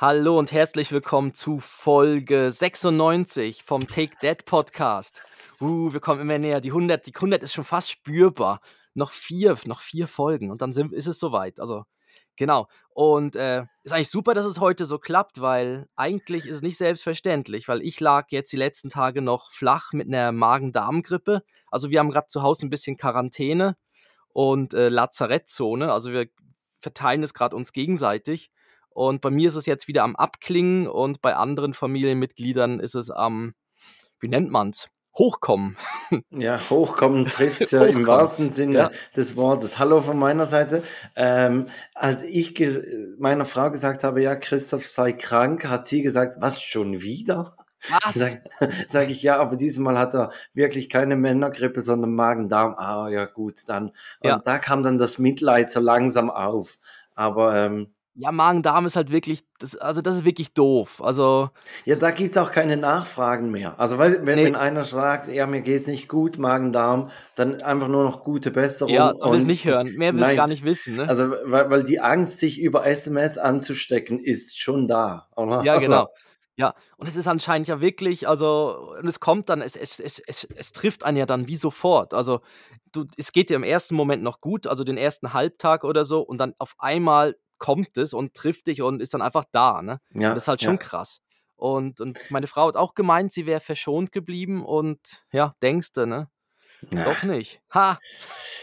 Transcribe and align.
Hallo 0.00 0.38
und 0.38 0.52
herzlich 0.52 0.92
willkommen 0.92 1.34
zu 1.34 1.58
Folge 1.58 2.52
96 2.52 3.64
vom 3.64 3.84
Take 3.84 4.14
That 4.20 4.44
Podcast. 4.44 5.22
Uh, 5.60 5.92
wir 5.92 5.98
kommen 5.98 6.20
immer 6.20 6.38
näher. 6.38 6.60
Die 6.60 6.70
100, 6.70 7.04
die 7.04 7.14
100 7.16 7.42
ist 7.42 7.52
schon 7.52 7.64
fast 7.64 7.90
spürbar. 7.90 8.60
Noch 8.94 9.10
vier, 9.10 9.58
noch 9.64 9.80
vier 9.80 10.06
Folgen 10.06 10.52
und 10.52 10.62
dann 10.62 10.72
sind, 10.72 10.92
ist 10.92 11.08
es 11.08 11.18
soweit. 11.18 11.58
Also, 11.58 11.82
genau. 12.36 12.68
Und 12.90 13.34
äh, 13.34 13.64
ist 13.82 13.90
eigentlich 13.92 14.08
super, 14.08 14.34
dass 14.34 14.46
es 14.46 14.60
heute 14.60 14.86
so 14.86 15.00
klappt, 15.00 15.40
weil 15.40 15.88
eigentlich 15.96 16.46
ist 16.46 16.54
es 16.54 16.62
nicht 16.62 16.78
selbstverständlich, 16.78 17.66
weil 17.66 17.82
ich 17.82 17.98
lag 17.98 18.26
jetzt 18.30 18.52
die 18.52 18.56
letzten 18.56 18.90
Tage 18.90 19.20
noch 19.20 19.50
flach 19.50 19.92
mit 19.92 20.06
einer 20.06 20.30
Magen-Darm-Grippe. 20.30 21.42
Also, 21.72 21.90
wir 21.90 21.98
haben 21.98 22.10
gerade 22.10 22.28
zu 22.28 22.44
Hause 22.44 22.68
ein 22.68 22.70
bisschen 22.70 22.98
Quarantäne 22.98 23.76
und 24.28 24.74
äh, 24.74 24.90
Lazarettzone. 24.90 25.92
Also, 25.92 26.12
wir 26.12 26.28
verteilen 26.80 27.24
es 27.24 27.34
gerade 27.34 27.56
uns 27.56 27.72
gegenseitig. 27.72 28.52
Und 28.98 29.20
bei 29.20 29.30
mir 29.30 29.46
ist 29.46 29.54
es 29.54 29.66
jetzt 29.66 29.86
wieder 29.86 30.02
am 30.02 30.16
Abklingen 30.16 30.88
und 30.88 31.22
bei 31.22 31.36
anderen 31.36 31.72
Familienmitgliedern 31.72 32.80
ist 32.80 32.96
es 32.96 33.10
am, 33.10 33.54
wie 34.18 34.26
nennt 34.26 34.50
man 34.50 34.70
es? 34.70 34.90
Hochkommen. 35.16 35.76
Ja, 36.30 36.58
hochkommen 36.70 37.26
trifft 37.26 37.60
es 37.60 37.70
ja 37.70 37.80
hochkommen. 37.80 38.00
im 38.00 38.06
wahrsten 38.08 38.50
Sinne 38.50 38.78
ja. 38.78 38.90
des 39.14 39.36
Wortes. 39.36 39.78
Hallo 39.78 40.00
von 40.00 40.18
meiner 40.18 40.46
Seite. 40.46 40.82
Ähm, 41.14 41.66
als 41.94 42.24
ich 42.24 42.54
meiner 43.18 43.44
Frau 43.44 43.70
gesagt 43.70 44.02
habe, 44.02 44.20
ja, 44.22 44.34
Christoph 44.34 44.88
sei 44.88 45.12
krank, 45.12 45.68
hat 45.68 45.86
sie 45.86 46.02
gesagt, 46.02 46.36
was 46.40 46.60
schon 46.60 47.00
wieder? 47.00 47.54
Was? 47.88 48.14
Sag, 48.14 48.42
sag 48.88 49.10
ich, 49.10 49.22
ja, 49.22 49.38
aber 49.38 49.56
diesmal 49.56 49.96
hat 49.96 50.14
er 50.14 50.32
wirklich 50.54 50.88
keine 50.88 51.14
Männergrippe, 51.14 51.82
sondern 51.82 52.14
Magen-Darm. 52.14 52.74
Ah, 52.76 53.08
ja, 53.10 53.26
gut, 53.26 53.60
dann. 53.68 53.90
Und 54.20 54.28
ja. 54.28 54.38
da 54.38 54.58
kam 54.58 54.82
dann 54.82 54.98
das 54.98 55.18
Mitleid 55.18 55.70
so 55.70 55.78
langsam 55.78 56.30
auf. 56.30 56.78
Aber 57.14 57.54
ähm, 57.54 57.92
ja, 58.20 58.32
Magen-Darm 58.32 58.84
ist 58.84 58.96
halt 58.96 59.12
wirklich, 59.12 59.44
das, 59.60 59.76
also 59.76 60.02
das 60.02 60.16
ist 60.16 60.24
wirklich 60.24 60.52
doof. 60.52 61.00
Also 61.02 61.50
ja, 61.84 61.94
da 61.94 62.10
gibt 62.10 62.32
es 62.32 62.36
auch 62.36 62.50
keine 62.50 62.76
Nachfragen 62.76 63.52
mehr. 63.52 63.78
Also 63.78 63.98
wenn, 63.98 64.24
nee. 64.24 64.44
wenn 64.44 64.56
einer 64.56 64.82
sagt, 64.82 65.28
ja, 65.28 65.46
mir 65.46 65.60
geht 65.60 65.82
es 65.82 65.86
nicht 65.86 66.08
gut, 66.08 66.36
Magen-Darm, 66.36 67.10
dann 67.36 67.62
einfach 67.62 67.86
nur 67.86 68.02
noch 68.02 68.24
gute 68.24 68.50
Besserung. 68.50 68.92
Ja, 68.92 69.14
will 69.14 69.38
es 69.38 69.46
nicht 69.46 69.64
hören. 69.64 69.94
Mehr 69.94 70.12
will 70.14 70.22
es 70.24 70.34
gar 70.34 70.48
nicht 70.48 70.64
wissen. 70.64 70.96
Ne? 70.96 71.08
Also 71.08 71.30
weil, 71.44 71.70
weil 71.70 71.84
die 71.84 72.00
Angst, 72.00 72.40
sich 72.40 72.60
über 72.60 72.84
SMS 72.84 73.38
anzustecken, 73.38 74.18
ist 74.18 74.58
schon 74.58 74.88
da. 74.88 75.28
Oder? 75.36 75.62
Ja, 75.62 75.76
genau. 75.78 76.08
Ja, 76.56 76.74
und 76.96 77.06
es 77.06 77.14
ist 77.14 77.28
anscheinend 77.28 77.68
ja 77.68 77.80
wirklich, 77.80 78.26
also, 78.26 78.94
und 79.00 79.06
es 79.06 79.20
kommt 79.20 79.48
dann, 79.48 79.62
es, 79.62 79.76
es, 79.76 80.00
es, 80.00 80.20
es, 80.26 80.42
es 80.42 80.72
trifft 80.72 81.04
einen 81.04 81.16
ja 81.16 81.24
dann 81.24 81.46
wie 81.46 81.54
sofort. 81.54 82.14
Also, 82.14 82.40
du, 82.90 83.04
es 83.16 83.30
geht 83.30 83.50
dir 83.50 83.54
im 83.54 83.62
ersten 83.62 83.94
Moment 83.94 84.24
noch 84.24 84.40
gut, 84.40 84.66
also 84.66 84.82
den 84.82 84.96
ersten 84.96 85.32
Halbtag 85.32 85.84
oder 85.84 86.04
so, 86.04 86.20
und 86.20 86.38
dann 86.38 86.54
auf 86.58 86.74
einmal 86.78 87.36
kommt 87.58 87.96
es 87.98 88.14
und 88.14 88.34
trifft 88.34 88.66
dich 88.66 88.82
und 88.82 89.02
ist 89.02 89.14
dann 89.14 89.22
einfach 89.22 89.44
da. 89.50 89.82
Ne? 89.82 90.00
Ja, 90.14 90.34
das 90.34 90.44
ist 90.44 90.48
halt 90.48 90.62
schon 90.62 90.74
ja. 90.74 90.82
krass. 90.82 91.20
Und, 91.56 92.00
und 92.00 92.30
meine 92.30 92.46
Frau 92.46 92.68
hat 92.68 92.76
auch 92.76 92.94
gemeint, 92.94 93.32
sie 93.32 93.44
wäre 93.46 93.60
verschont 93.60 94.12
geblieben 94.12 94.64
und 94.64 95.24
ja, 95.32 95.54
denkst 95.60 95.92
du, 95.92 96.06
ne? 96.06 96.30
Ja. 96.92 97.02
Doch 97.02 97.24
nicht. 97.24 97.60
Ha! 97.74 97.98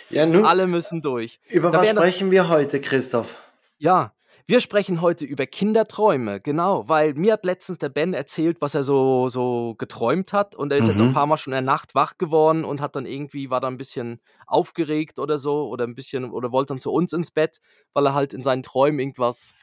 Ja, 0.09 0.25
nun, 0.25 0.45
Alle 0.45 0.67
müssen 0.67 1.01
durch. 1.01 1.41
Über 1.49 1.71
da 1.71 1.81
was 1.81 1.89
sprechen 1.89 2.31
wir 2.31 2.47
heute, 2.47 2.79
Christoph? 2.79 3.41
Ja, 3.77 4.14
wir 4.47 4.61
sprechen 4.61 5.01
heute 5.01 5.25
über 5.25 5.47
Kinderträume, 5.47 6.39
genau, 6.39 6.87
weil 6.87 7.15
mir 7.15 7.33
hat 7.33 7.45
letztens 7.45 7.79
der 7.79 7.89
Ben 7.89 8.13
erzählt, 8.13 8.57
was 8.61 8.75
er 8.75 8.83
so, 8.83 9.27
so 9.27 9.73
geträumt 9.77 10.33
hat 10.33 10.55
und 10.55 10.71
er 10.71 10.77
ist 10.77 10.85
mhm. 10.85 10.89
jetzt 10.91 11.01
ein 11.01 11.13
paar 11.13 11.25
Mal 11.25 11.37
schon 11.37 11.53
in 11.53 11.55
der 11.55 11.61
Nacht 11.73 11.95
wach 11.95 12.17
geworden 12.19 12.63
und 12.63 12.79
hat 12.79 12.95
dann 12.95 13.07
irgendwie, 13.07 13.49
war 13.49 13.59
da 13.59 13.67
ein 13.67 13.77
bisschen 13.77 14.21
aufgeregt 14.45 15.17
oder 15.17 15.39
so 15.39 15.67
oder 15.67 15.85
ein 15.85 15.95
bisschen, 15.95 16.29
oder 16.29 16.51
wollte 16.51 16.69
dann 16.69 16.79
zu 16.79 16.91
uns 16.91 17.11
ins 17.13 17.31
Bett, 17.31 17.59
weil 17.93 18.05
er 18.05 18.13
halt 18.13 18.33
in 18.33 18.43
seinen 18.43 18.61
Träumen 18.61 18.99
irgendwas 18.99 19.55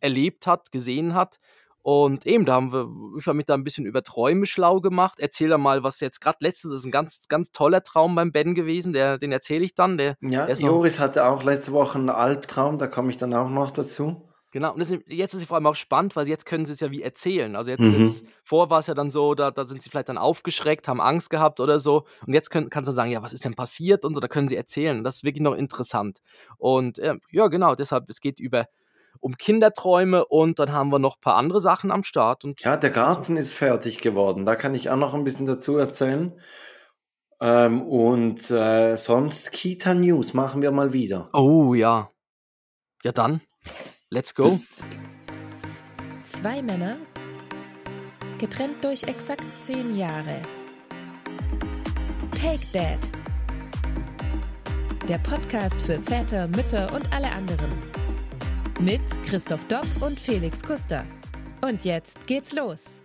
erlebt 0.00 0.46
hat, 0.46 0.70
gesehen 0.70 1.14
hat. 1.14 1.38
Und 1.82 2.26
eben, 2.26 2.44
da 2.44 2.54
haben 2.54 2.72
wir, 2.72 2.88
ich 3.18 3.26
habe 3.26 3.36
mich 3.36 3.46
da 3.46 3.54
ein 3.54 3.64
bisschen 3.64 3.86
über 3.86 4.02
Träume 4.02 4.46
schlau 4.46 4.80
gemacht. 4.80 5.18
Erzähl 5.18 5.48
da 5.48 5.58
mal, 5.58 5.82
was 5.82 6.00
jetzt 6.00 6.20
gerade 6.20 6.38
letztes 6.40 6.72
ist 6.72 6.84
ein 6.84 6.90
ganz, 6.90 7.22
ganz 7.28 7.52
toller 7.52 7.82
Traum 7.82 8.14
beim 8.14 8.32
Ben 8.32 8.54
gewesen, 8.54 8.92
der, 8.92 9.18
den 9.18 9.32
erzähle 9.32 9.64
ich 9.64 9.74
dann. 9.74 9.96
Der, 9.96 10.16
ja, 10.20 10.46
der 10.46 10.56
Joris 10.56 10.98
hatte 10.98 11.24
auch 11.24 11.42
letzte 11.42 11.72
Woche 11.72 11.98
einen 11.98 12.10
Albtraum, 12.10 12.78
da 12.78 12.86
komme 12.86 13.10
ich 13.10 13.16
dann 13.16 13.32
auch 13.34 13.48
noch 13.48 13.70
dazu. 13.70 14.30
Genau, 14.52 14.74
und 14.74 14.80
ist, 14.80 14.90
jetzt 15.06 15.34
ist 15.34 15.42
es 15.42 15.44
vor 15.46 15.56
allem 15.56 15.66
auch 15.68 15.76
spannend, 15.76 16.16
weil 16.16 16.26
jetzt 16.26 16.44
können 16.44 16.66
sie 16.66 16.72
es 16.72 16.80
ja 16.80 16.90
wie 16.90 17.02
erzählen. 17.02 17.54
Also 17.54 17.70
jetzt, 17.70 17.82
mhm. 17.82 18.06
jetzt 18.06 18.24
vor 18.42 18.68
war 18.68 18.80
es 18.80 18.88
ja 18.88 18.94
dann 18.94 19.12
so, 19.12 19.36
da, 19.36 19.52
da 19.52 19.66
sind 19.66 19.80
sie 19.80 19.90
vielleicht 19.90 20.08
dann 20.08 20.18
aufgeschreckt, 20.18 20.88
haben 20.88 21.00
Angst 21.00 21.30
gehabt 21.30 21.60
oder 21.60 21.78
so. 21.78 22.04
Und 22.26 22.34
jetzt 22.34 22.50
können, 22.50 22.68
kannst 22.68 22.88
du 22.88 22.92
sagen, 22.92 23.12
ja, 23.12 23.22
was 23.22 23.32
ist 23.32 23.44
denn 23.44 23.54
passiert 23.54 24.04
und 24.04 24.14
so, 24.14 24.20
da 24.20 24.26
können 24.26 24.48
sie 24.48 24.56
erzählen. 24.56 24.98
Und 24.98 25.04
das 25.04 25.16
ist 25.16 25.24
wirklich 25.24 25.42
noch 25.42 25.54
interessant. 25.54 26.18
Und 26.58 26.98
äh, 26.98 27.14
ja, 27.30 27.46
genau, 27.46 27.76
deshalb, 27.76 28.10
es 28.10 28.20
geht 28.20 28.40
über 28.40 28.66
um 29.18 29.36
Kinderträume 29.36 30.24
und 30.24 30.58
dann 30.58 30.72
haben 30.72 30.90
wir 30.90 30.98
noch 30.98 31.16
ein 31.16 31.20
paar 31.20 31.36
andere 31.36 31.60
Sachen 31.60 31.90
am 31.90 32.02
Start. 32.02 32.44
Und 32.44 32.62
ja, 32.62 32.76
der 32.76 32.90
Garten 32.90 33.36
ist 33.36 33.52
fertig 33.52 34.00
geworden. 34.00 34.46
Da 34.46 34.56
kann 34.56 34.74
ich 34.74 34.90
auch 34.90 34.96
noch 34.96 35.14
ein 35.14 35.24
bisschen 35.24 35.46
dazu 35.46 35.76
erzählen. 35.76 36.40
Ähm, 37.40 37.82
und 37.82 38.50
äh, 38.50 38.96
sonst 38.96 39.52
Kita 39.52 39.94
News 39.94 40.34
machen 40.34 40.62
wir 40.62 40.70
mal 40.70 40.92
wieder. 40.92 41.30
Oh 41.32 41.74
ja. 41.74 42.10
Ja 43.02 43.12
dann, 43.12 43.40
let's 44.10 44.34
go. 44.34 44.60
Zwei 46.22 46.60
Männer, 46.60 46.98
getrennt 48.38 48.84
durch 48.84 49.04
exakt 49.04 49.46
zehn 49.56 49.96
Jahre. 49.96 50.42
Take 52.32 52.66
Dad. 52.72 52.98
Der 55.08 55.18
Podcast 55.18 55.80
für 55.80 55.98
Väter, 55.98 56.46
Mütter 56.48 56.92
und 56.92 57.10
alle 57.12 57.32
anderen. 57.32 57.99
Mit 58.82 59.02
Christoph 59.26 59.66
Dopp 59.66 59.84
und 60.00 60.18
Felix 60.18 60.62
Kuster. 60.62 61.04
Und 61.60 61.84
jetzt 61.84 62.26
geht's 62.26 62.54
los. 62.54 63.02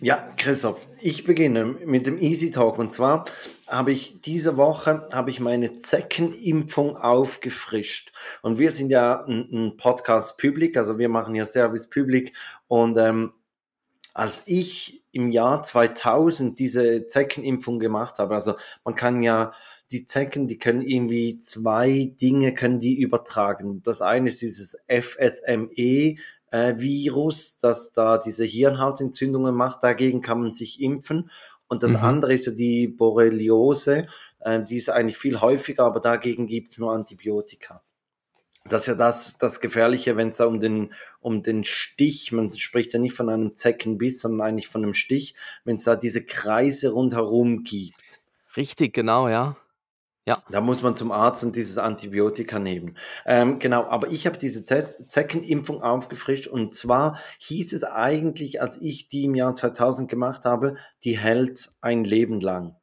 Ja, 0.00 0.32
Christoph, 0.38 0.88
ich 0.98 1.24
beginne 1.24 1.66
mit 1.66 2.06
dem 2.06 2.18
Easy 2.18 2.50
Talk. 2.50 2.78
Und 2.78 2.94
zwar 2.94 3.26
habe 3.66 3.92
ich 3.92 4.22
diese 4.22 4.56
Woche 4.56 5.06
habe 5.12 5.28
ich 5.28 5.40
meine 5.40 5.80
Zeckenimpfung 5.80 6.96
aufgefrischt. 6.96 8.12
Und 8.40 8.58
wir 8.58 8.70
sind 8.70 8.88
ja 8.88 9.26
ein, 9.26 9.46
ein 9.52 9.76
Podcast 9.76 10.38
Public, 10.38 10.78
also 10.78 10.98
wir 10.98 11.10
machen 11.10 11.34
ja 11.34 11.44
Service 11.44 11.90
Public. 11.90 12.32
Und 12.66 12.96
ähm, 12.96 13.34
als 14.14 14.42
ich 14.46 15.04
im 15.18 15.30
Jahr 15.30 15.62
2000 15.62 16.58
diese 16.58 17.08
Zeckenimpfung 17.08 17.80
gemacht 17.80 18.18
habe, 18.18 18.34
also 18.34 18.54
man 18.84 18.94
kann 18.94 19.22
ja 19.22 19.52
die 19.90 20.04
Zecken, 20.04 20.46
die 20.46 20.58
können 20.58 20.82
irgendwie 20.82 21.40
zwei 21.40 22.12
Dinge 22.20 22.54
können 22.54 22.78
die 22.78 23.00
übertragen. 23.00 23.82
Das 23.82 24.00
eine 24.00 24.28
ist 24.28 24.42
dieses 24.42 24.76
FSME, 24.86 26.16
Virus, 26.50 27.58
das 27.58 27.92
da 27.92 28.16
diese 28.16 28.44
Hirnhautentzündungen 28.44 29.54
macht. 29.54 29.82
Dagegen 29.82 30.22
kann 30.22 30.40
man 30.40 30.52
sich 30.52 30.80
impfen. 30.80 31.30
Und 31.68 31.82
das 31.82 31.92
mhm. 31.92 32.04
andere 32.04 32.32
ist 32.32 32.46
ja 32.46 32.52
die 32.52 32.88
Borreliose. 32.88 34.06
Äh, 34.40 34.62
die 34.62 34.76
ist 34.76 34.88
eigentlich 34.88 35.18
viel 35.18 35.40
häufiger, 35.40 35.84
aber 35.84 36.00
dagegen 36.00 36.46
gibt 36.46 36.70
es 36.70 36.78
nur 36.78 36.92
Antibiotika. 36.92 37.82
Das 38.64 38.82
ist 38.82 38.88
ja 38.88 38.94
das, 38.94 39.38
das 39.38 39.60
Gefährliche, 39.60 40.16
wenn 40.16 40.28
es 40.28 40.38
da 40.38 40.46
um 40.46 40.60
den, 40.60 40.92
um 41.20 41.42
den 41.42 41.64
Stich, 41.64 42.32
man 42.32 42.52
spricht 42.52 42.92
ja 42.92 42.98
nicht 42.98 43.14
von 43.14 43.28
einem 43.28 43.56
Zeckenbiss, 43.56 44.20
sondern 44.20 44.46
eigentlich 44.46 44.68
von 44.68 44.82
einem 44.82 44.94
Stich, 44.94 45.34
wenn 45.64 45.76
es 45.76 45.84
da 45.84 45.96
diese 45.96 46.24
Kreise 46.24 46.90
rundherum 46.90 47.64
gibt. 47.64 48.20
Richtig, 48.56 48.92
genau, 48.92 49.28
ja. 49.28 49.56
Ja. 50.28 50.36
Da 50.50 50.60
muss 50.60 50.82
man 50.82 50.94
zum 50.94 51.10
Arzt 51.10 51.42
und 51.42 51.56
dieses 51.56 51.78
Antibiotika 51.78 52.58
nehmen. 52.58 52.98
Ähm, 53.24 53.58
genau, 53.60 53.84
aber 53.84 54.08
ich 54.08 54.26
habe 54.26 54.36
diese 54.36 54.66
Zeckenimpfung 54.66 55.82
aufgefrischt 55.82 56.48
und 56.48 56.74
zwar 56.74 57.18
hieß 57.38 57.72
es 57.72 57.82
eigentlich, 57.82 58.60
als 58.60 58.76
ich 58.76 59.08
die 59.08 59.24
im 59.24 59.34
Jahr 59.34 59.54
2000 59.54 60.06
gemacht 60.06 60.44
habe, 60.44 60.76
die 61.02 61.16
hält 61.16 61.70
ein 61.80 62.04
Leben 62.04 62.42
lang. 62.42 62.76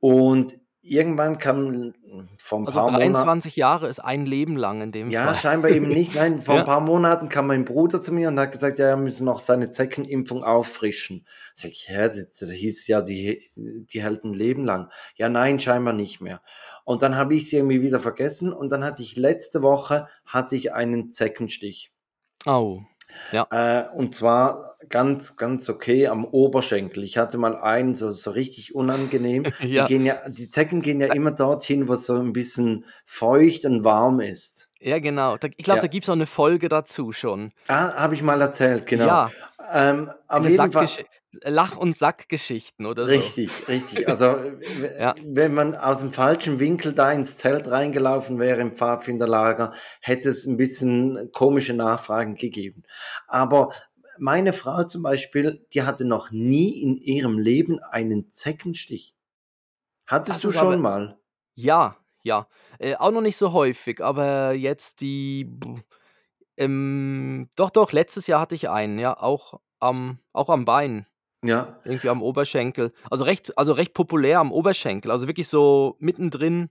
Und 0.00 0.58
irgendwann 0.84 1.38
kam 1.38 1.94
vor 2.38 2.60
ein 2.60 2.66
also 2.66 2.78
paar 2.78 2.90
23 2.90 3.56
Monaten, 3.56 3.60
Jahre 3.60 3.88
ist 3.88 4.00
ein 4.00 4.26
Leben 4.26 4.56
lang 4.56 4.82
in 4.82 4.92
dem 4.92 5.10
ja, 5.10 5.24
Fall. 5.24 5.34
Ja, 5.34 5.38
scheinbar 5.38 5.70
eben 5.70 5.88
nicht. 5.88 6.14
Nein, 6.14 6.42
vor 6.42 6.56
ja. 6.56 6.60
ein 6.60 6.66
paar 6.66 6.80
Monaten 6.80 7.28
kam 7.28 7.46
mein 7.46 7.64
Bruder 7.64 8.00
zu 8.00 8.12
mir 8.12 8.28
und 8.28 8.38
hat 8.38 8.52
gesagt, 8.52 8.78
ja, 8.78 8.86
er 8.86 8.96
müsse 8.96 9.24
noch 9.24 9.40
seine 9.40 9.70
Zeckenimpfung 9.70 10.44
auffrischen. 10.44 11.26
Sag 11.54 11.72
ich, 11.72 11.88
ja, 11.88 12.06
das, 12.08 12.34
das 12.34 12.50
hieß 12.50 12.86
ja, 12.86 13.00
die, 13.00 13.48
die 13.56 14.02
hält 14.02 14.24
ein 14.24 14.34
Leben 14.34 14.64
lang. 14.64 14.90
Ja, 15.16 15.28
nein, 15.28 15.58
scheinbar 15.58 15.94
nicht 15.94 16.20
mehr. 16.20 16.42
Und 16.84 17.02
dann 17.02 17.16
habe 17.16 17.34
ich 17.34 17.48
sie 17.48 17.56
irgendwie 17.56 17.82
wieder 17.82 17.98
vergessen 17.98 18.52
und 18.52 18.70
dann 18.70 18.84
hatte 18.84 19.02
ich 19.02 19.16
letzte 19.16 19.62
Woche 19.62 20.08
hatte 20.26 20.54
ich 20.54 20.74
einen 20.74 21.12
Zeckenstich. 21.12 21.92
Oh. 22.46 22.82
Ja. 23.32 23.46
Äh, 23.50 23.88
und 23.96 24.14
zwar 24.14 24.76
ganz, 24.88 25.36
ganz 25.36 25.68
okay 25.68 26.08
am 26.08 26.24
Oberschenkel. 26.24 27.04
Ich 27.04 27.16
hatte 27.18 27.38
mal 27.38 27.56
einen, 27.56 27.94
so, 27.94 28.10
so 28.10 28.30
richtig 28.32 28.74
unangenehm. 28.74 29.44
ja. 29.60 29.86
Die, 29.86 29.94
gehen 29.94 30.04
ja, 30.06 30.28
die 30.28 30.50
Zecken 30.50 30.82
gehen 30.82 31.00
ja 31.00 31.12
immer 31.12 31.30
dorthin, 31.30 31.88
wo 31.88 31.94
es 31.94 32.06
so 32.06 32.14
ein 32.16 32.32
bisschen 32.32 32.84
feucht 33.06 33.64
und 33.64 33.84
warm 33.84 34.20
ist. 34.20 34.70
Ja, 34.80 34.98
genau. 34.98 35.36
Ich 35.56 35.64
glaube, 35.64 35.78
Ja. 35.78 35.82
da 35.82 35.86
gibt 35.86 36.04
es 36.04 36.08
auch 36.10 36.14
eine 36.14 36.26
Folge 36.26 36.68
dazu 36.68 37.12
schon. 37.12 37.52
Ah, 37.68 37.94
habe 37.94 38.14
ich 38.14 38.22
mal 38.22 38.40
erzählt, 38.40 38.86
genau. 38.86 39.06
Ja, 39.06 39.30
Ähm, 39.72 40.10
auf 40.28 40.44
eine 40.44 40.50
jeden 40.50 40.72
Fall. 40.72 40.86
Lach- 41.42 41.76
und 41.76 41.96
Sackgeschichten 41.96 42.86
oder 42.86 43.06
so. 43.06 43.12
Richtig, 43.12 43.68
richtig. 43.68 44.08
Also, 44.08 44.26
w- 44.36 44.90
Ja. 44.98 45.14
wenn 45.24 45.54
man 45.54 45.74
aus 45.76 45.98
dem 45.98 46.12
falschen 46.12 46.60
Winkel 46.60 46.92
da 46.92 47.10
ins 47.12 47.36
Zelt 47.36 47.70
reingelaufen 47.70 48.38
wäre 48.38 48.60
im 48.60 48.74
Pfadfinderlager, 48.74 49.72
hätte 50.00 50.28
es 50.28 50.46
ein 50.46 50.56
bisschen 50.56 51.30
komische 51.32 51.74
Nachfragen 51.74 52.36
gegeben. 52.36 52.82
Aber 53.26 53.70
meine 54.18 54.52
Frau 54.52 54.84
zum 54.84 55.02
Beispiel, 55.02 55.66
die 55.74 55.82
hatte 55.82 56.04
noch 56.04 56.30
nie 56.30 56.80
in 56.82 56.96
ihrem 56.98 57.38
Leben 57.38 57.80
einen 57.80 58.30
Zeckenstich. 58.32 59.14
Hattest 60.06 60.36
Das 60.36 60.42
du 60.42 60.52
schon 60.52 60.66
aber- 60.68 60.76
mal? 60.76 61.18
Ja, 61.54 61.96
ja. 62.22 62.46
Äh, 62.78 62.96
auch 62.96 63.10
noch 63.10 63.20
nicht 63.22 63.36
so 63.36 63.52
häufig, 63.52 64.02
aber 64.02 64.52
jetzt 64.52 65.00
die. 65.00 65.50
Ähm, 66.56 67.48
doch, 67.56 67.70
doch, 67.70 67.92
letztes 67.92 68.26
Jahr 68.26 68.40
hatte 68.40 68.54
ich 68.54 68.68
einen, 68.68 68.98
ja, 68.98 69.16
auch 69.20 69.60
am, 69.80 70.18
auch 70.32 70.48
am 70.48 70.64
Bein, 70.64 71.06
Ja. 71.44 71.78
irgendwie 71.84 72.08
am 72.08 72.22
Oberschenkel. 72.22 72.90
Also 73.10 73.24
recht, 73.24 73.56
also 73.58 73.72
recht 73.72 73.92
populär 73.94 74.40
am 74.40 74.50
Oberschenkel, 74.52 75.10
also 75.10 75.28
wirklich 75.28 75.48
so 75.48 75.96
mittendrin, 75.98 76.70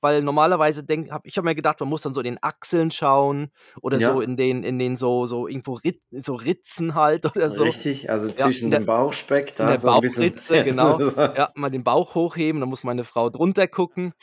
weil 0.00 0.22
normalerweise 0.22 0.84
denk, 0.84 1.10
hab, 1.10 1.26
ich 1.26 1.36
habe 1.36 1.46
mir 1.46 1.56
gedacht, 1.56 1.80
man 1.80 1.88
muss 1.88 2.02
dann 2.02 2.14
so 2.14 2.20
in 2.20 2.26
den 2.26 2.38
Achseln 2.40 2.92
schauen 2.92 3.50
oder 3.82 3.98
Ja. 3.98 4.12
so 4.12 4.20
in 4.20 4.36
den, 4.36 4.62
in 4.62 4.78
den 4.78 4.94
so, 4.94 5.26
so 5.26 5.48
irgendwo 5.48 5.72
Rit, 5.72 6.00
so 6.12 6.34
Ritzen 6.36 6.94
halt 6.94 7.26
oder 7.36 7.50
so. 7.50 7.64
Richtig, 7.64 8.08
also 8.08 8.28
Ja, 8.28 8.36
zwischen 8.36 8.70
der- 8.70 8.78
dem 8.80 8.86
Bauchspeck 8.86 9.56
da 9.56 9.64
in 9.64 9.70
der 9.70 9.80
so. 9.80 9.88
Bauchritze, 9.88 10.62
genau. 10.64 11.00
Ja, 11.16 11.50
mal 11.56 11.70
den 11.70 11.82
Bauch 11.82 12.14
hochheben, 12.14 12.60
dann 12.60 12.68
muss 12.68 12.84
meine 12.84 13.02
Frau 13.02 13.30
drunter 13.30 13.66
gucken 13.66 14.14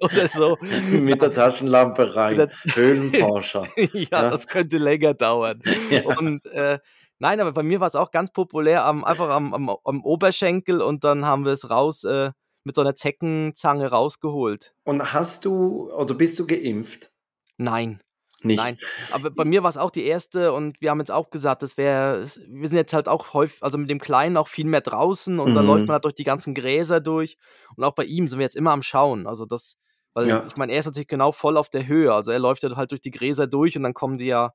oder 0.00 0.28
so. 0.28 0.56
Mit 0.90 1.20
der 1.20 1.32
Taschenlampe 1.32 2.14
rein. 2.14 2.36
der- 2.36 2.50
Höhlenforscher. 2.74 3.64
ja, 3.76 3.88
Ja. 4.12 4.30
das 4.30 4.46
könnte 4.46 4.78
länger 4.78 5.14
dauern. 5.14 5.62
Ja. 5.90 6.16
Und 6.18 6.46
äh, 6.46 6.78
nein, 7.18 7.40
aber 7.40 7.52
bei 7.52 7.62
mir 7.62 7.80
war 7.80 7.88
es 7.88 7.94
auch 7.96 8.10
ganz 8.10 8.32
populär, 8.32 8.84
am, 8.84 9.04
einfach 9.04 9.30
am, 9.30 9.54
am, 9.54 9.70
am 9.84 10.04
Oberschenkel 10.04 10.80
und 10.82 11.04
dann 11.04 11.26
haben 11.26 11.44
wir 11.44 11.52
es 11.52 11.70
raus 11.70 12.04
äh, 12.04 12.32
mit 12.64 12.74
so 12.74 12.80
einer 12.82 12.94
Zeckenzange 12.96 13.88
rausgeholt. 13.88 14.74
Und 14.84 15.12
hast 15.12 15.44
du 15.44 15.92
oder 15.92 16.14
bist 16.14 16.38
du 16.38 16.46
geimpft? 16.46 17.12
Nein, 17.58 18.00
Nicht. 18.42 18.62
nein. 18.62 18.78
Aber 19.10 19.30
bei 19.30 19.44
mir 19.44 19.62
war 19.62 19.70
es 19.70 19.76
auch 19.76 19.90
die 19.90 20.04
erste 20.04 20.52
und 20.52 20.80
wir 20.80 20.90
haben 20.90 20.98
jetzt 20.98 21.10
auch 21.12 21.30
gesagt, 21.30 21.62
das 21.62 21.76
wäre, 21.76 22.22
wir 22.22 22.68
sind 22.68 22.76
jetzt 22.76 22.92
halt 22.92 23.08
auch 23.08 23.32
häufig, 23.32 23.62
also 23.62 23.78
mit 23.78 23.88
dem 23.90 24.00
Kleinen 24.00 24.36
auch 24.36 24.48
viel 24.48 24.66
mehr 24.66 24.80
draußen 24.80 25.38
und 25.38 25.54
dann 25.56 25.64
Mhm. 25.64 25.66
läuft 25.66 25.86
man 25.88 25.94
halt 25.94 26.04
durch 26.04 26.14
die 26.14 26.24
ganzen 26.24 26.54
Gräser 26.54 27.00
durch 27.00 27.36
und 27.76 27.84
auch 27.84 27.94
bei 27.94 28.04
ihm 28.04 28.26
sind 28.28 28.38
wir 28.40 28.44
jetzt 28.44 28.56
immer 28.56 28.72
am 28.72 28.82
Schauen. 28.82 29.26
Also 29.26 29.46
das, 29.46 29.76
weil 30.14 30.28
Ja. 30.28 30.44
ich 30.44 30.56
meine, 30.56 30.72
er 30.72 30.80
ist 30.80 30.86
natürlich 30.86 31.08
genau 31.08 31.30
voll 31.32 31.56
auf 31.56 31.70
der 31.70 31.86
Höhe. 31.86 32.12
Also 32.12 32.32
er 32.32 32.38
läuft 32.40 32.62
ja 32.64 32.74
halt 32.76 32.90
durch 32.90 33.00
die 33.00 33.10
Gräser 33.12 33.46
durch 33.46 33.76
und 33.76 33.84
dann 33.84 33.94
kommen 33.94 34.18
die 34.18 34.26
ja 34.26 34.52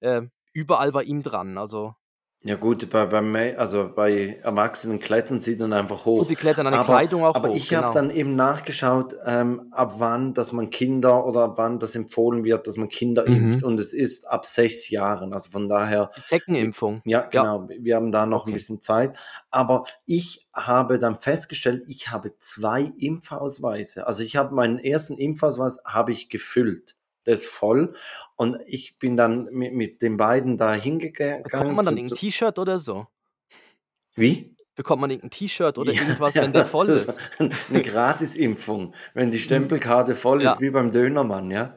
äh, 0.00 0.22
überall 0.52 0.92
bei 0.92 1.02
ihm 1.04 1.22
dran. 1.22 1.58
Also 1.58 1.94
Ja 2.42 2.56
gut, 2.56 2.88
bei, 2.90 3.04
bei, 3.06 3.58
also 3.58 3.90
bei 3.94 4.38
Erwachsenen 4.42 4.98
klettern 4.98 5.40
sie 5.40 5.58
dann 5.58 5.72
einfach 5.74 6.06
hoch. 6.06 6.20
und 6.20 6.28
sie 6.28 6.36
klettern 6.36 6.66
an 6.66 6.72
der 6.72 6.80
aber 6.80 6.94
Kleidung 6.94 7.22
auch 7.24 7.34
aber 7.34 7.50
hoch. 7.50 7.54
ich 7.56 7.68
genau. 7.68 7.82
habe 7.82 7.94
dann 7.94 8.10
eben 8.10 8.34
nachgeschaut, 8.34 9.14
ähm, 9.26 9.68
ab 9.72 9.96
wann, 9.98 10.32
dass 10.32 10.52
man 10.52 10.70
Kinder 10.70 11.26
oder 11.26 11.40
ab 11.44 11.54
wann 11.58 11.78
das 11.78 11.94
empfohlen 11.96 12.42
wird, 12.44 12.66
dass 12.66 12.76
man 12.76 12.88
Kinder 12.88 13.28
Mhm. 13.28 13.36
impft. 13.36 13.62
Und 13.62 13.78
es 13.78 13.92
ist 13.92 14.26
ab 14.26 14.46
sechs 14.46 14.88
Jahren. 14.88 15.34
Also 15.34 15.50
von 15.50 15.68
daher, 15.68 16.10
die 16.16 16.24
Zeckenimpfung. 16.24 17.02
ja, 17.04 17.20
genau, 17.20 17.68
wir 17.68 17.96
haben 17.96 18.10
da 18.10 18.24
noch 18.24 18.42
Okay. 18.42 18.52
ein 18.52 18.54
bisschen 18.54 18.80
Zeit. 18.80 19.14
Aber 19.50 19.84
ich 20.06 20.48
habe 20.54 20.98
dann 20.98 21.16
festgestellt, 21.16 21.84
ich 21.88 22.10
habe 22.10 22.32
zwei 22.38 22.90
Impfausweise. 22.98 24.06
Also 24.06 24.22
ich 24.24 24.36
habe 24.36 24.54
meinen 24.54 24.78
ersten 24.78 25.18
Impfausweis 25.18 25.78
habe 25.84 26.12
ich 26.12 26.30
gefüllt. 26.30 26.96
Ist 27.26 27.46
voll. 27.46 27.94
Und 28.36 28.58
ich 28.66 28.98
bin 28.98 29.16
dann 29.16 29.44
mit, 29.52 29.72
mit 29.74 30.02
den 30.02 30.16
beiden 30.16 30.56
da 30.56 30.72
hingegangen. 30.74 31.42
Bekommt 31.42 31.74
man 31.74 31.84
dann 31.84 31.96
irgendein 31.96 32.16
zu- 32.16 32.20
T-Shirt 32.26 32.58
oder 32.58 32.78
so? 32.78 33.06
Wie? 34.14 34.56
Bekommt 34.74 35.02
man 35.02 35.10
irgendein 35.10 35.30
T-Shirt 35.30 35.76
oder 35.78 35.92
Ja, 35.92 36.00
irgendwas, 36.02 36.34
wenn 36.36 36.52
der 36.54 36.64
voll 36.64 36.86
das 36.86 37.04
ist? 37.04 37.18
Eine 37.38 37.82
Gratisimpfung, 37.82 38.94
wenn 39.14 39.30
die 39.30 39.38
Stempelkarte 39.38 40.16
voll 40.16 40.42
Ja. 40.42 40.52
ist, 40.52 40.60
wie 40.60 40.70
beim 40.70 40.90
Dönermann, 40.90 41.50
ja. 41.50 41.76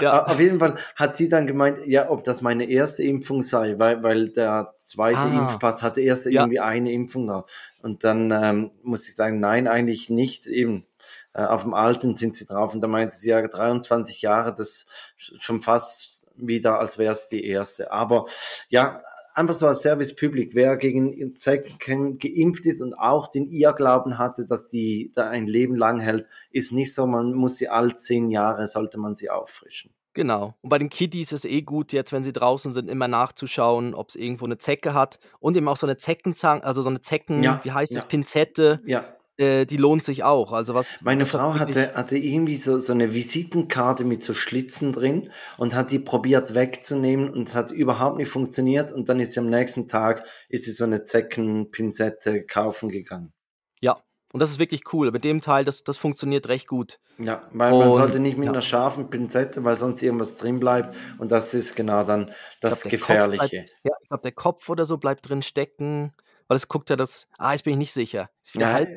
Ja. 0.00 0.24
Auf 0.26 0.38
jeden 0.38 0.58
Fall 0.60 0.76
hat 0.94 1.16
sie 1.16 1.28
dann 1.28 1.46
gemeint, 1.46 1.78
ja, 1.86 2.08
ob 2.10 2.22
das 2.24 2.40
meine 2.42 2.68
erste 2.70 3.02
Impfung 3.02 3.42
sei, 3.42 3.78
weil, 3.78 4.02
weil 4.02 4.28
der 4.28 4.74
zweite 4.78 5.18
Ah. 5.18 5.42
Impfpass 5.42 5.82
hatte 5.82 6.00
erst 6.00 6.26
irgendwie 6.26 6.60
eine 6.60 6.92
Impfung 6.92 7.26
da. 7.26 7.46
Und 7.82 8.04
dann 8.04 8.30
ähm, 8.30 8.70
muss 8.82 9.08
ich 9.08 9.16
sagen, 9.16 9.40
nein, 9.40 9.66
eigentlich 9.66 10.10
nicht. 10.10 10.46
Eben 10.46 10.84
äh, 11.32 11.42
auf 11.44 11.62
dem 11.62 11.74
Alten 11.74 12.16
sind 12.16 12.36
sie 12.36 12.46
drauf. 12.46 12.74
Und 12.74 12.80
da 12.80 12.88
meinte 12.88 13.16
sie 13.16 13.30
ja 13.30 13.46
23 13.46 14.22
Jahre, 14.22 14.54
das 14.54 14.86
sch- 15.18 15.40
schon 15.40 15.60
fast 15.60 16.26
wieder, 16.36 16.78
als 16.78 16.98
wäre 16.98 17.12
es 17.12 17.28
die 17.28 17.44
erste. 17.44 17.92
Aber 17.92 18.26
ja, 18.68 19.02
einfach 19.34 19.54
so 19.54 19.66
als 19.66 19.82
Service 19.82 20.14
Public, 20.16 20.54
wer 20.54 20.76
gegen 20.76 21.38
Zecken 21.38 22.18
geimpft 22.18 22.66
ist 22.66 22.82
und 22.82 22.94
auch 22.94 23.28
den 23.28 23.48
Irrglauben 23.48 24.18
hatte, 24.18 24.44
dass 24.46 24.66
die 24.66 25.12
da 25.14 25.28
ein 25.28 25.46
Leben 25.46 25.76
lang 25.76 26.00
hält, 26.00 26.26
ist 26.50 26.72
nicht 26.72 26.94
so, 26.94 27.06
man 27.06 27.32
muss 27.32 27.56
sie 27.58 27.68
all 27.68 27.94
zehn 27.96 28.30
Jahre, 28.30 28.66
sollte 28.66 28.98
man 28.98 29.14
sie 29.16 29.30
auffrischen. 29.30 29.92
Genau. 30.12 30.54
Und 30.60 30.70
bei 30.70 30.78
den 30.78 30.88
Kiddies 30.88 31.30
ist 31.30 31.44
eh 31.44 31.62
gut, 31.62 31.92
jetzt, 31.92 32.12
wenn 32.12 32.24
sie 32.24 32.32
draußen 32.32 32.72
sind, 32.72 32.90
immer 32.90 33.06
nachzuschauen, 33.06 33.94
ob 33.94 34.08
es 34.08 34.16
irgendwo 34.16 34.44
eine 34.44 34.58
Zecke 34.58 34.92
hat. 34.92 35.20
Und 35.38 35.56
eben 35.56 35.68
auch 35.68 35.76
so 35.76 35.86
eine 35.86 35.98
Zeckenzange, 35.98 36.64
also 36.64 36.82
so 36.82 36.88
eine 36.90 37.00
Zecken, 37.00 37.44
Ja, 37.44 37.60
wie 37.62 37.70
heißt 37.70 37.92
es, 37.92 38.02
ja. 38.02 38.08
Pinzette, 38.08 38.80
Ja, 38.84 39.04
äh, 39.40 39.64
die 39.64 39.76
lohnt 39.78 40.04
sich 40.04 40.22
auch. 40.22 40.52
Also 40.52 40.74
was. 40.74 40.96
meine 41.02 41.22
hat 41.22 41.28
Frau 41.28 41.54
hatte, 41.54 41.94
hatte 41.94 42.16
irgendwie 42.16 42.56
so, 42.56 42.78
so 42.78 42.92
eine 42.92 43.14
Visitenkarte 43.14 44.04
mit 44.04 44.22
so 44.22 44.34
Schlitzen 44.34 44.92
drin 44.92 45.30
und 45.56 45.74
hat 45.74 45.90
die 45.90 45.98
probiert 45.98 46.54
wegzunehmen 46.54 47.30
und 47.30 47.48
es 47.48 47.54
hat 47.54 47.70
überhaupt 47.70 48.18
nicht 48.18 48.28
funktioniert 48.28 48.92
und 48.92 49.08
dann 49.08 49.18
ist 49.18 49.32
sie 49.32 49.40
am 49.40 49.48
nächsten 49.48 49.88
Tag, 49.88 50.24
ist 50.48 50.64
sie 50.66 50.72
so 50.72 50.84
eine 50.84 51.04
Zeckenpinzette 51.04 52.44
kaufen 52.44 52.88
gegangen. 52.90 53.32
Ja. 53.80 53.96
Und 54.32 54.38
das 54.38 54.50
ist 54.50 54.60
wirklich 54.60 54.82
cool. 54.92 55.10
Mit 55.10 55.24
dem 55.24 55.40
Teil, 55.40 55.64
das, 55.64 55.82
das 55.82 55.96
funktioniert 55.96 56.48
recht 56.48 56.68
gut. 56.68 57.00
Ja, 57.18 57.48
weil 57.52 57.72
man 57.72 57.88
Und- 57.88 57.94
sollte 57.96 58.20
nicht 58.20 58.38
mit 58.38 58.46
ja. 58.46 58.52
einer 58.52 58.62
scharfen 58.62 59.10
Pinzette, 59.10 59.64
weil 59.64 59.74
sonst 59.76 60.02
irgendwas 60.02 60.36
drin 60.36 60.60
bleibt 60.60 60.94
und 61.18 61.32
das 61.32 61.52
ist 61.52 61.74
genau 61.74 62.04
dann 62.04 62.30
das 62.60 62.82
glaub, 62.82 62.92
Gefährliche. 62.92 63.48
Bleibt, 63.48 63.72
ja, 63.82 63.92
ich 64.00 64.08
glaube, 64.08 64.22
der 64.22 64.32
Kopf 64.32 64.68
oder 64.68 64.84
so 64.84 64.98
bleibt 64.98 65.28
drin 65.28 65.42
stecken. 65.42 66.12
Weil 66.46 66.56
es 66.56 66.66
guckt 66.66 66.90
ja 66.90 66.96
das. 66.96 67.28
Ah, 67.38 67.52
jetzt 67.52 67.62
bin 67.62 67.74
ich 67.74 67.78
nicht 67.78 67.92
sicher. 67.92 68.28
Ist 68.42 68.54
wieder 68.56 68.66
Ja, 68.66 68.72
halb, 68.72 68.88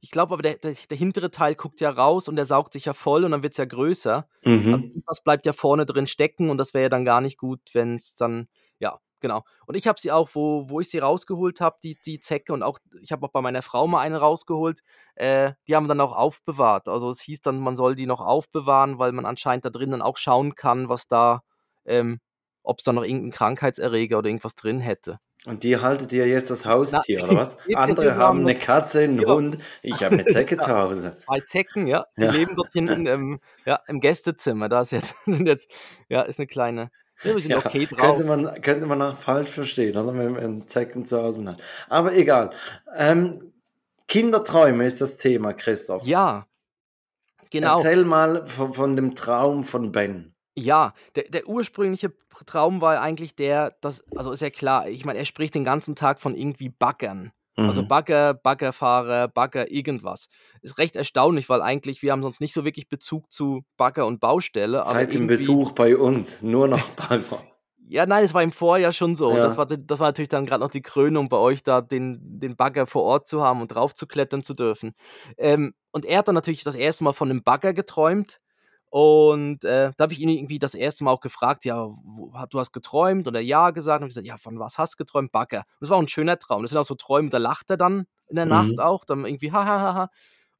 ich 0.00 0.10
glaube 0.10 0.34
aber, 0.34 0.42
der, 0.42 0.56
der, 0.56 0.74
der 0.88 0.96
hintere 0.96 1.30
Teil 1.30 1.54
guckt 1.54 1.80
ja 1.80 1.90
raus 1.90 2.28
und 2.28 2.36
der 2.36 2.46
saugt 2.46 2.72
sich 2.72 2.84
ja 2.86 2.94
voll 2.94 3.24
und 3.24 3.32
dann 3.32 3.42
wird 3.42 3.52
es 3.54 3.58
ja 3.58 3.64
größer. 3.64 4.28
mhm. 4.42 4.74
Also 4.74 4.86
irgendwas 4.86 5.22
bleibt 5.22 5.46
ja 5.46 5.52
vorne 5.52 5.86
drin 5.86 6.06
stecken 6.06 6.50
und 6.50 6.58
das 6.58 6.74
wäre 6.74 6.84
ja 6.84 6.88
dann 6.88 7.04
gar 7.04 7.20
nicht 7.20 7.38
gut, 7.38 7.60
wenn 7.72 7.96
es 7.96 8.14
dann, 8.16 8.48
ja, 8.78 8.98
genau. 9.20 9.42
Und 9.66 9.76
ich 9.76 9.86
habe 9.86 10.00
sie 10.00 10.10
auch, 10.10 10.30
wo, 10.34 10.68
wo 10.68 10.80
ich 10.80 10.88
sie 10.88 10.98
rausgeholt 10.98 11.60
habe, 11.60 11.76
die, 11.82 11.98
die 12.04 12.18
Zecke 12.20 12.52
und 12.52 12.62
auch, 12.62 12.78
ich 13.00 13.12
habe 13.12 13.26
auch 13.26 13.30
bei 13.30 13.40
meiner 13.40 13.62
Frau 13.62 13.86
mal 13.86 14.00
eine 14.00 14.18
rausgeholt, 14.18 14.80
äh, 15.14 15.52
die 15.68 15.76
haben 15.76 15.84
wir 15.84 15.88
dann 15.88 16.00
auch 16.00 16.16
aufbewahrt. 16.16 16.88
Also 16.88 17.10
es 17.10 17.20
hieß 17.20 17.40
dann, 17.40 17.60
man 17.60 17.76
soll 17.76 17.94
die 17.94 18.06
noch 18.06 18.20
aufbewahren, 18.20 18.98
weil 18.98 19.12
man 19.12 19.26
anscheinend 19.26 19.64
da 19.64 19.70
drin 19.70 19.90
dann 19.90 20.02
auch 20.02 20.16
schauen 20.16 20.54
kann, 20.54 20.88
was 20.88 21.06
da, 21.06 21.42
ähm, 21.84 22.20
ob 22.62 22.78
es 22.78 22.84
da 22.84 22.92
noch 22.92 23.04
irgendeinen 23.04 23.32
Krankheitserreger 23.32 24.18
oder 24.18 24.28
irgendwas 24.28 24.54
drin 24.54 24.80
hätte. 24.80 25.18
Und 25.46 25.62
die 25.62 25.78
haltet 25.78 26.12
ihr 26.12 26.26
jetzt 26.26 26.50
als 26.50 26.66
Haustier, 26.66 27.24
oder 27.24 27.34
was? 27.34 27.56
Andere 27.74 28.16
haben 28.16 28.40
eine 28.40 28.54
Katze, 28.54 29.00
einen 29.00 29.20
Ja. 29.20 29.28
Hund. 29.28 29.58
Ich 29.82 30.02
habe 30.04 30.14
eine 30.14 30.26
Zecke 30.26 30.54
Ja. 30.56 30.60
zu 30.62 30.76
Hause. 30.76 31.16
Zwei 31.16 31.40
Zecken, 31.40 31.86
ja, 31.86 32.04
die 32.18 32.22
Ja. 32.24 32.30
leben 32.30 32.54
dort 32.56 32.72
hinten 32.72 33.06
im, 33.06 33.40
ja, 33.64 33.80
im 33.88 34.00
Gästezimmer. 34.00 34.68
Da 34.68 34.82
ist 34.82 34.92
jetzt, 34.92 35.14
sind 35.26 35.46
jetzt, 35.46 35.70
ja, 36.10 36.22
ist 36.22 36.38
eine 36.38 36.46
kleine, 36.46 36.90
ja, 37.22 37.34
wir 37.34 37.40
sind 37.40 37.50
Ja, 37.52 37.58
okay 37.58 37.86
drauf. 37.86 38.16
könnte, 38.18 38.24
man, 38.24 38.60
könnte 38.60 38.86
man 38.86 39.00
auch 39.00 39.16
falsch 39.16 39.50
verstehen, 39.50 39.96
oder? 39.96 40.14
Wenn 40.14 40.32
man 40.32 40.42
einen 40.44 40.68
Zecken 40.68 41.06
zu 41.06 41.22
Hause 41.22 41.46
hat. 41.46 41.62
Aber 41.88 42.12
egal. 42.14 42.50
Ähm, 42.94 43.52
Kinderträume 44.08 44.84
ist 44.86 45.00
das 45.00 45.16
Thema, 45.16 45.54
Christoph. 45.54 46.04
Ja, 46.06 46.46
genau. 47.50 47.76
Erzähl 47.76 48.04
mal 48.04 48.46
von, 48.46 48.72
von 48.74 48.96
dem 48.96 49.14
Traum 49.14 49.64
von 49.64 49.90
Ben. 49.92 50.34
Ja, 50.60 50.92
der, 51.16 51.24
der 51.24 51.48
ursprüngliche 51.48 52.12
Traum 52.46 52.80
war 52.80 53.00
eigentlich 53.00 53.34
der, 53.34 53.76
dass, 53.80 54.04
also 54.16 54.32
ist 54.32 54.42
ja 54.42 54.50
klar, 54.50 54.88
ich 54.88 55.04
meine, 55.04 55.18
er 55.18 55.24
spricht 55.24 55.54
den 55.54 55.64
ganzen 55.64 55.96
Tag 55.96 56.20
von 56.20 56.34
irgendwie 56.34 56.68
Baggern. 56.68 57.32
Also 57.56 57.82
Mhm. 57.82 57.88
Bagger, 57.88 58.34
Baggerfahrer, 58.34 59.28
Bagger, 59.28 59.70
irgendwas. 59.70 60.28
Ist 60.62 60.78
recht 60.78 60.96
erstaunlich, 60.96 61.48
weil 61.48 61.60
eigentlich 61.62 62.00
wir 62.02 62.12
haben 62.12 62.22
sonst 62.22 62.40
nicht 62.40 62.54
so 62.54 62.64
wirklich 62.64 62.88
Bezug 62.88 63.30
zu 63.30 63.64
Bagger 63.76 64.06
und 64.06 64.20
Baustelle. 64.20 64.82
Seit 64.86 65.12
dem 65.12 65.26
Besuch 65.26 65.72
bei 65.72 65.96
uns, 65.96 66.42
nur 66.42 66.68
noch 66.68 66.88
Bagger. 67.08 67.42
Ja, 67.86 68.06
nein, 68.06 68.24
es 68.24 68.34
war 68.34 68.42
im 68.42 68.52
Vorjahr 68.52 68.92
schon 68.92 69.16
so. 69.16 69.28
Und 69.28 69.36
Ja. 69.38 69.42
Das, 69.42 69.58
war, 69.58 69.66
das 69.66 69.98
war 69.98 70.08
natürlich 70.08 70.28
dann 70.28 70.46
gerade 70.46 70.62
noch 70.62 70.70
die 70.70 70.80
Krönung 70.80 71.28
bei 71.28 71.36
euch, 71.36 71.62
da 71.62 71.80
den, 71.80 72.20
den 72.38 72.54
Bagger 72.54 72.86
vor 72.86 73.02
Ort 73.02 73.26
zu 73.26 73.42
haben 73.42 73.60
und 73.60 73.68
drauf 73.68 73.94
zu 73.94 74.06
klettern 74.06 74.42
zu 74.44 74.54
dürfen. 74.54 74.92
Ähm, 75.36 75.74
und 75.90 76.04
er 76.06 76.18
hat 76.18 76.28
dann 76.28 76.36
natürlich 76.36 76.62
das 76.62 76.76
erste 76.76 77.02
Mal 77.02 77.12
von 77.12 77.30
einem 77.30 77.42
Bagger 77.42 77.72
geträumt. 77.72 78.40
Und 78.90 79.64
äh, 79.64 79.92
da 79.96 80.02
habe 80.02 80.12
ich 80.12 80.18
ihn 80.20 80.28
irgendwie 80.28 80.58
das 80.58 80.74
erste 80.74 81.04
Mal 81.04 81.12
auch 81.12 81.20
gefragt, 81.20 81.64
ja, 81.64 81.86
wo, 81.86 82.32
du 82.50 82.58
hast 82.58 82.72
geträumt? 82.72 83.28
Und 83.28 83.34
er 83.36 83.40
ja 83.40 83.70
gesagt. 83.70 84.02
Und 84.02 84.08
ich 84.08 84.10
gesagt, 84.10 84.26
ja, 84.26 84.36
von 84.36 84.58
was 84.58 84.78
hast 84.78 84.94
du 84.94 84.96
geträumt? 85.04 85.30
Bagger. 85.30 85.58
Und 85.58 85.80
das 85.80 85.90
war 85.90 85.96
auch 85.96 86.02
ein 86.02 86.08
schöner 86.08 86.38
Traum. 86.38 86.62
Das 86.62 86.72
sind 86.72 86.78
auch 86.80 86.84
so 86.84 86.96
Träume, 86.96 87.30
da 87.30 87.38
lacht 87.38 87.70
er 87.70 87.76
dann 87.76 88.06
in 88.28 88.36
der 88.36 88.46
Mhm. 88.46 88.50
Nacht 88.50 88.80
auch, 88.80 89.04
dann 89.04 89.24
irgendwie 89.24 89.52
ha, 89.52 89.64
ha, 89.64 89.80
ha, 89.80 89.94
ha. 89.94 90.10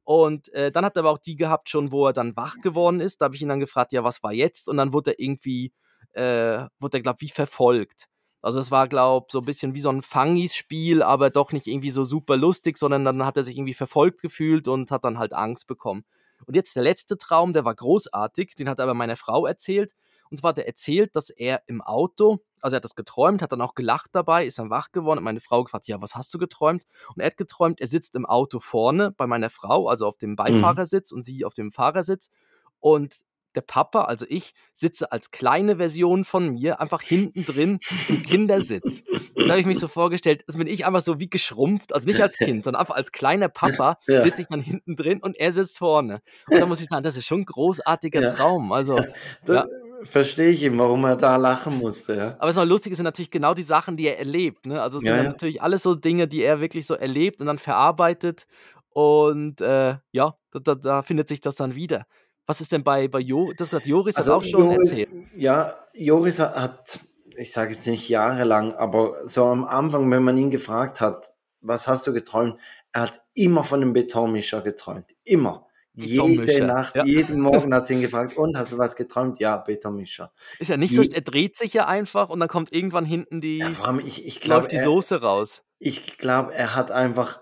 Und 0.04 0.48
äh, 0.54 0.70
dann 0.72 0.84
hat 0.84 0.96
er 0.96 1.00
aber 1.00 1.10
auch 1.10 1.18
die 1.18 1.36
gehabt 1.36 1.70
schon, 1.70 1.92
wo 1.92 2.06
er 2.06 2.12
dann 2.12 2.36
wach 2.36 2.56
geworden 2.60 3.00
ist. 3.00 3.20
Da 3.20 3.26
habe 3.26 3.36
ich 3.36 3.42
ihn 3.42 3.48
dann 3.48 3.60
gefragt, 3.60 3.92
ja, 3.92 4.04
was 4.04 4.22
war 4.22 4.32
jetzt? 4.32 4.68
Und 4.68 4.76
dann 4.76 4.92
wurde 4.92 5.12
er 5.12 5.20
irgendwie, 5.20 5.72
äh, 6.12 6.66
wurde 6.78 6.98
er, 6.98 7.02
glaube 7.02 7.18
ich, 7.20 7.30
wie 7.30 7.34
verfolgt. 7.34 8.06
Also 8.42 8.58
es 8.60 8.70
war, 8.70 8.88
glaube 8.88 9.26
ich, 9.28 9.32
so 9.32 9.40
ein 9.40 9.44
bisschen 9.44 9.74
wie 9.74 9.80
so 9.80 9.90
ein 9.90 10.02
Fangis-Spiel, 10.02 11.02
aber 11.02 11.30
doch 11.30 11.52
nicht 11.52 11.66
irgendwie 11.66 11.90
so 11.90 12.04
super 12.04 12.36
lustig, 12.36 12.78
sondern 12.78 13.04
dann 13.04 13.24
hat 13.26 13.36
er 13.36 13.42
sich 13.44 13.56
irgendwie 13.56 13.74
verfolgt 13.74 14.22
gefühlt 14.22 14.66
und 14.68 14.90
hat 14.90 15.04
dann 15.04 15.18
halt 15.18 15.32
Angst 15.34 15.66
bekommen. 15.66 16.04
Und 16.46 16.56
jetzt 16.56 16.76
der 16.76 16.82
letzte 16.82 17.18
Traum, 17.18 17.52
der 17.52 17.64
war 17.64 17.74
großartig, 17.74 18.54
den 18.54 18.68
hat 18.68 18.78
er 18.78 18.84
aber 18.84 18.94
meiner 18.94 19.16
Frau 19.16 19.46
erzählt. 19.46 19.94
Und 20.30 20.36
zwar 20.36 20.50
hat 20.50 20.58
er 20.58 20.66
erzählt, 20.66 21.16
dass 21.16 21.30
er 21.30 21.62
im 21.66 21.82
Auto, 21.82 22.38
also 22.60 22.74
er 22.74 22.78
hat 22.78 22.84
das 22.84 22.94
geträumt, 22.94 23.42
hat 23.42 23.52
dann 23.52 23.60
auch 23.60 23.74
gelacht 23.74 24.10
dabei, 24.12 24.46
ist 24.46 24.58
dann 24.58 24.70
wach 24.70 24.92
geworden 24.92 25.18
und 25.18 25.24
meine 25.24 25.40
Frau 25.40 25.64
gefragt, 25.64 25.88
ja, 25.88 26.00
was 26.00 26.14
hast 26.14 26.32
du 26.32 26.38
geträumt? 26.38 26.84
Und 27.14 27.20
er 27.20 27.26
hat 27.26 27.36
geträumt, 27.36 27.80
er 27.80 27.88
sitzt 27.88 28.14
im 28.14 28.26
Auto 28.26 28.60
vorne 28.60 29.10
bei 29.10 29.26
meiner 29.26 29.50
Frau, 29.50 29.88
also 29.88 30.06
auf 30.06 30.16
dem 30.16 30.30
mhm. 30.30 30.36
Beifahrersitz 30.36 31.10
mhm. 31.10 31.18
und 31.18 31.24
sie 31.24 31.44
auf 31.44 31.54
dem 31.54 31.72
Fahrersitz. 31.72 32.30
Und 32.78 33.16
der 33.54 33.62
Papa, 33.62 34.02
also 34.02 34.26
ich, 34.28 34.52
sitze 34.74 35.12
als 35.12 35.30
kleine 35.30 35.76
Version 35.76 36.24
von 36.24 36.50
mir 36.50 36.80
einfach 36.80 37.02
hinten 37.02 37.44
drin 37.44 37.80
im 38.08 38.22
Kindersitz. 38.22 39.02
Da 39.36 39.48
habe 39.48 39.60
ich 39.60 39.66
mich 39.66 39.78
so 39.78 39.88
vorgestellt, 39.88 40.44
das 40.46 40.56
bin 40.56 40.66
ich 40.66 40.86
einfach 40.86 41.00
so 41.00 41.20
wie 41.20 41.28
geschrumpft, 41.28 41.94
also 41.94 42.08
nicht 42.08 42.20
als 42.20 42.36
Kind, 42.36 42.64
sondern 42.64 42.80
einfach 42.80 42.96
als 42.96 43.12
kleiner 43.12 43.48
Papa 43.48 43.98
ja. 44.06 44.20
sitze 44.20 44.42
ich 44.42 44.48
dann 44.48 44.62
hinten 44.62 44.96
drin 44.96 45.20
und 45.22 45.38
er 45.38 45.52
sitzt 45.52 45.78
vorne. 45.78 46.20
Und 46.48 46.60
da 46.60 46.66
muss 46.66 46.80
ich 46.80 46.88
sagen, 46.88 47.02
das 47.02 47.16
ist 47.16 47.26
schon 47.26 47.40
ein 47.40 47.46
großartiger 47.46 48.22
ja. 48.22 48.30
Traum. 48.30 48.72
Also, 48.72 48.98
ja 49.46 49.66
verstehe 50.02 50.50
ich 50.50 50.62
ihn, 50.62 50.78
warum 50.78 51.04
er 51.04 51.16
da 51.16 51.36
lachen 51.36 51.78
musste. 51.78 52.16
Ja. 52.16 52.36
Aber 52.38 52.48
es 52.48 52.56
ist 52.56 52.62
noch 52.62 52.68
lustig, 52.68 52.94
sind 52.96 53.04
natürlich 53.04 53.30
genau 53.30 53.54
die 53.54 53.62
Sachen, 53.62 53.96
die 53.96 54.06
er 54.06 54.18
erlebt. 54.18 54.66
Ne? 54.66 54.80
Also 54.80 54.98
es 54.98 55.04
ja, 55.04 55.14
sind 55.14 55.24
ja. 55.24 55.30
natürlich 55.30 55.62
alles 55.62 55.82
so 55.82 55.94
Dinge, 55.94 56.28
die 56.28 56.42
er 56.42 56.60
wirklich 56.60 56.86
so 56.86 56.94
erlebt 56.94 57.40
und 57.40 57.46
dann 57.46 57.58
verarbeitet. 57.58 58.46
Und 58.90 59.60
äh, 59.60 59.96
ja, 60.10 60.34
da, 60.50 60.58
da, 60.58 60.74
da, 60.74 61.02
findet 61.02 61.28
sich 61.28 61.40
das 61.40 61.54
dann 61.54 61.74
wieder. 61.74 62.06
Was 62.50 62.60
ist 62.60 62.72
denn 62.72 62.82
bei, 62.82 63.06
bei 63.06 63.20
Joris? 63.20 63.54
Das 63.58 63.70
hat 63.72 63.86
Joris 63.86 64.16
also, 64.16 64.32
auch 64.32 64.42
schon 64.42 64.64
Joris, 64.64 64.90
erzählt. 64.90 65.08
Ja, 65.36 65.72
Joris 65.94 66.40
hat, 66.40 66.98
ich 67.36 67.52
sage 67.52 67.70
jetzt 67.70 67.86
nicht 67.86 68.08
jahrelang, 68.08 68.74
aber 68.74 69.18
so 69.24 69.44
am 69.44 69.64
Anfang, 69.64 70.10
wenn 70.10 70.24
man 70.24 70.36
ihn 70.36 70.50
gefragt 70.50 71.00
hat, 71.00 71.32
was 71.60 71.86
hast 71.86 72.08
du 72.08 72.12
geträumt, 72.12 72.58
er 72.90 73.02
hat 73.02 73.22
immer 73.34 73.62
von 73.62 73.82
einem 73.82 73.92
Betonmischer 73.92 74.62
geträumt. 74.62 75.14
Immer. 75.22 75.68
Jede 75.94 76.66
Nacht, 76.66 76.96
ja. 76.96 77.04
jeden 77.04 77.38
Morgen 77.48 77.72
hat 77.72 77.86
sie 77.86 77.94
ihn 77.94 78.00
gefragt, 78.00 78.36
und 78.36 78.58
hast 78.58 78.72
du 78.72 78.78
was 78.78 78.96
geträumt? 78.96 79.38
Ja, 79.38 79.56
Betonmischer. 79.56 80.32
Ist 80.58 80.70
ja 80.70 80.76
nicht 80.76 80.92
so, 80.92 81.02
er 81.02 81.20
dreht 81.20 81.56
sich 81.56 81.72
ja 81.72 81.86
einfach 81.86 82.30
und 82.30 82.40
dann 82.40 82.48
kommt 82.48 82.72
irgendwann 82.72 83.04
hinten 83.04 83.40
die, 83.40 83.58
ja, 83.58 83.70
allem 83.84 84.00
ich, 84.00 84.26
ich 84.26 84.40
glaub, 84.40 84.68
die 84.68 84.78
Soße 84.78 85.20
raus. 85.20 85.62
Ich 85.78 86.18
glaube, 86.18 86.52
er 86.52 86.74
hat 86.74 86.90
einfach, 86.90 87.40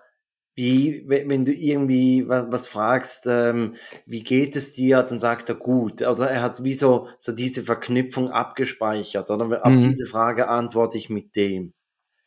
wie, 0.59 1.05
wenn 1.07 1.45
du 1.45 1.53
irgendwie 1.55 2.29
was, 2.29 2.67
fragst, 2.67 3.27
ähm, 3.29 3.77
wie 4.07 4.25
geht 4.25 4.57
es 4.57 4.73
dir, 4.73 5.05
dann 5.05 5.21
sagt 5.21 5.49
er 5.49 5.55
gut. 5.55 6.03
Oder 6.03 6.33
er 6.33 6.43
hat 6.43 6.65
wie 6.65 6.75
so, 6.75 7.07
so 7.21 7.31
diese 7.31 7.63
Verknüpfung 7.63 8.33
abgespeichert. 8.33 9.31
Oder 9.31 9.45
mhm. 9.45 9.53
auf 9.55 9.73
diese 9.75 10.05
Frage 10.07 10.49
antworte 10.49 10.99
ich 10.99 11.11
mit 11.11 11.37
dem. 11.37 11.75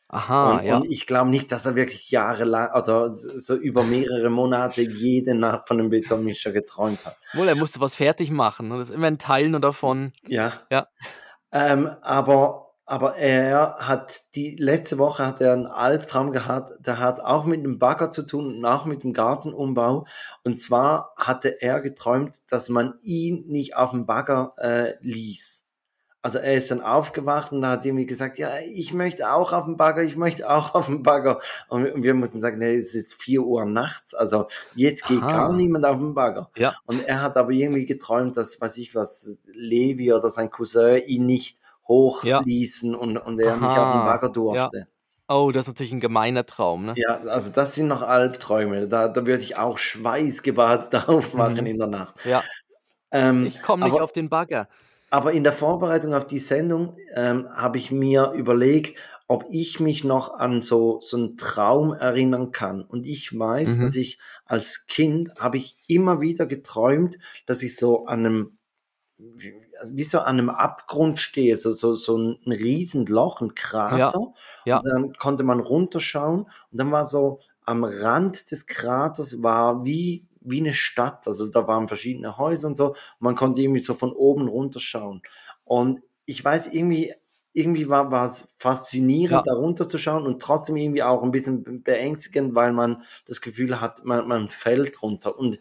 Aha, 0.08 0.56
und, 0.56 0.64
ja. 0.64 0.76
Und 0.76 0.90
ich 0.90 1.06
glaube 1.06 1.28
nicht, 1.28 1.52
dass 1.52 1.66
er 1.66 1.74
wirklich 1.74 2.10
jahrelang, 2.10 2.70
also 2.70 3.10
so 3.12 3.54
über 3.54 3.82
mehrere 3.82 4.30
Monate 4.30 4.80
jede 4.80 5.34
Nacht 5.34 5.68
von 5.68 5.78
einem 5.78 5.90
Betonmischer 5.90 6.52
geträumt 6.52 7.04
hat. 7.04 7.18
Wohl, 7.34 7.48
er 7.48 7.56
musste 7.56 7.80
was 7.80 7.96
fertig 7.96 8.30
machen 8.30 8.72
und 8.72 8.78
das 8.78 8.88
ist 8.88 8.94
immer 8.94 9.08
ein 9.08 9.18
Teil 9.18 9.50
nur 9.50 9.60
davon. 9.60 10.14
Ja. 10.26 10.54
Ja. 10.70 10.86
Ähm, 11.52 11.90
aber, 12.00 12.61
aber 12.84 13.16
er 13.16 13.76
hat 13.78 14.34
die 14.34 14.56
letzte 14.56 14.98
Woche 14.98 15.26
hat 15.26 15.40
er 15.40 15.52
einen 15.52 15.66
Albtraum 15.66 16.32
gehabt, 16.32 16.72
der 16.86 16.98
hat 16.98 17.20
auch 17.20 17.44
mit 17.44 17.64
dem 17.64 17.78
Bagger 17.78 18.10
zu 18.10 18.22
tun 18.22 18.56
und 18.56 18.64
auch 18.64 18.84
mit 18.86 19.02
dem 19.02 19.12
Gartenumbau. 19.12 20.06
Und 20.44 20.60
zwar 20.60 21.12
hatte 21.16 21.62
er 21.62 21.80
geträumt, 21.80 22.42
dass 22.48 22.68
man 22.68 22.94
ihn 23.02 23.44
nicht 23.46 23.76
auf 23.76 23.90
dem 23.92 24.06
Bagger 24.06 24.54
äh, 24.58 24.94
ließ 25.00 25.62
also 26.22 26.38
er 26.38 26.54
ist 26.54 26.70
dann 26.70 26.80
aufgewacht 26.80 27.52
und 27.52 27.66
hat 27.66 27.84
irgendwie 27.84 28.06
gesagt, 28.06 28.38
ja, 28.38 28.50
ich 28.64 28.94
möchte 28.94 29.32
auch 29.32 29.52
auf 29.52 29.64
dem 29.64 29.76
Bagger, 29.76 30.02
ich 30.02 30.16
möchte 30.16 30.48
auch 30.48 30.74
auf 30.74 30.86
dem 30.86 31.02
Bagger. 31.02 31.40
Und 31.68 32.02
wir 32.02 32.14
mussten 32.14 32.40
sagen, 32.40 32.58
nee, 32.58 32.76
es 32.76 32.94
ist 32.94 33.14
vier 33.14 33.42
Uhr 33.42 33.64
nachts, 33.64 34.14
also 34.14 34.46
jetzt 34.74 35.06
geht 35.06 35.20
Aha. 35.20 35.32
gar 35.32 35.52
niemand 35.52 35.84
auf 35.84 35.98
den 35.98 36.14
Bagger. 36.14 36.48
Ja. 36.56 36.74
Und 36.86 37.04
er 37.04 37.20
hat 37.20 37.36
aber 37.36 37.50
irgendwie 37.50 37.86
geträumt, 37.86 38.36
dass, 38.36 38.60
weiß 38.60 38.78
ich 38.78 38.94
was, 38.94 39.36
Levi 39.46 40.12
oder 40.12 40.28
sein 40.28 40.50
Cousin 40.50 41.02
ihn 41.04 41.26
nicht 41.26 41.61
hochließen 41.88 42.92
ja. 42.92 42.98
und, 42.98 43.16
und 43.16 43.40
er 43.40 43.54
Aha. 43.54 43.68
nicht 43.68 43.78
auf 43.78 43.92
den 43.92 44.04
Bagger 44.06 44.28
durfte. 44.28 44.78
Ja. 44.78 44.86
Oh, 45.28 45.50
das 45.50 45.64
ist 45.64 45.68
natürlich 45.68 45.92
ein 45.92 46.00
gemeiner 46.00 46.44
Traum, 46.44 46.84
ne? 46.84 46.94
Ja, 46.96 47.20
also 47.22 47.50
das 47.50 47.74
sind 47.74 47.88
noch 47.88 48.02
Albträume. 48.02 48.86
Da, 48.88 49.08
da 49.08 49.26
würde 49.26 49.42
ich 49.42 49.56
auch 49.56 49.78
schweißgebadet 49.78 50.94
aufwachen 51.08 51.60
mhm. 51.60 51.66
in 51.66 51.78
der 51.78 51.86
Nacht. 51.86 52.14
Ja. 52.24 52.42
Ähm, 53.10 53.46
ich 53.46 53.62
komme 53.62 53.84
nicht 53.84 54.00
auf 54.00 54.12
den 54.12 54.28
Bagger. 54.28 54.68
Aber 55.10 55.32
in 55.32 55.44
der 55.44 55.52
Vorbereitung 55.52 56.14
auf 56.14 56.26
die 56.26 56.38
Sendung 56.38 56.96
ähm, 57.14 57.48
habe 57.54 57.78
ich 57.78 57.90
mir 57.90 58.32
überlegt, 58.32 58.98
ob 59.28 59.44
ich 59.50 59.80
mich 59.80 60.04
noch 60.04 60.34
an 60.34 60.62
so, 60.62 61.00
so 61.00 61.16
einen 61.16 61.36
Traum 61.36 61.92
erinnern 61.92 62.52
kann. 62.52 62.82
Und 62.82 63.06
ich 63.06 63.38
weiß, 63.38 63.76
mhm. 63.76 63.82
dass 63.82 63.96
ich 63.96 64.18
als 64.44 64.86
Kind 64.86 65.34
habe 65.38 65.56
ich 65.56 65.76
immer 65.86 66.20
wieder 66.20 66.46
geträumt, 66.46 67.18
dass 67.46 67.62
ich 67.62 67.76
so 67.76 68.06
an 68.06 68.26
einem, 68.26 68.58
wie 69.90 70.04
so 70.04 70.20
an 70.20 70.38
einem 70.38 70.50
Abgrund 70.50 71.18
stehe, 71.18 71.56
so, 71.56 71.70
so, 71.70 71.94
so 71.94 72.16
ein 72.16 72.38
Riesenloch, 72.46 73.40
ein 73.40 73.54
Krater. 73.54 74.18
Ja. 74.18 74.32
Ja. 74.64 74.76
Und 74.78 74.86
dann 74.86 75.12
konnte 75.14 75.44
man 75.44 75.60
runterschauen 75.60 76.42
und 76.42 76.78
dann 76.78 76.90
war 76.90 77.06
so 77.06 77.40
am 77.64 77.84
Rand 77.84 78.50
des 78.50 78.66
Kraters 78.66 79.42
war 79.42 79.84
wie 79.84 80.26
wie 80.44 80.60
eine 80.60 80.74
Stadt. 80.74 81.26
Also 81.26 81.46
da 81.48 81.66
waren 81.66 81.88
verschiedene 81.88 82.36
Häuser 82.36 82.68
und 82.68 82.76
so. 82.76 82.88
Und 82.88 83.20
man 83.20 83.36
konnte 83.36 83.62
irgendwie 83.62 83.82
so 83.82 83.94
von 83.94 84.12
oben 84.12 84.48
runter 84.48 84.80
schauen. 84.80 85.22
Und 85.64 86.00
ich 86.24 86.44
weiß, 86.44 86.72
irgendwie, 86.72 87.12
irgendwie 87.52 87.88
war, 87.88 88.10
war 88.10 88.26
es 88.26 88.48
faszinierend, 88.58 89.30
ja. 89.30 89.42
da 89.42 89.54
runter 89.54 89.88
zu 89.88 89.98
schauen 89.98 90.26
und 90.26 90.40
trotzdem 90.40 90.76
irgendwie 90.76 91.02
auch 91.02 91.22
ein 91.22 91.30
bisschen 91.30 91.82
beängstigend, 91.82 92.54
weil 92.54 92.72
man 92.72 93.02
das 93.26 93.40
Gefühl 93.40 93.80
hat, 93.80 94.04
man, 94.04 94.26
man 94.26 94.48
fällt 94.48 95.02
runter. 95.02 95.38
Und 95.38 95.58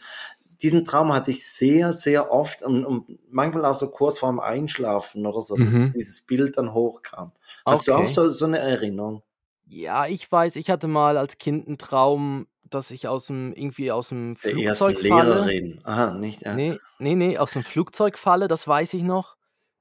diesen 0.62 0.86
Traum 0.86 1.12
hatte 1.14 1.32
ich 1.32 1.48
sehr, 1.48 1.92
sehr 1.92 2.32
oft 2.32 2.64
und, 2.64 2.86
und 2.86 3.20
manchmal 3.32 3.66
auch 3.66 3.76
so 3.76 3.90
kurz 3.90 4.20
vorm 4.20 4.40
Einschlafen 4.40 5.26
oder 5.26 5.42
so, 5.42 5.56
mhm. 5.56 5.66
dass 5.66 5.94
dieses 5.94 6.22
Bild 6.22 6.58
dann 6.58 6.74
hochkam. 6.74 7.32
Hast 7.66 7.88
okay. 7.88 7.98
du 7.98 8.04
auch 8.04 8.08
so, 8.08 8.32
so 8.32 8.46
eine 8.46 8.60
Erinnerung? 8.60 9.24
Ja, 9.66 10.06
ich 10.06 10.32
weiß, 10.32 10.58
ich 10.58 10.70
hatte 10.70 10.88
mal 10.88 11.18
als 11.18 11.38
Kind 11.38 11.68
einen 11.68 11.78
Traum, 11.78 12.48
dass 12.70 12.92
ich 12.92 13.08
aus 13.08 13.28
dem 13.28 13.54
irgendwie 13.54 13.92
aus 13.92 14.10
dem 14.10 14.36
Der 14.44 14.52
Flugzeug 14.52 15.02
falle. 15.02 15.46
Lehrerin. 15.46 15.82
Aha, 15.84 16.14
nicht, 16.14 16.42
ja. 16.44 16.54
Nee, 16.56 16.78
nee, 17.00 17.16
ne, 17.16 17.40
aus 17.40 17.54
dem 17.54 17.64
Flugzeug 17.64 18.18
falle, 18.18 18.48
das 18.48 18.68
weiß 18.68 18.94
ich 18.94 19.04
noch. 19.04 19.36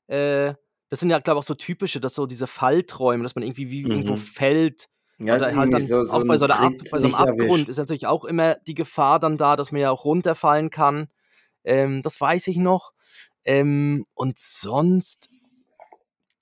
Äh, 0.07 0.55
das 0.89 1.01
sind 1.01 1.11
ja, 1.11 1.19
glaube 1.19 1.39
ich, 1.39 1.45
auch 1.45 1.47
so 1.47 1.55
typische, 1.55 2.01
dass 2.01 2.15
so 2.15 2.27
diese 2.27 2.47
Fallträume, 2.47 3.23
dass 3.23 3.35
man 3.35 3.45
irgendwie 3.45 3.71
wie 3.71 3.83
irgendwo 3.83 4.13
mhm. 4.13 4.19
fällt 4.19 4.89
Ja, 5.21 5.37
oder 5.37 5.55
halt 5.55 5.73
dann 5.75 5.87
so 5.87 6.03
so 6.03 6.19
auch 6.19 6.25
bei 6.25 6.37
so 6.37 6.47
'ner 6.47 6.61
Ab 6.61 6.73
bei 6.91 6.99
so 6.99 7.07
einem 7.07 7.15
Abgrund 7.15 7.51
erwischt. 7.51 7.69
ist 7.69 7.77
natürlich 7.77 8.07
auch 8.07 8.25
immer 8.25 8.55
die 8.67 8.75
Gefahr 8.75 9.21
dann 9.21 9.37
da, 9.37 9.57
dass 9.57 9.71
man 9.71 9.81
ja 9.83 9.91
auch 9.91 10.05
runterfallen 10.05 10.71
kann. 10.71 11.09
Ähm, 11.65 12.03
das 12.03 12.21
weiß 12.21 12.47
ich 12.49 12.57
noch. 12.57 12.93
Ähm, 13.45 14.05
und 14.15 14.39
sonst 14.39 15.29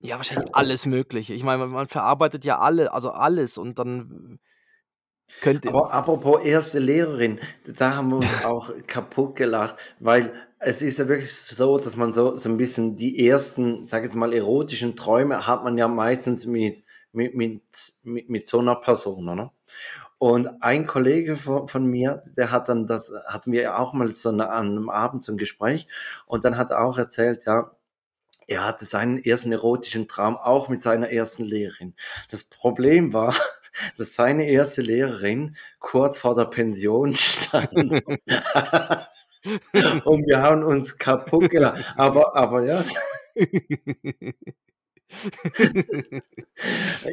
ja, 0.00 0.16
wahrscheinlich 0.16 0.54
alles 0.54 0.86
Mögliche. 0.86 1.34
Ich 1.34 1.42
meine, 1.42 1.58
man 1.58 1.70
man 1.70 1.88
verarbeitet 1.88 2.44
ja 2.44 2.58
alle 2.60 2.92
also 2.92 3.10
alles 3.10 3.58
und 3.58 3.78
dann 3.80 4.38
könnte 5.40 5.68
Aber 5.68 5.92
apropos 5.92 6.42
erste 6.44 6.78
Lehrerin, 6.78 7.40
da 7.66 7.96
haben 7.96 8.10
wir 8.10 8.16
uns 8.16 8.26
auch 8.44 8.70
kaputt 8.86 9.36
gelacht, 9.36 9.76
weil 10.00 10.32
es 10.60 10.82
ist 10.82 10.98
ja 10.98 11.08
wirklich 11.08 11.32
so, 11.32 11.78
dass 11.78 11.96
man 11.96 12.12
so, 12.12 12.36
so 12.36 12.48
ein 12.48 12.56
bisschen 12.56 12.96
die 12.96 13.26
ersten, 13.26 13.86
sag 13.86 14.00
ich 14.02 14.06
jetzt 14.06 14.16
mal, 14.16 14.32
erotischen 14.32 14.96
Träume 14.96 15.46
hat 15.46 15.62
man 15.64 15.78
ja 15.78 15.86
meistens 15.86 16.46
mit, 16.46 16.82
mit, 17.12 17.34
mit, 17.34 17.62
mit, 18.02 18.28
mit 18.28 18.48
so 18.48 18.58
einer 18.60 18.76
Person, 18.76 19.28
oder? 19.28 19.52
Und 20.18 20.62
ein 20.62 20.86
Kollege 20.86 21.36
von, 21.36 21.68
von, 21.68 21.86
mir, 21.86 22.24
der 22.36 22.50
hat 22.50 22.68
dann 22.68 22.86
das, 22.86 23.12
hatten 23.26 23.52
wir 23.52 23.78
auch 23.78 23.92
mal 23.92 24.08
so 24.12 24.30
eine, 24.30 24.50
an 24.50 24.70
einem 24.70 24.90
Abend 24.90 25.22
so 25.22 25.32
ein 25.32 25.38
Gespräch 25.38 25.86
und 26.26 26.44
dann 26.44 26.56
hat 26.56 26.72
er 26.72 26.82
auch 26.82 26.98
erzählt, 26.98 27.44
ja, 27.46 27.70
er 28.48 28.66
hatte 28.66 28.84
seinen 28.86 29.22
ersten 29.22 29.52
erotischen 29.52 30.08
Traum 30.08 30.36
auch 30.36 30.68
mit 30.68 30.82
seiner 30.82 31.10
ersten 31.10 31.44
Lehrerin. 31.44 31.94
Das 32.30 32.44
Problem 32.44 33.12
war, 33.12 33.34
dass 33.96 34.14
seine 34.14 34.48
erste 34.48 34.82
Lehrerin 34.82 35.56
kurz 35.78 36.18
vor 36.18 36.34
der 36.34 36.46
Pension 36.46 37.14
stand. 37.16 37.92
Und 40.04 40.26
wir 40.26 40.42
haben 40.42 40.64
uns 40.64 40.98
kaputt 40.98 41.50
gelacht. 41.50 41.94
Aber, 41.96 42.34
aber 42.34 42.64
ja. 42.64 42.84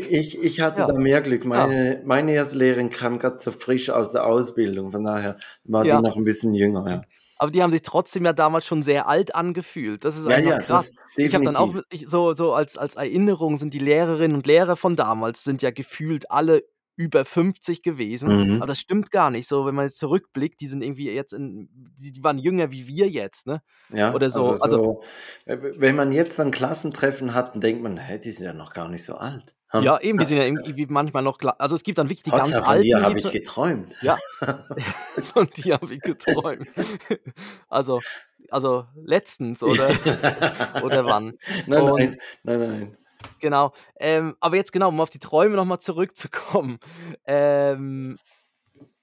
Ich, 0.10 0.42
ich 0.42 0.62
hatte 0.62 0.82
ja. 0.82 0.88
da 0.88 0.94
mehr 0.94 1.22
Glück. 1.22 1.46
Meine, 1.46 1.96
ja. 1.96 2.02
meine 2.04 2.34
erste 2.34 2.58
Lehrerin 2.58 2.90
kam 2.90 3.20
gerade 3.20 3.40
so 3.40 3.52
frisch 3.52 3.90
aus 3.90 4.12
der 4.12 4.26
Ausbildung. 4.26 4.92
Von 4.92 5.04
daher 5.04 5.38
war 5.64 5.86
ja. 5.86 5.98
die 5.98 6.04
noch 6.04 6.18
ein 6.18 6.24
bisschen 6.24 6.54
jünger. 6.54 6.90
Ja. 6.90 7.02
Aber 7.38 7.52
die 7.52 7.62
haben 7.62 7.72
sich 7.72 7.82
trotzdem 7.82 8.26
ja 8.26 8.34
damals 8.34 8.66
schon 8.66 8.84
sehr 8.84 9.08
alt 9.08 9.36
angefühlt. 9.36 10.06
Das 10.06 10.18
ist 10.18 10.28
einfach 10.28 10.60
krass. 10.60 10.98
ich 11.16 11.34
habe 11.34 11.46
dann 11.46 11.56
auch 11.56 11.76
ich, 11.92 12.08
so, 12.08 12.34
so 12.34 12.54
als, 12.54 12.78
als 12.78 12.96
Erinnerung 12.96 13.58
sind 13.58 13.74
die 13.74 13.80
Lehrerinnen 13.80 14.36
und 14.36 14.48
Lehrer 14.48 14.76
von 14.76 14.96
damals 14.96 15.44
sind 15.44 15.62
ja 15.62 15.72
gefühlt 15.72 16.32
alle 16.32 16.64
über 16.96 17.26
50 17.26 17.82
gewesen. 17.84 18.32
Mhm. 18.32 18.58
Aber 18.58 18.68
das 18.68 18.80
stimmt 18.80 19.12
gar 19.12 19.32
nicht 19.32 19.48
so, 19.48 19.66
wenn 19.66 19.76
man 19.76 19.86
jetzt 19.86 20.00
zurückblickt, 20.00 20.62
die 20.62 20.68
sind 20.68 20.82
irgendwie 20.84 21.12
jetzt 21.12 21.34
in 21.34 21.70
die 22.00 22.12
die 22.14 22.24
waren 22.24 22.38
jünger 22.40 22.72
wie 22.72 22.88
wir 22.88 23.10
jetzt, 23.10 23.48
ne? 23.48 23.62
Ja, 23.90 24.12
Oder 24.12 24.30
so. 24.30 24.56
also 24.60 24.60
Also 24.60 24.80
so, 24.82 25.04
äh, 25.46 25.58
wenn 25.62 25.96
man 25.96 26.12
jetzt 26.12 26.40
ein 26.40 26.52
Klassentreffen 26.52 27.34
hat, 27.34 27.54
dann 27.54 27.62
denkt 27.62 27.82
man: 27.84 27.98
„Hä, 27.98 28.20
die 28.20 28.32
sind 28.32 28.46
ja 28.46 28.54
noch 28.54 28.74
gar 28.74 28.90
nicht 28.90 29.04
so 29.04 29.16
alt.“ 29.16 29.56
Hm. 29.72 29.84
ja, 29.84 30.00
eben, 30.02 30.20
die 30.20 30.26
sind 30.26 30.38
ja 30.38 30.44
irgendwie 30.46 30.86
manchmal 30.88 31.24
noch 31.24 31.38
kla 31.38 31.52
also, 31.60 31.76
es 31.76 31.84
gibt 31.84 31.98
dann 31.98 32.10
wirklich 32.10 32.24
die 32.24 32.34
ganz 32.34 32.60
Hossa, 32.60 32.78
dir 32.78 33.02
alten 33.02 33.02
habe 33.02 33.20
ich 33.20 33.32
geträumt. 33.32 33.96
Ja, 34.00 34.20
von 35.34 35.48
dir 35.56 35.76
habe 35.76 35.94
ich 35.96 36.04
geträumt. 36.04 36.70
Also 37.70 38.04
also 38.50 38.86
letztens 38.96 39.64
oder 39.64 39.98
oder 40.78 41.08
wann? 41.08 41.34
Nein, 41.66 41.84
Und 41.84 41.94
nein, 41.96 42.22
nein, 42.44 42.60
nein. 42.60 42.98
Genau. 43.40 43.74
Ähm, 44.00 44.36
aber 44.40 44.56
jetzt 44.56 44.72
genau, 44.72 44.90
um 44.90 45.00
auf 45.02 45.10
die 45.10 45.20
Träume 45.20 45.56
noch 45.56 45.66
mal 45.66 45.80
zurückzukommen. 45.80 46.80
Ähm, 47.26 48.18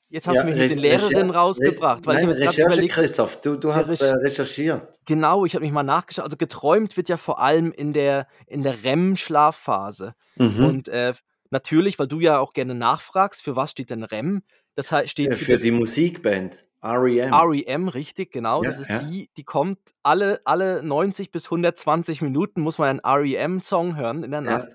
jetzt 0.09 0.29
hast 0.29 0.37
Ja, 0.37 0.43
du 0.43 0.51
mich 0.51 0.59
mit 0.59 0.71
den 0.71 0.79
Lehrerinnen 0.79 1.31
Re 1.31 1.37
rausgebracht, 1.37 2.07
weil 2.07 2.19
ich 2.19 2.25
nein, 2.25 2.37
grad 2.37 2.49
Recherche, 2.49 2.63
überlegt 2.63 2.95
Christoph. 2.95 3.41
Du 3.41 3.57
du 3.57 3.75
hast, 3.75 4.01
äh, 4.01 4.13
recherchiert. 4.15 4.99
genau, 5.07 5.45
ich 5.45 5.55
habe 5.55 5.65
mich 5.65 5.73
mal 5.73 5.83
nachgeschaut. 5.83 6.25
Also, 6.25 6.37
geträumt 6.37 6.97
wird 6.97 7.09
ja 7.09 7.17
vor 7.17 7.41
allem 7.41 7.73
in 7.73 7.93
der 7.93 8.27
in 8.47 8.63
der 8.63 8.85
REM-Schlafphase. 8.85 10.15
Mhm. 10.37 10.65
Und, 10.65 10.89
äh, 10.89 11.15
natürlich, 11.51 11.99
weil 11.99 12.09
du 12.09 12.21
ja 12.21 12.39
auch 12.39 12.53
gerne 12.53 12.75
nachfragst, 12.75 13.43
für 13.43 13.57
was 13.57 13.71
steht 13.71 13.91
denn 13.91 14.05
REM? 14.05 14.43
Das 14.79 14.89
steht 15.11 15.33
Äh, 15.33 15.37
für 15.37 15.45
für 15.45 15.53
das 15.53 15.63
die 15.63 15.71
Musikband 15.71 16.67
REM. 16.83 17.33
REM, 17.33 17.89
richtig, 17.89 18.33
genau. 18.33 18.65
Das 18.65 18.79
Ja, 18.79 18.81
ist 18.81 18.89
ja. 18.89 18.99
die 18.99 19.29
die 19.37 19.45
kommt 19.45 19.79
alle 20.03 20.41
alle 20.45 20.83
90 20.83 21.31
bis 21.31 21.51
120 21.51 22.23
Minuten 22.23 22.61
muss 22.63 22.79
man 22.79 22.89
einen 22.89 23.01
REM-Song 23.05 23.97
hören 23.97 24.25
in 24.25 24.31
der 24.33 24.41
Ja. 24.45 24.59
Nacht. 24.59 24.69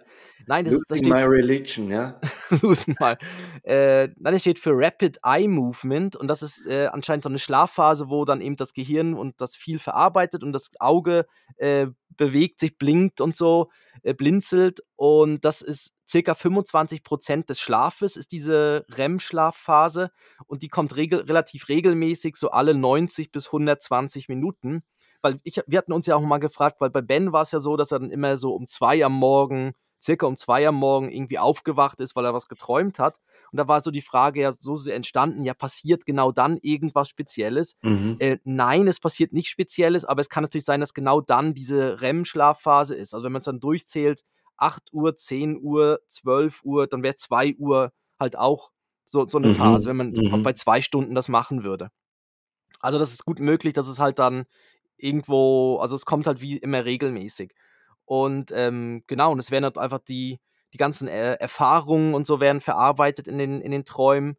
Nein, 0.46 0.66
das 0.66 0.75
ist 0.75 0.89
das 0.89 1.00
Losing 1.00 1.00
steht 1.00 1.16
my 1.16 1.24
religion, 1.24 1.89
ja? 1.89 2.20
Losing 2.62 2.96
my 3.00 3.16
äh, 3.63 4.08
nein, 4.18 4.34
das 4.34 4.42
steht 4.42 4.60
für 4.60 4.72
Rapid 4.74 5.20
Eye 5.24 5.48
Movement 5.48 6.16
und 6.16 6.27
das 6.27 6.42
ist, 6.42 6.66
äh, 6.68 6.88
anscheinend 6.92 7.24
so 7.24 7.30
'ne 7.30 7.39
Schlafphase, 7.39 8.10
wo 8.10 8.25
dann 8.25 8.42
eben 8.42 8.56
das 8.56 8.74
Gehirn 8.74 9.13
und 9.13 9.39
das 9.42 9.56
viel 9.56 9.80
verarbeitet 9.80 10.44
und 10.44 10.54
das 10.54 10.72
Auge, 10.80 11.25
äh, 11.58 11.88
bewegt 12.18 12.60
sich, 12.60 12.77
blinkt 12.77 13.22
und 13.22 13.36
so, 13.36 13.70
äh, 14.04 14.13
blinzelt 14.13 14.80
und 14.96 15.44
das 15.46 15.62
ist 15.62 15.92
circa 16.07 16.33
25% 16.33 17.47
des 17.47 17.59
Schlafes 17.59 18.15
ist 18.15 18.31
diese 18.31 18.85
REM-Schlafphase 18.89 20.11
und 20.45 20.63
die 20.63 20.69
kommt 20.69 20.95
regel 20.95 21.21
relativ 21.21 21.69
regelmäßig 21.69 22.35
so 22.35 22.51
alle 22.51 22.73
90 22.73 23.31
bis 23.31 23.47
120 23.47 24.29
Minuten. 24.29 24.83
Weil 25.21 25.39
ich 25.43 25.61
wir 25.65 25.79
hatten 25.79 25.93
uns 25.93 26.05
ja 26.05 26.15
auch 26.15 26.21
mal 26.21 26.37
gefragt, 26.37 26.79
weil 26.79 26.91
bei 26.91 27.01
Ben 27.01 27.33
war's 27.33 27.51
ja 27.51 27.59
so, 27.59 27.75
dass 27.75 27.91
er 27.91 27.99
dann 27.99 28.11
immer 28.11 28.37
so 28.37 28.53
um 28.53 28.67
2 28.67 29.03
am 29.03 29.13
Morgen 29.13 29.73
circa 30.01 30.27
um 30.27 30.37
2 30.37 30.67
am 30.67 30.75
Morgen 30.75 31.11
irgendwie 31.11 31.39
aufgewacht 31.39 31.99
ist, 32.01 32.15
weil 32.15 32.25
er 32.25 32.33
was 32.33 32.47
geträumt 32.47 32.99
hat. 32.99 33.17
Und 33.51 33.57
da 33.57 33.67
war 33.67 33.81
so 33.81 33.91
die 33.91 34.01
Frage 34.01 34.41
ja, 34.41 34.51
so 34.51 34.73
ist 34.75 34.81
es 34.81 34.87
entstanden, 34.87 35.43
ja, 35.43 35.53
passiert 35.53 36.05
genau 36.05 36.31
dann 36.31 36.57
irgendwas 36.61 37.09
Spezielles? 37.09 37.75
Mhm. 37.81 38.17
Äh, 38.19 38.37
nein, 38.43 38.87
es 38.87 38.99
passiert 38.99 39.33
nichts 39.33 39.49
Spezielles, 39.49 40.05
aber 40.05 40.21
es 40.21 40.29
kann 40.29 40.43
natürlich 40.43 40.65
sein, 40.65 40.81
dass 40.81 40.93
genau 40.93 41.21
dann 41.21 41.53
diese 41.53 42.01
REM-Schlafphase 42.01 42.95
ist. 42.95 43.13
Also, 43.13 43.25
wenn 43.25 43.33
man's 43.33 43.45
dann 43.45 43.59
durchzählt, 43.59 44.21
8:00, 44.57 45.17
10:00, 45.17 45.99
12:00, 46.07 46.87
dann 46.87 47.03
wäre 47.03 47.15
2:00 47.17 47.91
halt 48.19 48.37
auch 48.37 48.71
so 49.05 49.27
so 49.27 49.39
'ne 49.39 49.49
Phase, 49.49 49.89
wenn 49.89 49.97
Mhm, 49.97 50.13
man 50.13 50.15
v 50.27 50.37
bei 50.43 50.53
mhm. 50.53 50.55
2 50.55 50.81
Stunden 50.81 51.15
das 51.15 51.29
machen 51.29 51.63
würde. 51.63 51.89
Also, 52.81 52.99
das 52.99 53.11
ist 53.13 53.25
gut 53.25 53.39
möglich, 53.39 53.73
dass 53.73 53.87
es 53.87 53.99
halt 53.99 54.19
dann 54.19 54.45
irgendwo 54.97 55.77
also, 55.81 55.95
es 55.95 56.05
kommt 56.07 56.27
halt 56.27 56.41
wie 56.41 56.57
immer 56.57 56.85
regelmäßig. 56.85 57.53
Und, 58.05 58.51
ähm, 58.55 59.03
genau, 59.07 59.31
und 59.33 59.39
es 59.39 59.51
werden 59.51 59.65
halt 59.65 59.77
einfach 59.79 59.99
die 59.99 60.39
die 60.73 60.77
ganzen, 60.79 61.07
äh, 61.09 61.35
Erfahrungen 61.35 62.13
und 62.15 62.27
so 62.27 62.39
werden 62.41 62.61
verarbeitet 62.61 63.27
in 63.29 63.37
den 63.39 63.61
in 63.61 63.71
den 63.71 63.85
Träumen. 63.85 64.37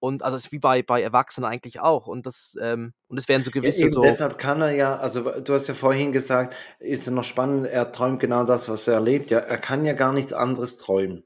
Und 0.00 0.22
also, 0.22 0.36
es 0.36 0.46
ist 0.46 0.52
wie 0.52 0.58
bei 0.58 0.82
bei 0.82 1.02
Erwachsenen 1.02 1.50
eigentlich 1.50 1.80
auch. 1.80 2.06
Und 2.06 2.26
das, 2.26 2.54
ähm 2.60 2.92
und 3.08 3.18
es 3.18 3.28
werden 3.28 3.44
so 3.44 3.50
Ja, 3.60 3.70
gewisse 3.70 3.86
eben 3.86 3.88
so 3.88 4.02
deshalb 4.02 4.38
kann 4.38 4.60
er 4.62 4.70
ja 4.72 4.96
also, 4.98 5.22
du 5.40 5.52
hast 5.54 5.66
ja 5.68 5.74
vorhin 5.74 6.12
gesagt, 6.12 6.54
ist 6.80 7.06
ja 7.06 7.12
noch 7.12 7.24
spannend, 7.24 7.66
er 7.66 7.90
träumt 7.92 8.20
genau 8.20 8.44
das, 8.44 8.68
was 8.68 8.86
er 8.88 8.94
erlebt. 8.94 9.30
Ja, 9.30 9.38
er 9.40 9.58
kann 9.58 9.84
ja 9.84 9.92
gar 9.94 10.12
nichts 10.12 10.32
anderes 10.32 10.76
träumen. 10.78 11.24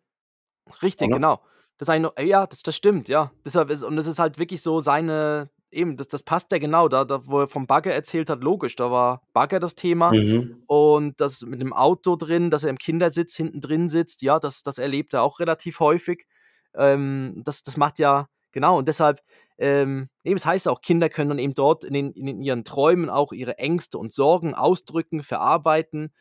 Richtig, 0.82 1.10
Oder? 1.10 1.12
genau. 1.12 1.42
Das 1.78 1.88
ich 1.88 2.00
nur 2.00 2.18
ja, 2.20 2.46
das 2.46 2.62
das 2.62 2.76
stimmt, 2.76 3.08
ja. 3.08 3.32
Deshalb 3.44 3.70
ist 3.70 3.82
und 3.82 3.98
es 3.98 4.06
ist 4.06 4.18
halt 4.18 4.38
wirklich 4.38 4.62
so 4.62 4.80
seine 4.80 5.50
eben, 5.70 5.96
das 5.96 6.08
das 6.08 6.22
passt 6.22 6.52
ja 6.52 6.58
genau, 6.58 6.88
da 6.88 7.04
da 7.04 7.26
wo 7.26 7.40
er 7.40 7.48
vom 7.48 7.66
Bagger 7.66 7.92
erzählt 7.92 8.30
hat, 8.30 8.44
logisch, 8.44 8.76
da 8.76 8.90
war 8.90 9.22
Bagger 9.32 9.58
das 9.58 9.74
Thema 9.74 10.12
Mhm. 10.12 10.64
und 10.66 11.20
das 11.20 11.40
mit 11.42 11.60
dem 11.60 11.72
Auto 11.72 12.14
drin, 12.16 12.50
dass 12.50 12.62
er 12.64 12.70
im 12.70 12.78
Kindersitz 12.78 13.34
hinten 13.36 13.60
drin 13.60 13.88
sitzt, 13.88 14.22
ja, 14.22 14.38
das 14.38 14.62
das 14.62 14.78
erlebt 14.78 15.14
er 15.14 15.22
auch 15.22 15.40
relativ 15.40 15.80
häufig. 15.80 16.26
Ähm, 16.74 17.42
das 17.44 17.62
das 17.62 17.76
macht 17.76 17.98
ja 17.98 18.28
genau, 18.52 18.78
und 18.78 18.88
deshalb, 18.88 19.20
ähm 19.58 20.08
eben, 20.24 20.36
es 20.36 20.46
heißt 20.46 20.68
auch, 20.68 20.80
Kinder 20.82 21.08
können 21.08 21.30
dann 21.30 21.38
eben 21.38 21.54
dort 21.54 21.84
in 21.84 21.94
den 21.94 22.12
in 22.12 22.42
ihren 22.42 22.64
Träumen 22.64 23.10
auch 23.10 23.32
ihre 23.32 23.58
Ängste 23.58 23.98
und 23.98 24.12
Sorgen 24.12 24.54
ausdrücken, 24.54 25.22
verarbeiten. 25.22 26.12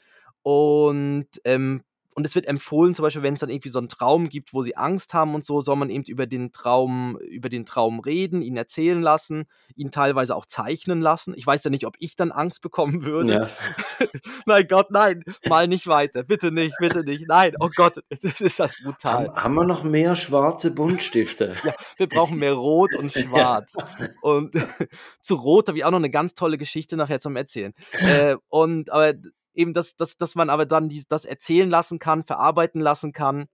Und, 0.43 1.27
ähm 1.45 1.83
und 2.13 2.25
es 2.27 2.35
wird 2.35 2.45
empfohlen, 2.47 2.93
zum 2.93 3.03
Beispiel, 3.03 3.23
wenn's 3.23 3.39
dann 3.41 3.49
irgendwie 3.49 3.69
so 3.69 3.79
'n 3.79 3.87
Traum 3.89 4.29
gibt, 4.29 4.53
wo 4.53 4.61
sie 4.61 4.75
Angst 4.77 5.13
haben 5.13 5.35
und 5.35 5.45
so, 5.45 5.61
soll 5.61 5.75
man 5.75 5.89
eben 5.89 6.03
über 6.07 6.27
den 6.27 6.51
Traum 6.51 7.17
über 7.29 7.49
den 7.49 7.65
Traum 7.65 7.99
reden, 7.99 8.41
ihn 8.41 8.57
erzählen 8.57 9.01
lassen, 9.01 9.45
ihn 9.75 9.91
teilweise 9.91 10.35
auch 10.35 10.45
zeichnen 10.45 11.01
lassen. 11.01 11.33
Ich 11.37 11.45
weiß 11.47 11.63
ja 11.63 11.69
nicht, 11.71 11.85
ob 11.85 11.95
ich 11.99 12.15
dann 12.15 12.31
Angst 12.31 12.61
bekommen 12.61 13.05
würde. 13.05 13.33
Ja. 13.33 13.49
Nein, 14.45 14.65
Gott, 14.67 14.89
nein, 14.91 15.23
mal 15.47 15.67
nicht 15.67 15.85
weiter. 15.87 16.23
Bitte 16.23 16.51
nicht, 16.51 16.75
bitte 16.79 17.01
nicht. 17.01 17.27
Nein, 17.27 17.53
oh 17.59 17.69
Gott, 17.75 17.97
das 18.21 18.41
ist 18.41 18.59
das 18.59 18.71
brutal. 18.83 19.27
Haben 19.27 19.43
haben 19.43 19.55
wir 19.55 19.65
noch 19.65 19.83
mehr 19.83 20.15
schwarze 20.15 20.71
Buntstifte? 20.73 21.53
Ja, 21.63 21.73
wir 21.97 22.07
brauchen 22.07 22.37
mehr 22.39 22.53
Rot 22.53 22.95
und 22.95 23.11
Schwarz. 23.13 23.75
Und 24.21 24.53
zu 25.21 25.35
Rot 25.35 25.67
habe 25.67 25.77
ich 25.77 25.85
auch 25.85 25.91
noch 25.91 25.99
'ne 25.99 26.09
ganz 26.09 26.33
tolle 26.33 26.57
Geschichte 26.57 26.97
nachher 26.97 27.19
zum 27.19 27.35
Erzählen. 27.35 27.73
Äh, 27.99 28.35
und 28.49 28.89
aber 28.91 29.13
eben, 29.53 29.73
dass 29.73 29.95
dass 29.95 30.17
dass 30.17 30.35
man 30.35 30.49
aber 30.49 30.65
dann 30.65 30.89
dies 30.89 31.07
das 31.07 31.25
erzählen 31.25 31.69
lassen 31.69 31.99
kann, 31.99 32.23
verarbeiten 32.23 32.81
lassen 32.81 33.13
kann 33.13 33.47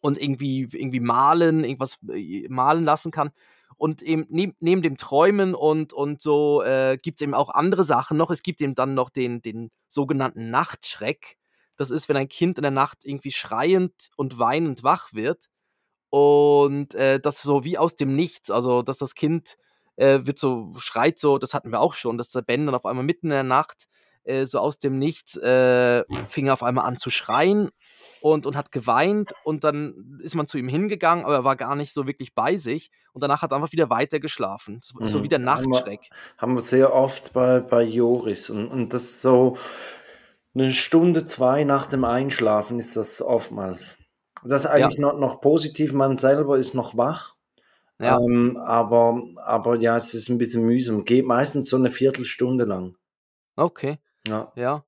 und 0.00 0.20
irgendwie 0.20 0.68
irgendwie 0.72 1.00
malen, 1.00 1.64
irgendwas, 1.64 1.98
äh, 2.12 2.46
malen 2.48 2.84
lassen 2.84 3.10
kann. 3.10 3.30
Und 3.76 4.02
eben 4.02 4.26
neb 4.30 4.56
neben 4.60 4.82
dem 4.82 4.96
Träumen 4.96 5.54
und 5.54 5.92
und 5.92 6.20
so, 6.22 6.62
äh, 6.62 6.98
gibt's 7.00 7.22
eben 7.22 7.34
auch 7.34 7.50
andere 7.50 7.84
Sachen 7.84 8.16
noch. 8.16 8.30
Es 8.30 8.42
gibt 8.42 8.60
eben 8.60 8.74
dann 8.74 8.94
noch 8.94 9.10
den 9.10 9.40
den 9.42 9.70
sogenannten 9.88 10.50
Nachtschreck. 10.50 11.36
Das 11.76 11.90
ist, 11.90 12.08
wenn 12.08 12.16
ein 12.16 12.28
Kind 12.28 12.58
in 12.58 12.62
der 12.62 12.72
Nacht 12.72 13.04
irgendwie 13.04 13.30
schreiend 13.30 14.10
und 14.16 14.38
weinend 14.38 14.82
wach 14.82 15.12
wird 15.12 15.48
und, 16.10 16.94
äh, 16.94 17.20
das 17.20 17.42
so 17.42 17.64
wie 17.64 17.78
aus 17.78 17.96
dem 17.96 18.16
Nichts 18.16 18.50
also, 18.50 18.82
dass 18.82 18.98
das 18.98 19.14
Kind, 19.14 19.56
äh, 19.96 20.20
wird 20.24 20.38
so 20.38 20.72
schreit 20.78 21.18
so 21.18 21.38
das 21.38 21.54
hatten 21.54 21.70
wir 21.70 21.80
auch 21.80 21.94
schon, 21.94 22.18
dass 22.18 22.30
der 22.30 22.42
Ben 22.42 22.66
dann 22.66 22.74
auf 22.74 22.86
einmal 22.86 23.04
mitten 23.04 23.26
in 23.26 23.30
der 23.30 23.42
Nacht, 23.44 23.86
äh, 24.28 24.46
so 24.46 24.60
aus 24.60 24.78
dem 24.80 24.98
Nichts, 24.98 25.36
äh, 25.38 26.04
fing 26.26 26.46
er 26.48 26.54
auf 26.54 26.62
einmal 26.64 26.86
an 26.86 26.96
zu 26.98 27.10
schreien 27.10 27.70
und 28.20 28.46
und 28.46 28.56
hat 28.56 28.72
geweint 28.72 29.34
und 29.42 29.64
dann 29.64 30.20
ist 30.22 30.34
man 30.36 30.46
zu 30.48 30.58
ihm 30.58 30.68
hingegangen, 30.68 31.24
aber 31.26 31.34
er 31.36 31.44
war 31.44 31.56
gar 31.56 31.76
nicht 31.76 31.92
so 31.94 32.06
wirklich 32.08 32.34
bei 32.34 32.56
sich 32.58 32.90
und 33.14 33.22
danach 33.24 33.42
hat 33.42 33.52
er 33.52 33.56
einfach 33.56 33.72
wieder 33.72 33.90
weiter 33.90 34.20
geschlafen. 34.20 34.80
So 34.82 35.00
so 35.04 35.22
wie 35.24 35.28
Mhm. 35.28 35.30
der 35.30 35.40
Haben 35.54 35.66
wir 35.70 35.94
Nachtschreck. 35.94 36.10
haben 36.38 36.54
wir 36.54 36.60
sehr 36.60 36.92
oft 36.94 37.32
bei 37.32 37.60
bei 37.60 37.82
Joris 37.82 38.50
und 38.50 38.68
und 38.68 38.92
das 38.92 39.22
so 39.22 39.56
'ne 40.54 40.72
Stunde, 40.74 41.26
2 41.26 41.64
nach 41.64 41.86
dem 41.86 42.04
Einschlafen 42.04 42.78
ist 42.78 42.96
das 42.96 43.22
oftmals. 43.22 43.98
Das 44.44 44.64
ist 44.64 44.70
Ja. 44.76 44.90
eigentlich 44.90 44.98
noch 44.98 45.18
noch 45.18 45.40
positiv, 45.40 45.92
man 45.94 46.18
selber 46.18 46.58
ist 46.58 46.74
noch 46.74 46.96
wach, 46.96 47.36
Ja. 48.00 48.20
ähm, 48.20 48.58
aber 48.58 49.22
aber 49.44 49.76
ja, 49.80 49.96
es 49.98 50.14
ist 50.14 50.30
'n 50.30 50.38
bisschen 50.38 50.64
mühsam. 50.64 51.04
Geht 51.06 51.26
meistens 51.26 51.70
so 51.70 51.78
'ne 51.78 51.90
Viertelstunde 51.90 52.64
lang. 52.66 52.96
Okay. 53.58 53.98
Ja. 54.28 54.52
Ja. 54.54 54.84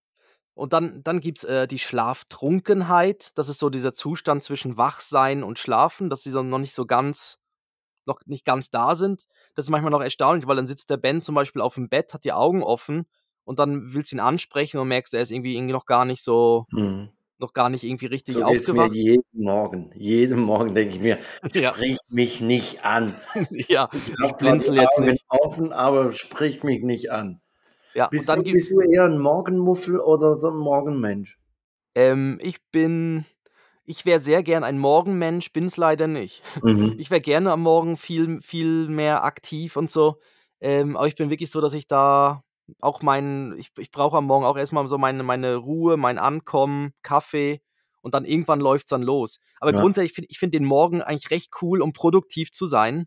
Und 0.54 0.72
dann 0.74 1.02
dann 1.04 1.20
gibt's, 1.20 1.44
äh, 1.44 1.66
die 1.68 1.78
Schlaftrunkenheit. 1.80 3.32
Das 3.38 3.48
ist 3.50 3.60
so 3.60 3.70
dieser 3.70 3.94
Zustand 3.94 4.44
zwischen 4.44 4.76
Wachsein 4.76 5.42
und 5.44 5.58
Schlafen, 5.58 6.10
dass 6.10 6.22
sie 6.24 6.30
so 6.30 6.42
noch 6.42 6.58
nicht 6.60 6.74
so 6.74 6.86
ganz 6.86 7.38
noch 8.06 8.20
nicht 8.26 8.44
ganz 8.46 8.70
da 8.70 8.94
sind. 8.96 9.26
Das 9.54 9.66
ist 9.66 9.70
manchmal 9.70 9.92
noch 9.92 10.02
erstaunlich, 10.02 10.46
weil 10.48 10.56
dann 10.56 10.66
sitzt 10.68 10.90
der 10.90 10.96
Ben 10.98 11.22
zum 11.22 11.34
Beispiel 11.36 11.62
aufm 11.62 11.88
Bett, 11.90 12.14
hat 12.14 12.24
die 12.24 12.32
Augen 12.34 12.62
offen 12.64 13.06
und 13.44 13.58
dann 13.60 13.94
willst 13.94 14.12
du 14.12 14.16
ihn 14.16 14.20
ansprechen 14.20 14.78
und 14.80 14.88
merkst, 14.88 15.14
er 15.14 15.22
ist 15.22 15.32
irgendwie 15.32 15.56
irgendwie 15.56 15.72
noch 15.74 15.86
gar 15.86 16.04
nicht 16.06 16.24
so 16.24 16.66
Mhm. 16.72 17.10
noch 17.38 17.52
gar 17.54 17.70
nicht 17.70 17.84
irgendwie 17.84 18.06
richtig 18.06 18.36
So 18.36 18.44
geht's 18.44 18.70
mir 18.70 18.84
aufgewacht. 18.84 18.92
jeden 18.92 19.24
Morgen. 19.32 19.90
Jeden 19.96 20.40
Morgen 20.40 20.74
denke 20.74 20.94
ich 20.96 21.00
mir: 21.02 21.18
Ja. 21.54 21.76
„Sprich 21.76 21.98
mich 22.08 22.40
nicht 22.40 22.84
an. 22.84 23.14
Ja, 23.68 23.88
Ich 23.92 24.12
ich 24.16 24.36
blinzel 24.38 24.76
jetzt 24.76 24.98
Augen 24.98 25.00
nicht.“ 25.00 25.24
offen, 25.28 25.72
aber 25.72 26.12
sprich 26.14 26.62
mich 26.62 26.82
nicht 26.84 27.10
an.“ 27.10 27.40
Ja, 27.94 28.12
und 28.16 28.28
Bist 28.28 28.28
dann 28.28 28.38
du 28.38 28.48
bist 28.50 28.70
du 28.72 28.80
eher 28.80 29.04
'n 29.06 29.18
Morgenmuffel 29.20 30.00
oder 30.00 30.34
so 30.36 30.48
'n 30.50 30.56
Morgenmensch? 30.58 31.36
Ähm, 31.96 32.38
ich 32.40 32.58
bin 32.70 33.24
ich 33.84 34.06
wäre 34.06 34.20
sehr 34.20 34.42
gern 34.44 34.62
ein 34.64 34.78
Morgenmensch, 34.78 35.52
bin's 35.52 35.76
leider 35.76 36.06
nicht. 36.06 36.42
Mhm. 36.62 37.00
Ich 37.00 37.10
wäre 37.10 37.20
gerne 37.20 37.50
am 37.52 37.62
Morgen 37.62 37.96
viel 37.96 38.40
viel 38.40 38.88
mehr 38.88 39.24
aktiv 39.24 39.76
und 39.76 39.90
so, 39.90 40.20
ähm, 40.60 40.96
aber 40.96 41.08
ich 41.08 41.16
bin 41.16 41.30
wirklich 41.30 41.50
so, 41.50 41.60
dass 41.60 41.74
ich 41.74 41.88
da 41.88 42.42
auch 42.80 43.02
mein 43.02 43.54
ich 43.58 43.70
ich 43.78 43.90
brauche 43.90 44.16
am 44.18 44.26
Morgen 44.26 44.44
auch 44.44 44.56
erst 44.56 44.72
mal 44.72 44.86
so 44.88 44.98
meine 44.98 45.22
meine 45.24 45.56
Ruhe, 45.56 45.96
mein 45.96 46.18
Ankommen, 46.18 46.92
Kaffee 47.02 47.60
und 48.02 48.14
dann 48.14 48.24
irgendwann 48.24 48.60
läuft 48.60 48.84
es 48.86 48.90
dann 48.90 49.02
los. 49.02 49.38
Aber 49.60 49.72
Ja. 49.72 49.74
grundsätzlich 49.74 50.12
finde 50.12 50.28
ich 50.30 50.38
find 50.38 50.54
den 50.54 50.64
Morgen 50.64 51.02
eigentlich 51.02 51.30
recht 51.32 51.50
cool, 51.62 51.82
um 51.82 51.92
produktiv 51.92 52.52
zu 52.52 52.66
sein. 52.66 53.06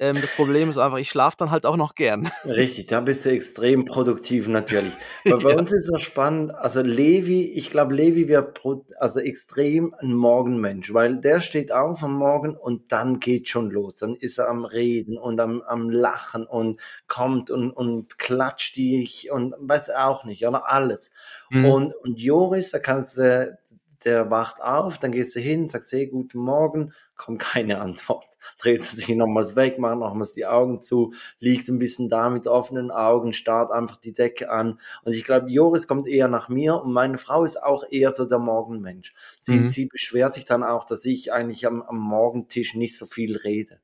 Ähm, 0.00 0.18
das 0.18 0.30
Problem 0.30 0.70
ist 0.70 0.78
einfach, 0.78 0.96
ich 0.96 1.10
schlafe 1.10 1.36
dann 1.38 1.50
halt 1.50 1.66
auch 1.66 1.76
noch 1.76 1.94
gern. 1.94 2.30
Richtig, 2.46 2.86
da 2.86 3.00
bist 3.00 3.26
du 3.26 3.30
extrem 3.30 3.84
produktiv 3.84 4.48
natürlich. 4.48 4.94
Weil 5.26 5.40
bei 5.40 5.50
Ja. 5.50 5.56
uns 5.56 5.72
ist 5.72 5.88
so 5.88 5.98
spannend, 5.98 6.54
also 6.54 6.80
Levi, 6.80 7.52
ich 7.52 7.70
glaube, 7.70 7.94
Levi 7.94 8.26
wird 8.26 8.54
pro, 8.54 8.86
also 8.98 9.20
extrem 9.20 9.94
ein 9.98 10.14
Morgenmensch, 10.14 10.94
weil 10.94 11.18
der 11.18 11.42
steht 11.42 11.70
auf 11.70 12.02
am 12.02 12.14
Morgen 12.14 12.56
und 12.56 12.92
dann 12.92 13.20
geht 13.20 13.50
schon 13.50 13.70
los. 13.70 13.96
Dann 13.96 14.14
ist 14.14 14.38
er 14.38 14.48
am 14.48 14.64
Reden 14.64 15.18
und 15.18 15.38
am, 15.38 15.60
am 15.60 15.90
Lachen 15.90 16.46
und 16.46 16.80
kommt 17.06 17.50
und, 17.50 17.70
und 17.70 18.18
klatscht 18.18 18.76
dich 18.76 19.30
und 19.30 19.54
weiß 19.58 19.90
auch 19.90 20.24
nicht, 20.24 20.46
oder 20.46 20.70
alles. 20.70 21.10
Mhm. 21.50 21.64
Und, 21.66 21.94
und 21.94 22.18
Joris, 22.18 22.70
da 22.70 22.78
kannst 22.78 23.18
du, 23.18 23.58
der 24.04 24.30
wacht 24.30 24.62
auf, 24.62 24.98
dann 24.98 25.12
gehst 25.12 25.36
du 25.36 25.40
hin, 25.40 25.68
sagst, 25.68 25.92
hey, 25.92 26.06
guten 26.06 26.38
Morgen, 26.38 26.94
kommt 27.20 27.38
keine 27.40 27.80
Antwort. 27.80 28.26
Dreht 28.58 28.80
er 28.80 28.84
sich 28.84 29.08
nochmals 29.10 29.54
weg, 29.56 29.78
macht 29.78 29.98
nochmals 29.98 30.32
die 30.32 30.46
Augen 30.46 30.80
zu, 30.80 31.12
liegt 31.38 31.68
ein 31.68 31.78
bisschen 31.78 32.08
da 32.08 32.30
mit 32.30 32.46
offenen 32.46 32.90
Augen, 32.90 33.32
starrt 33.32 33.70
einfach 33.72 33.96
die 33.96 34.12
Decke 34.12 34.50
an. 34.50 34.80
Und 35.04 35.12
ich 35.12 35.24
glaube, 35.24 35.50
Joris 35.50 35.86
kommt 35.86 36.08
eher 36.08 36.28
nach 36.28 36.48
mir 36.48 36.76
und 36.82 36.92
meine 36.92 37.18
Frau 37.18 37.44
ist 37.44 37.62
auch 37.62 37.84
eher 37.90 38.10
so 38.12 38.24
der 38.24 38.38
Morgenmensch. 38.38 39.12
Sie, 39.40 39.58
Mhm. 39.58 39.70
sie 39.70 39.86
beschwert 39.86 40.34
sich 40.34 40.44
dann 40.46 40.62
auch, 40.64 40.84
dass 40.84 41.04
ich 41.04 41.32
eigentlich 41.32 41.66
am, 41.66 41.82
am 41.82 41.98
Morgentisch 41.98 42.74
nicht 42.74 42.96
so 42.96 43.06
viel 43.06 43.36
rede. 43.36 43.80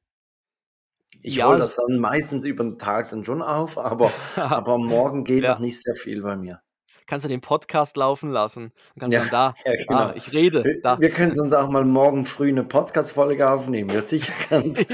Ich 1.21 1.37
Ja, 1.37 1.47
hole 1.47 1.59
das 1.59 1.77
dann 1.77 1.99
meistens 1.99 2.47
über 2.47 2.65
den 2.65 2.79
Tag 2.79 3.11
dann 3.11 3.23
schon 3.23 3.43
auf, 3.43 3.77
aber, 3.77 4.11
aber 4.37 4.73
am 4.75 4.87
Morgen 4.87 5.25
geht 5.25 5.45
Ja. 5.45 5.51
noch 5.51 5.59
nicht 5.59 5.83
sehr 5.83 5.95
viel 5.95 6.23
bei 6.23 6.37
mir. 6.37 6.63
Kannst 7.07 7.25
du 7.25 7.29
den 7.29 7.41
Podcast 7.41 7.97
laufen 7.97 8.31
lassen. 8.31 8.73
Und 8.95 9.01
kannst 9.01 9.15
Ja, 9.15 9.21
dann 9.21 9.31
da, 9.31 9.55
ja, 9.65 9.77
genau. 9.77 9.99
ah, 9.99 10.13
ich 10.17 10.33
rede, 10.33 10.65
Wir, 10.65 10.81
da. 10.81 10.99
wir 11.01 11.11
können 11.11 11.39
uns 11.39 11.53
auch 11.53 11.69
mal 11.69 11.85
morgen 11.85 12.25
früh 12.25 12.49
eine 12.49 12.65
Podcast-Folge 12.65 13.49
aufnehmen. 13.49 13.91
Wird 13.91 14.09
sicher 14.09 14.33
ganz. 14.51 14.85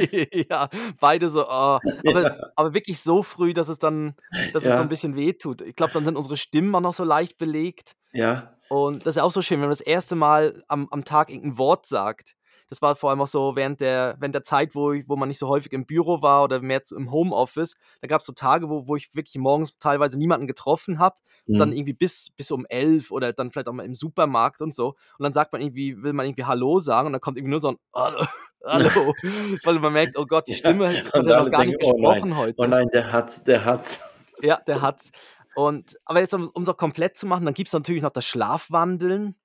ja, 0.48 0.68
beide 1.00 1.28
so, 1.28 1.44
oh. 1.48 1.78
aber, 2.06 2.52
aber 2.56 2.74
wirklich 2.74 3.00
so 3.00 3.22
früh, 3.22 3.52
dass 3.54 3.68
es 3.68 3.78
dann, 3.78 4.14
dass 4.52 4.62
es 4.64 4.70
Ja. 4.70 4.76
so 4.76 4.82
ein 4.82 4.88
bisschen 4.88 5.16
wehtut. 5.16 5.60
Ich 5.62 5.76
glaube, 5.76 5.92
dann 5.94 6.04
sind 6.04 6.16
unsere 6.16 6.36
Stimmen 6.36 6.74
auch 6.74 6.80
noch 6.80 6.94
so 6.94 7.04
leicht 7.04 7.38
belegt. 7.38 7.94
Ja, 8.12 8.52
Und 8.68 9.06
das 9.06 9.12
ist 9.12 9.16
ja 9.16 9.22
auch 9.22 9.30
so 9.32 9.40
schön, 9.42 9.56
wenn 9.56 9.68
man 9.68 9.70
das 9.70 9.80
erste 9.80 10.14
Mal 10.16 10.62
am, 10.68 10.88
am 10.90 11.04
Tag 11.04 11.30
irgendein 11.30 11.58
Wort 11.58 11.86
sagt. 11.86 12.34
Das 12.72 12.80
war 12.80 12.96
vor 12.96 13.10
allem 13.10 13.20
auch 13.20 13.26
so 13.26 13.54
während 13.54 13.82
der, 13.82 14.16
während 14.18 14.34
der 14.34 14.44
Zeit, 14.44 14.74
wo, 14.74 14.92
ich, 14.92 15.06
wo 15.06 15.14
man 15.14 15.28
nicht 15.28 15.38
so 15.38 15.46
häufig 15.46 15.74
im 15.74 15.84
Büro 15.84 16.22
war 16.22 16.42
oder 16.42 16.58
mehr 16.62 16.80
im 16.96 17.12
Homeoffice. 17.12 17.74
Da 18.00 18.08
gab 18.08 18.22
es 18.22 18.26
so 18.26 18.32
Tage, 18.32 18.70
wo, 18.70 18.88
wo 18.88 18.96
ich 18.96 19.14
wirklich 19.14 19.34
morgens 19.36 19.78
teilweise 19.78 20.16
niemanden 20.18 20.46
getroffen 20.46 20.98
habe. 20.98 21.16
Dann 21.46 21.68
Mhm. 21.68 21.76
irgendwie 21.76 21.92
bis, 21.92 22.30
bis 22.34 22.50
um 22.50 22.64
elf 22.70 23.10
oder 23.10 23.34
dann 23.34 23.50
vielleicht 23.50 23.68
auch 23.68 23.74
mal 23.74 23.84
im 23.84 23.94
Supermarkt 23.94 24.62
und 24.62 24.74
so. 24.74 24.94
Und 25.18 25.22
dann 25.22 25.34
sagt 25.34 25.52
man 25.52 25.60
irgendwie, 25.60 26.02
will 26.02 26.14
man 26.14 26.24
irgendwie 26.24 26.44
Hallo 26.44 26.78
sagen 26.78 27.08
und 27.08 27.12
dann 27.12 27.20
kommt 27.20 27.36
irgendwie 27.36 27.50
nur 27.50 27.60
so 27.60 27.72
ein 27.72 27.76
Hallo, 27.94 28.24
Hallo. 28.64 29.14
Weil 29.64 29.78
man 29.78 29.92
merkt, 29.92 30.18
oh 30.18 30.24
Gott, 30.24 30.46
die 30.46 30.52
Ja, 30.52 30.56
Stimme 30.56 30.86
und 31.12 31.12
hat 31.12 31.26
ja 31.26 31.44
noch 31.44 31.50
gar 31.50 31.66
nicht 31.66 31.76
denken, 31.78 31.84
oh 31.84 31.92
gesprochen 31.92 32.36
heute. 32.38 32.54
Oh 32.56 32.64
nein, 32.64 32.88
der 32.94 33.12
hat's, 33.12 33.44
der 33.44 33.66
hat's. 33.66 34.00
Ja, 34.40 34.58
der 34.66 34.80
hat's. 34.80 35.10
Und, 35.54 35.94
aber 36.06 36.20
jetzt, 36.20 36.32
um 36.32 36.50
es 36.62 36.68
auch 36.70 36.78
komplett 36.78 37.18
zu 37.18 37.26
machen, 37.26 37.44
dann 37.44 37.52
gibt 37.52 37.66
es 37.66 37.74
natürlich 37.74 38.00
noch 38.00 38.12
das 38.12 38.24
Schlafwandeln. 38.24 39.36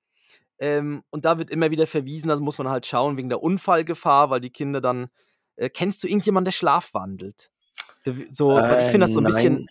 Ähm, 0.58 1.02
und 1.10 1.24
da 1.24 1.38
wird 1.38 1.50
immer 1.50 1.70
wieder 1.70 1.86
verwiesen, 1.86 2.30
also 2.30 2.42
muss 2.42 2.58
man 2.58 2.68
halt 2.68 2.86
schauen 2.86 3.16
wegen 3.16 3.28
der 3.28 3.42
Unfallgefahr, 3.42 4.30
weil 4.30 4.40
die 4.40 4.50
Kinder 4.50 4.80
dann. 4.80 5.08
Äh, 5.56 5.70
kennst 5.70 6.02
du 6.04 6.08
irgendjemanden, 6.08 6.46
der 6.46 6.52
schlafwandelt? 6.52 7.50
Der, 8.06 8.14
so, 8.32 8.48
weil 8.50 8.78
ich 8.78 8.84
Äh, 8.84 8.90
finde 8.90 9.06
das 9.06 9.12
so 9.12 9.20
ein 9.20 9.24
bisschen. 9.24 9.54
nein. 9.54 9.66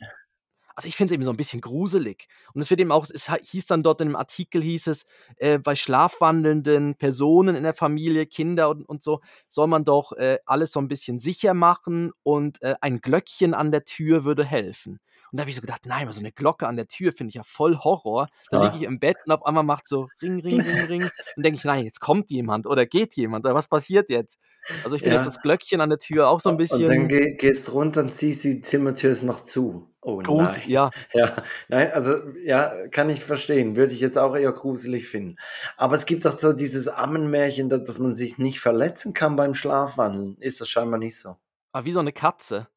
Also 0.76 0.90
ich 0.90 0.96
finde 0.96 1.12
es 1.12 1.16
eben 1.16 1.24
so 1.24 1.32
ein 1.32 1.38
bisschen 1.38 1.60
gruselig. 1.60 2.28
Und 2.54 2.62
es 2.62 2.70
wird 2.70 2.80
eben 2.80 2.92
auch, 2.92 3.08
es 3.10 3.32
hieß 3.34 3.66
dann 3.66 3.82
dort 3.82 4.00
in 4.00 4.10
dem 4.10 4.16
Artikel, 4.16 4.62
hieß 4.62 4.88
es, 4.88 5.06
äh, 5.38 5.58
bei 5.58 5.76
schlafwandelnden 5.76 6.94
Personen 6.96 7.56
in 7.56 7.64
der 7.64 7.74
Familie, 7.74 8.28
Kinder 8.28 8.70
und, 8.70 8.84
und 8.88 9.02
so, 9.02 9.22
soll 9.48 9.66
man 9.66 9.84
doch 9.86 10.12
äh, 10.14 10.38
alles 10.46 10.72
so 10.74 10.80
ein 10.80 10.88
bisschen 10.88 11.20
sicher 11.20 11.56
machen 11.56 12.12
und 12.22 12.62
äh, 12.62 12.76
ein 12.80 13.02
Glöckchen 13.02 13.56
an 13.56 13.72
der 13.72 13.86
Tür 13.86 14.24
würde 14.24 14.46
helfen. 14.46 15.00
Und 15.38 15.42
da 15.42 15.44
habe 15.44 15.52
ich 15.52 15.56
so 15.56 15.62
gedacht, 15.62 15.86
nein, 15.86 16.12
so 16.12 16.20
eine 16.20 16.32
Glocke 16.32 16.68
an 16.68 16.78
der 16.78 16.88
Tür 16.88 17.12
finde 17.12 17.30
ich 17.30 17.36
ja 17.36 17.44
voll 17.44 17.78
Horror. 17.78 18.28
Dann 18.50 18.64
liege 18.64 18.74
Ah. 18.74 18.78
ich 18.78 18.84
im 18.88 19.00
Bett 19.00 19.18
und 19.24 19.32
auf 19.32 19.46
einmal 19.46 19.62
macht 19.64 19.88
so 19.88 20.08
Ring, 20.20 20.40
Ring, 20.40 20.62
Ring, 20.62 20.86
Ring. 20.86 21.02
Und 21.38 21.46
denke 21.46 21.60
ich, 21.60 21.64
nein, 21.64 21.86
jetzt 21.86 22.00
kommt 22.00 22.32
jemand 22.32 22.66
oder 22.66 22.88
geht 22.88 23.16
jemand 23.16 23.46
oder 23.46 23.54
was 23.54 23.68
passiert 23.68 24.10
jetzt? 24.10 24.40
Also 24.84 24.96
ich 24.96 25.04
finde 25.04 25.18
Ja. 25.18 25.24
das 25.24 25.40
Glöckchen 25.40 25.80
an 25.80 25.90
der 25.90 26.00
Tür 26.00 26.28
auch 26.30 26.40
so 26.40 26.50
ein 26.50 26.54
Und 26.56 26.58
dann 26.72 26.80
bisschen 26.80 27.08
geh, 27.08 27.36
gehst 27.36 27.72
runter 27.72 28.02
und 28.02 28.16
siehst, 28.16 28.44
die 28.46 28.62
Zimmertür 28.62 29.12
ist 29.12 29.22
noch 29.22 29.46
zu. 29.46 29.94
Oh 30.02 30.18
gruselig. 30.18 30.64
nein. 30.66 30.70
Ja, 30.72 30.90
Ja, 31.14 31.36
nein, 31.68 31.92
also 31.92 32.16
ja, 32.44 32.88
kann 32.88 33.12
ich 33.12 33.24
verstehen. 33.24 33.76
Würde 33.76 33.94
ich 33.94 34.00
jetzt 34.00 34.18
auch 34.18 34.36
eher 34.36 34.52
gruselig 34.54 35.08
finden. 35.08 35.36
Aber 35.76 35.96
es 35.96 36.08
gibt 36.08 36.26
doch 36.26 36.40
so 36.40 36.52
dieses 36.52 36.88
Ammenmärchen, 36.88 37.70
dass, 37.70 37.84
dass 37.84 38.00
man 38.00 38.16
sich 38.16 38.40
nicht 38.40 38.60
verletzen 38.60 39.14
kann 39.14 39.36
beim 39.36 39.54
Schlafwandeln. 39.54 40.38
Ist 40.40 40.62
das 40.62 40.70
scheinbar 40.70 40.98
nicht 40.98 41.20
so. 41.20 41.36
aber 41.74 41.86
wie 41.86 41.94
so 41.94 42.00
eine 42.00 42.12
Katze, 42.14 42.68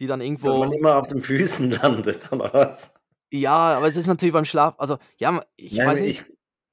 die 0.00 0.06
dann 0.06 0.20
Dass 0.20 0.26
irgendwo. 0.26 0.58
man 0.58 0.72
immer 0.72 0.96
auf 0.96 1.06
den 1.06 1.20
Füßen 1.20 1.70
landet, 1.82 2.32
oder 2.32 2.52
was? 2.52 2.92
Ja, 3.32 3.76
aber 3.76 3.86
es 3.86 3.96
ist 3.96 4.06
natürlich 4.08 4.32
beim 4.32 4.44
Schlaf, 4.44 4.74
also 4.78 4.96
ja, 5.18 5.40
ich 5.56 5.74
Nein, 5.74 5.86
weiß 5.86 6.00
nicht. 6.00 6.24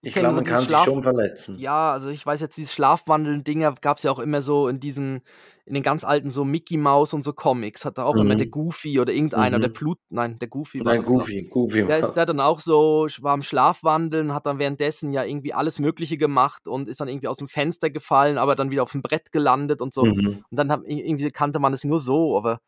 ich, 0.02 0.10
ich 0.10 0.14
glaube, 0.16 0.36
man 0.36 0.44
kann 0.44 0.60
sich 0.62 0.70
Schlaf- 0.70 0.86
schon 0.86 1.04
verletzen. 1.04 1.60
Ja, 1.60 1.92
also 1.92 2.10
ich 2.10 2.26
weiß 2.26 2.42
jetzt, 2.42 2.58
dieses 2.58 2.74
Schlafwandeln-Dinger 2.74 3.76
gab 3.82 3.98
es 3.98 4.04
ja 4.04 4.12
auch 4.12 4.20
immer 4.20 4.42
so 4.42 4.68
in 4.68 4.80
diesen, 4.80 5.22
in 5.66 5.74
den 5.76 5.84
ganz 5.84 6.04
alten 6.04 6.32
so 6.32 6.46
Mickey 6.46 6.78
Mouse 6.78 7.14
und 7.14 7.24
so 7.24 7.34
Comics, 7.34 7.86
hat 7.86 7.98
da 8.00 8.06
auch 8.06 8.16
immer 8.16 8.36
der 8.36 8.48
Mhm. 8.48 8.52
Goofy 8.52 9.00
oder 9.00 9.14
irgendeiner, 9.14 9.60
der 9.60 9.70
Mhm. 9.70 9.74
Plut, 9.74 10.00
nein, 10.10 10.40
der 10.40 10.48
Goofy 10.48 10.80
war 10.80 10.86
Nein, 10.86 10.98
das, 11.02 11.08
glaub 11.08 11.20
Goofy, 11.20 11.44
Goofy. 11.44 11.86
Der 11.86 12.00
ist 12.00 12.14
der 12.14 12.26
dann 12.26 12.40
auch 12.40 12.60
so, 12.60 13.06
war 13.20 13.34
am 13.34 13.42
Schlafwandeln, 13.44 14.34
hat 14.34 14.46
dann 14.46 14.58
währenddessen 14.60 15.12
ja 15.14 15.24
irgendwie 15.24 15.54
alles 15.54 15.78
Mögliche 15.78 16.18
gemacht 16.18 16.68
und 16.68 16.88
ist 16.90 17.02
dann 17.02 17.08
irgendwie 17.08 17.28
aus 17.28 17.38
dem 17.38 17.48
Fenster 17.48 17.90
gefallen, 17.92 18.38
aber 18.40 18.56
dann 18.56 18.72
wieder 18.72 18.82
auf 18.84 18.94
dem 18.94 19.02
Brett 19.04 19.32
gelandet 19.32 19.82
und 19.82 19.94
so. 19.94 20.06
Mhm. 20.06 20.44
Und 20.50 20.58
dann 20.58 20.72
hab, 20.72 20.82
irgendwie 20.86 21.30
kannte 21.32 21.60
man 21.60 21.74
es 21.74 21.84
nur 21.84 22.00
so, 22.00 22.38
aber, 22.38 22.60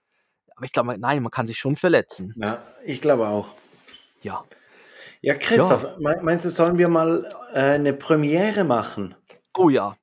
aber 0.59 0.65
ich 0.65 0.73
glaube, 0.73 0.97
nein, 0.99 1.23
man 1.23 1.31
kann 1.31 1.47
sich 1.47 1.57
schon 1.57 1.77
verletzen. 1.77 2.33
Ja, 2.35 2.61
ich 2.83 2.99
glaube 2.99 3.29
auch. 3.29 3.55
Ja. 4.21 4.43
Ja, 5.21 5.35
Christoph, 5.35 5.97
mei- 5.99 6.19
meinst 6.21 6.43
du, 6.43 6.49
sollen 6.49 6.77
wir 6.77 6.89
mal 6.89 7.23
äh, 7.53 7.75
eine 7.75 7.93
Premiere 7.93 8.65
machen? 8.65 9.15
Oh 9.57 9.69
ja. 9.69 9.95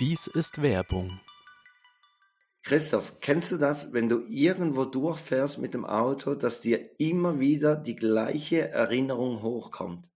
Dies 0.00 0.26
ist 0.26 0.60
Werbung. 0.60 1.20
Christoph, 2.64 3.20
kennst 3.20 3.52
du 3.52 3.58
das, 3.58 3.92
wenn 3.92 4.08
du 4.08 4.24
irgendwo 4.26 4.84
durchfährst 4.86 5.58
mit 5.58 5.72
dem 5.74 5.84
Auto, 5.84 6.34
dass 6.34 6.60
dir 6.62 6.98
immer 6.98 7.38
wieder 7.38 7.76
die 7.76 7.94
gleiche 7.94 8.70
Erinnerung 8.70 9.40
hochkommt? 9.42 10.10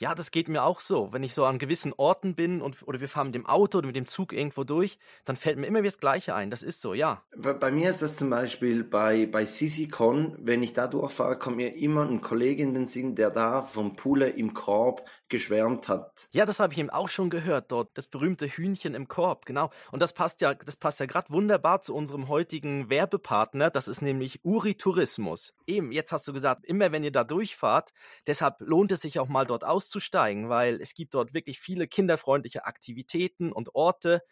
Ja, 0.00 0.14
das 0.14 0.30
geht 0.30 0.48
mir 0.48 0.62
auch 0.62 0.78
so. 0.78 1.12
Wenn 1.12 1.24
ich 1.24 1.34
so 1.34 1.44
an 1.44 1.58
gewissen 1.58 1.92
Orten 1.96 2.36
bin 2.36 2.62
und, 2.62 2.86
oder 2.86 3.00
wir 3.00 3.08
fahren 3.08 3.28
mit 3.28 3.34
dem 3.34 3.46
Auto 3.46 3.78
oder 3.78 3.88
mit 3.88 3.96
dem 3.96 4.06
Zug 4.06 4.32
irgendwo 4.32 4.62
durch, 4.62 4.96
dann 5.24 5.34
fällt 5.34 5.58
mir 5.58 5.66
immer 5.66 5.80
wieder 5.80 5.88
das 5.88 5.98
Gleiche 5.98 6.36
ein. 6.36 6.50
Das 6.50 6.62
ist 6.62 6.80
so, 6.80 6.94
ja. 6.94 7.24
Bei, 7.36 7.52
bei 7.52 7.72
mir 7.72 7.90
ist 7.90 8.00
das 8.00 8.16
zum 8.16 8.30
Beispiel 8.30 8.84
bei, 8.84 9.26
bei 9.26 9.44
SisiCon, 9.44 10.36
wenn 10.38 10.62
ich 10.62 10.72
da 10.72 10.86
durchfahre, 10.86 11.36
kommt 11.36 11.56
mir 11.56 11.74
immer 11.74 12.08
ein 12.08 12.20
Kollege 12.20 12.62
in 12.62 12.74
den 12.74 12.86
Sinn, 12.86 13.16
der 13.16 13.30
da 13.30 13.62
vom 13.62 13.96
Pule 13.96 14.28
im 14.28 14.54
Korb 14.54 15.04
geschwärmt 15.28 15.88
hat. 15.88 16.28
Ja, 16.32 16.46
das 16.46 16.60
habe 16.60 16.72
ich 16.72 16.78
eben 16.78 16.90
auch 16.90 17.08
schon 17.08 17.30
gehört 17.30 17.72
dort. 17.72 17.90
Das 17.94 18.06
berühmte 18.06 18.46
Hühnchen 18.46 18.94
im 18.94 19.08
Korb, 19.08 19.46
genau. 19.46 19.70
Und 19.92 20.00
das 20.00 20.12
passt 20.12 20.40
ja, 20.40 20.54
das 20.54 20.76
passt 20.76 21.00
ja 21.00 21.06
gerade 21.06 21.30
wunderbar 21.30 21.82
zu 21.82 21.94
unserem 21.94 22.28
heutigen 22.28 22.90
Werbepartner. 22.90 23.70
Das 23.70 23.88
ist 23.88 24.02
nämlich 24.02 24.44
Uri 24.44 24.74
Tourismus. 24.74 25.54
Eben, 25.66 25.92
jetzt 25.92 26.12
hast 26.12 26.26
du 26.28 26.32
gesagt, 26.32 26.64
immer 26.64 26.92
wenn 26.92 27.04
ihr 27.04 27.12
da 27.12 27.24
durchfahrt, 27.24 27.90
deshalb 28.26 28.56
lohnt 28.60 28.92
es 28.92 29.00
sich 29.00 29.18
auch 29.18 29.28
mal 29.28 29.46
dort 29.46 29.64
auszusteigen, 29.64 30.48
weil 30.48 30.80
es 30.80 30.94
gibt 30.94 31.14
dort 31.14 31.34
wirklich 31.34 31.60
viele 31.60 31.86
kinderfreundliche 31.86 32.64
Aktivitäten 32.66 33.52
und 33.52 33.74
Orte. 33.74 34.22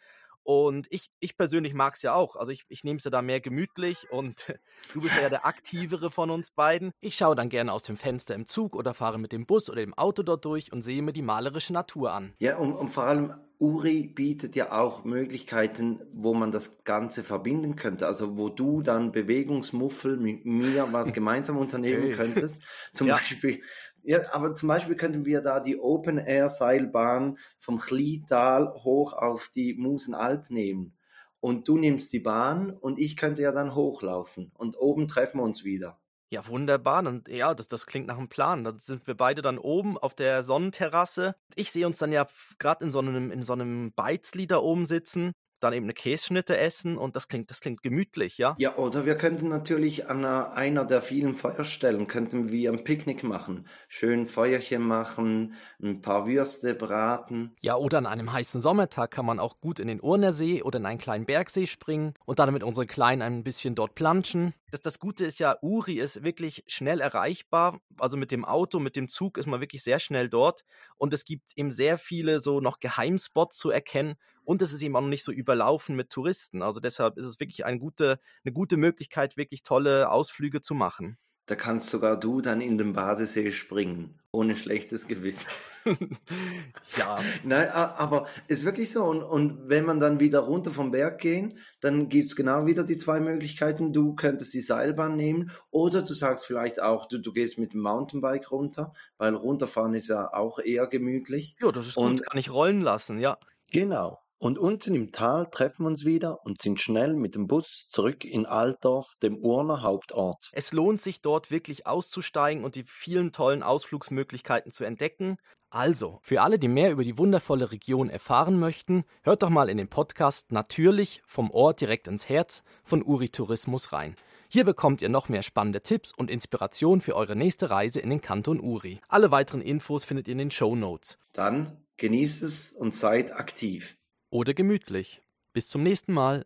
Und 0.47 0.87
ich, 0.91 1.09
ich 1.19 1.35
persönlich 1.35 1.73
mag 1.73 1.95
es 1.95 2.03
ja 2.03 2.13
auch. 2.13 2.37
Also 2.37 2.53
ich, 2.53 2.63
ich 2.69 2.85
nehme 2.85 2.99
es 2.99 3.03
ja 3.03 3.11
da 3.11 3.21
mehr 3.21 3.41
gemütlich 3.41 4.09
und 4.09 4.57
du 4.93 5.01
bist 5.01 5.19
ja 5.19 5.27
der 5.27 5.45
aktivere 5.45 6.09
von 6.09 6.29
uns 6.29 6.51
beiden. 6.51 6.91
Ich 7.01 7.15
schaue 7.15 7.35
dann 7.35 7.49
gerne 7.49 7.73
aus 7.73 7.83
dem 7.83 7.97
Fenster 7.97 8.33
im 8.33 8.45
Zug 8.45 8.73
oder 8.73 8.93
fahre 8.93 9.17
mit 9.19 9.33
dem 9.33 9.45
Bus 9.45 9.69
oder 9.69 9.81
dem 9.81 9.93
Auto 9.93 10.23
dort 10.23 10.45
durch 10.45 10.71
und 10.71 10.81
sehe 10.81 11.01
mir 11.01 11.11
die 11.11 11.21
malerische 11.21 11.73
Natur 11.73 12.13
an. 12.13 12.33
Ja, 12.39 12.57
und, 12.59 12.71
und 12.73 12.91
vor 12.91 13.03
allem 13.03 13.33
Uri 13.59 14.03
bietet 14.07 14.55
ja 14.55 14.71
auch 14.71 15.03
Möglichkeiten, 15.03 15.99
wo 16.13 16.33
man 16.33 16.51
das 16.51 16.83
Ganze 16.85 17.23
verbinden 17.25 17.75
könnte. 17.75 18.07
Also 18.07 18.37
wo 18.37 18.47
du 18.49 18.81
dann 18.83 19.11
Bewegungsmuffel 19.11 20.15
mit 20.15 20.45
mir 20.45 20.93
was 20.93 21.11
gemeinsam 21.13 21.57
unternehmen 21.57 22.03
Hey. 22.03 22.11
könntest. 22.11 22.61
Zum 22.93 23.07
Ja. 23.07 23.15
Beispiel, 23.17 23.63
ja, 24.07 24.19
aber 24.31 24.55
zum 24.55 24.69
Beispiel 24.69 24.95
könnten 24.95 25.25
wir 25.25 25.41
da 25.41 25.59
die 25.59 25.77
Open-Air-Seilbahn 25.77 27.37
vom 27.59 27.77
Chlietal 27.77 28.73
hoch 28.73 29.11
auf 29.11 29.49
die 29.49 29.73
Musenalp 29.73 30.49
nehmen. 30.49 30.97
Und 31.41 31.67
du 31.67 31.77
nimmst 31.77 32.13
die 32.13 32.21
Bahn 32.21 32.71
und 32.71 32.99
ich 32.99 33.17
könnte 33.17 33.41
ja 33.41 33.51
dann 33.51 33.75
hochlaufen. 33.75 34.49
Und 34.53 34.77
oben 34.79 35.09
treffen 35.09 35.39
wir 35.39 35.43
uns 35.43 35.65
wieder. 35.65 35.99
Ja, 36.29 36.47
wunderbar. 36.47 37.03
Dann, 37.03 37.25
ja, 37.27 37.53
das, 37.53 37.67
das 37.67 37.85
klingt 37.85 38.07
nach 38.07 38.17
einem 38.17 38.29
Plan. 38.29 38.63
Dann 38.63 38.79
sind 38.79 39.05
wir 39.07 39.15
beide 39.15 39.41
dann 39.41 39.57
oben 39.57 39.97
auf 39.97 40.15
der 40.15 40.41
Sonnenterrasse. 40.41 41.35
Ich 41.55 41.73
sehe 41.73 41.85
uns 41.85 41.97
dann 41.97 42.13
ja 42.13 42.25
gerade 42.59 42.85
in 42.85 42.93
so 42.93 42.99
einem, 42.99 43.29
in 43.29 43.43
so 43.43 43.51
einem 43.51 43.91
Beizli 43.93 44.47
da 44.47 44.59
oben 44.59 44.85
sitzen. 44.85 45.33
Dann 45.59 45.73
eben 45.73 45.85
eine 45.85 45.93
Kässchnitte 45.93 46.57
essen 46.57 46.97
und 46.97 47.15
das 47.15 47.27
klingt, 47.27 47.49
das 47.49 47.61
klingt 47.61 47.83
gemütlich, 47.83 48.37
ja? 48.37 48.55
Ja, 48.59 48.77
oder 48.77 49.05
wir 49.05 49.15
könnten 49.15 49.49
natürlich 49.49 50.09
an 50.09 50.19
einer, 50.19 50.53
einer 50.53 50.85
der 50.85 51.01
vielen 51.01 51.33
Feuerstellen, 51.33 52.07
könnten 52.07 52.49
wir 52.51 52.71
ein 52.71 52.83
Picknick 52.83 53.23
machen. 53.23 53.67
Schön 53.87 54.27
Feuerchen 54.27 54.81
machen, 54.81 55.55
ein 55.81 56.01
paar 56.01 56.27
Würste 56.27 56.75
braten. 56.75 57.55
Ja, 57.61 57.75
oder 57.75 57.97
an 57.97 58.05
einem 58.05 58.31
heißen 58.31 58.61
Sommertag 58.61 59.11
kann 59.11 59.25
man 59.25 59.39
auch 59.39 59.59
gut 59.59 59.79
in 59.79 59.87
den 59.87 60.01
Urnersee 60.01 60.61
oder 60.61 60.79
in 60.79 60.85
einen 60.85 60.99
kleinen 60.99 61.25
Bergsee 61.25 61.67
springen 61.67 62.13
und 62.25 62.39
dann 62.39 62.53
mit 62.53 62.63
unseren 62.63 62.87
Kleinen 62.87 63.21
ein 63.21 63.43
bisschen 63.43 63.75
dort 63.75 63.95
planschen. 63.95 64.53
Das, 64.71 64.81
das 64.81 64.99
Gute 64.99 65.25
ist 65.25 65.39
ja, 65.39 65.57
Uri 65.61 65.99
ist 65.99 66.23
wirklich 66.23 66.63
schnell 66.67 66.99
erreichbar. 66.99 67.79
Also 67.99 68.17
mit 68.17 68.31
dem 68.31 68.43
Auto, 68.43 68.79
mit 68.79 68.95
dem 68.95 69.07
Zug 69.07 69.37
ist 69.37 69.47
man 69.47 69.61
wirklich 69.61 69.81
sehr 69.83 69.99
schnell 69.99 70.29
dort. 70.29 70.63
Und 70.97 71.13
es 71.13 71.25
gibt 71.25 71.51
eben 71.55 71.71
sehr 71.71 71.97
viele 71.97 72.39
so 72.39 72.59
noch 72.59 72.79
Geheimspots 72.79 73.57
zu 73.57 73.69
erkennen. 73.69 74.15
Und 74.43 74.61
es 74.61 74.73
ist 74.73 74.81
eben 74.81 74.95
auch 74.95 75.01
noch 75.01 75.07
nicht 75.07 75.23
so 75.23 75.31
überlaufen 75.31 75.95
mit 75.95 76.09
Touristen. 76.09 76.61
Also 76.61 76.79
deshalb 76.79 77.17
ist 77.17 77.25
es 77.25 77.39
wirklich 77.39 77.65
eine 77.65 77.79
gute, 77.79 78.19
eine 78.43 78.53
gute 78.53 78.77
Möglichkeit, 78.77 79.37
wirklich 79.37 79.63
tolle 79.63 80.09
Ausflüge 80.09 80.61
zu 80.61 80.73
machen. 80.73 81.17
Da 81.47 81.55
kannst 81.55 81.89
sogar 81.89 82.19
du 82.19 82.41
dann 82.41 82.59
in 82.59 82.77
den 82.77 82.93
Badesee 82.93 83.51
springen, 83.51 84.19
ohne 84.31 84.55
schlechtes 84.55 85.07
Gewissen. 85.07 85.49
ja. 86.97 87.19
Nein, 87.43 87.69
aber 87.69 88.27
ist 88.47 88.65
wirklich 88.65 88.91
so. 88.91 89.03
Und, 89.03 89.23
und 89.23 89.69
wenn 89.69 89.85
man 89.85 89.99
dann 89.99 90.19
wieder 90.19 90.39
runter 90.39 90.71
vom 90.71 90.91
Berg 90.91 91.19
gehen, 91.19 91.59
dann 91.79 92.09
gibt 92.09 92.27
es 92.27 92.35
genau 92.35 92.65
wieder 92.65 92.83
die 92.83 92.97
zwei 92.97 93.19
Möglichkeiten. 93.19 93.93
Du 93.93 94.15
könntest 94.15 94.53
die 94.53 94.61
Seilbahn 94.61 95.15
nehmen 95.15 95.51
oder 95.71 96.01
du 96.01 96.13
sagst 96.13 96.45
vielleicht 96.45 96.81
auch, 96.81 97.07
du, 97.07 97.17
du 97.19 97.33
gehst 97.33 97.57
mit 97.57 97.73
dem 97.73 97.81
Mountainbike 97.81 98.51
runter, 98.51 98.93
weil 99.17 99.35
runterfahren 99.35 99.93
ist 99.93 100.07
ja 100.07 100.33
auch 100.33 100.59
eher 100.59 100.87
gemütlich. 100.87 101.55
Ja, 101.59 101.71
das 101.71 101.87
ist 101.87 101.95
gut, 101.95 102.05
und, 102.05 102.23
kann 102.23 102.39
ich 102.39 102.51
rollen 102.51 102.81
lassen, 102.81 103.19
ja. 103.19 103.37
Genau. 103.71 104.19
Und 104.39 104.59
unten 104.59 104.93
im 104.93 105.11
Tal 105.11 105.47
treffen 105.49 105.83
wir 105.83 105.87
uns 105.87 106.05
wieder 106.05 106.45
und 106.45 106.61
sind 106.61 106.79
schnell 106.79 107.15
mit 107.15 107.33
dem 107.33 107.47
Bus 107.47 107.87
zurück 107.89 108.23
in 108.23 108.45
Altdorf, 108.45 109.15
dem 109.23 109.37
Urner 109.37 109.81
Hauptort. 109.81 110.49
Es 110.51 110.73
lohnt 110.73 111.01
sich 111.01 111.21
dort 111.21 111.49
wirklich 111.49 111.87
auszusteigen 111.87 112.63
und 112.63 112.75
die 112.75 112.83
vielen 112.83 113.31
tollen 113.31 113.63
Ausflugsmöglichkeiten 113.63 114.71
zu 114.71 114.83
entdecken. 114.83 115.37
Also, 115.71 116.19
für 116.21 116.43
alle, 116.43 116.59
die 116.59 116.67
mehr 116.67 116.91
über 116.91 117.03
die 117.03 117.17
wundervolle 117.17 117.71
Region 117.71 118.11
erfahren 118.11 118.59
möchten, 118.59 119.05
hört 119.23 119.41
doch 119.41 119.49
mal 119.49 119.69
in 119.69 119.77
den 119.77 119.89
Podcast 119.89 120.51
Natürlich 120.51 121.23
vom 121.25 121.49
Ort 121.49 121.81
direkt 121.81 122.07
ins 122.07 122.29
Herz 122.29 122.63
von 122.83 123.03
Uri 123.03 123.29
Tourismus 123.29 123.91
rein. 123.91 124.15
Hier 124.49 124.63
bekommt 124.63 125.01
ihr 125.01 125.09
noch 125.09 125.29
mehr 125.29 125.43
spannende 125.43 125.81
Tipps 125.81 126.13
und 126.15 126.29
Inspiration 126.29 127.01
für 127.01 127.15
eure 127.15 127.35
nächste 127.35 127.71
Reise 127.71 127.99
in 127.99 128.11
den 128.11 128.21
Kanton 128.21 128.61
Uri. 128.61 129.01
Alle 129.09 129.31
weiteren 129.31 129.61
Infos 129.61 130.05
findet 130.05 130.27
ihr 130.27 130.33
in 130.33 130.37
den 130.37 130.51
Show 130.51 130.75
Notes. 130.75 131.17
Dann 131.33 131.83
genießt 131.97 132.43
es 132.43 132.71
und 132.71 132.95
seid 132.95 133.33
aktiv 133.33 133.97
oder 134.29 134.53
gemütlich. 134.53 135.21
Bis 135.53 135.67
zum 135.69 135.83
nächsten 135.83 136.13
Mal. 136.13 136.45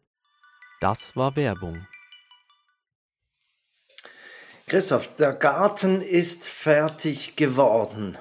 Das 0.80 1.16
war 1.16 1.36
Werbung. 1.36 1.86
Christoph, 4.68 5.16
der 5.16 5.34
Garten 5.34 6.02
ist 6.02 6.48
fertig 6.48 7.36
geworden. 7.36 8.18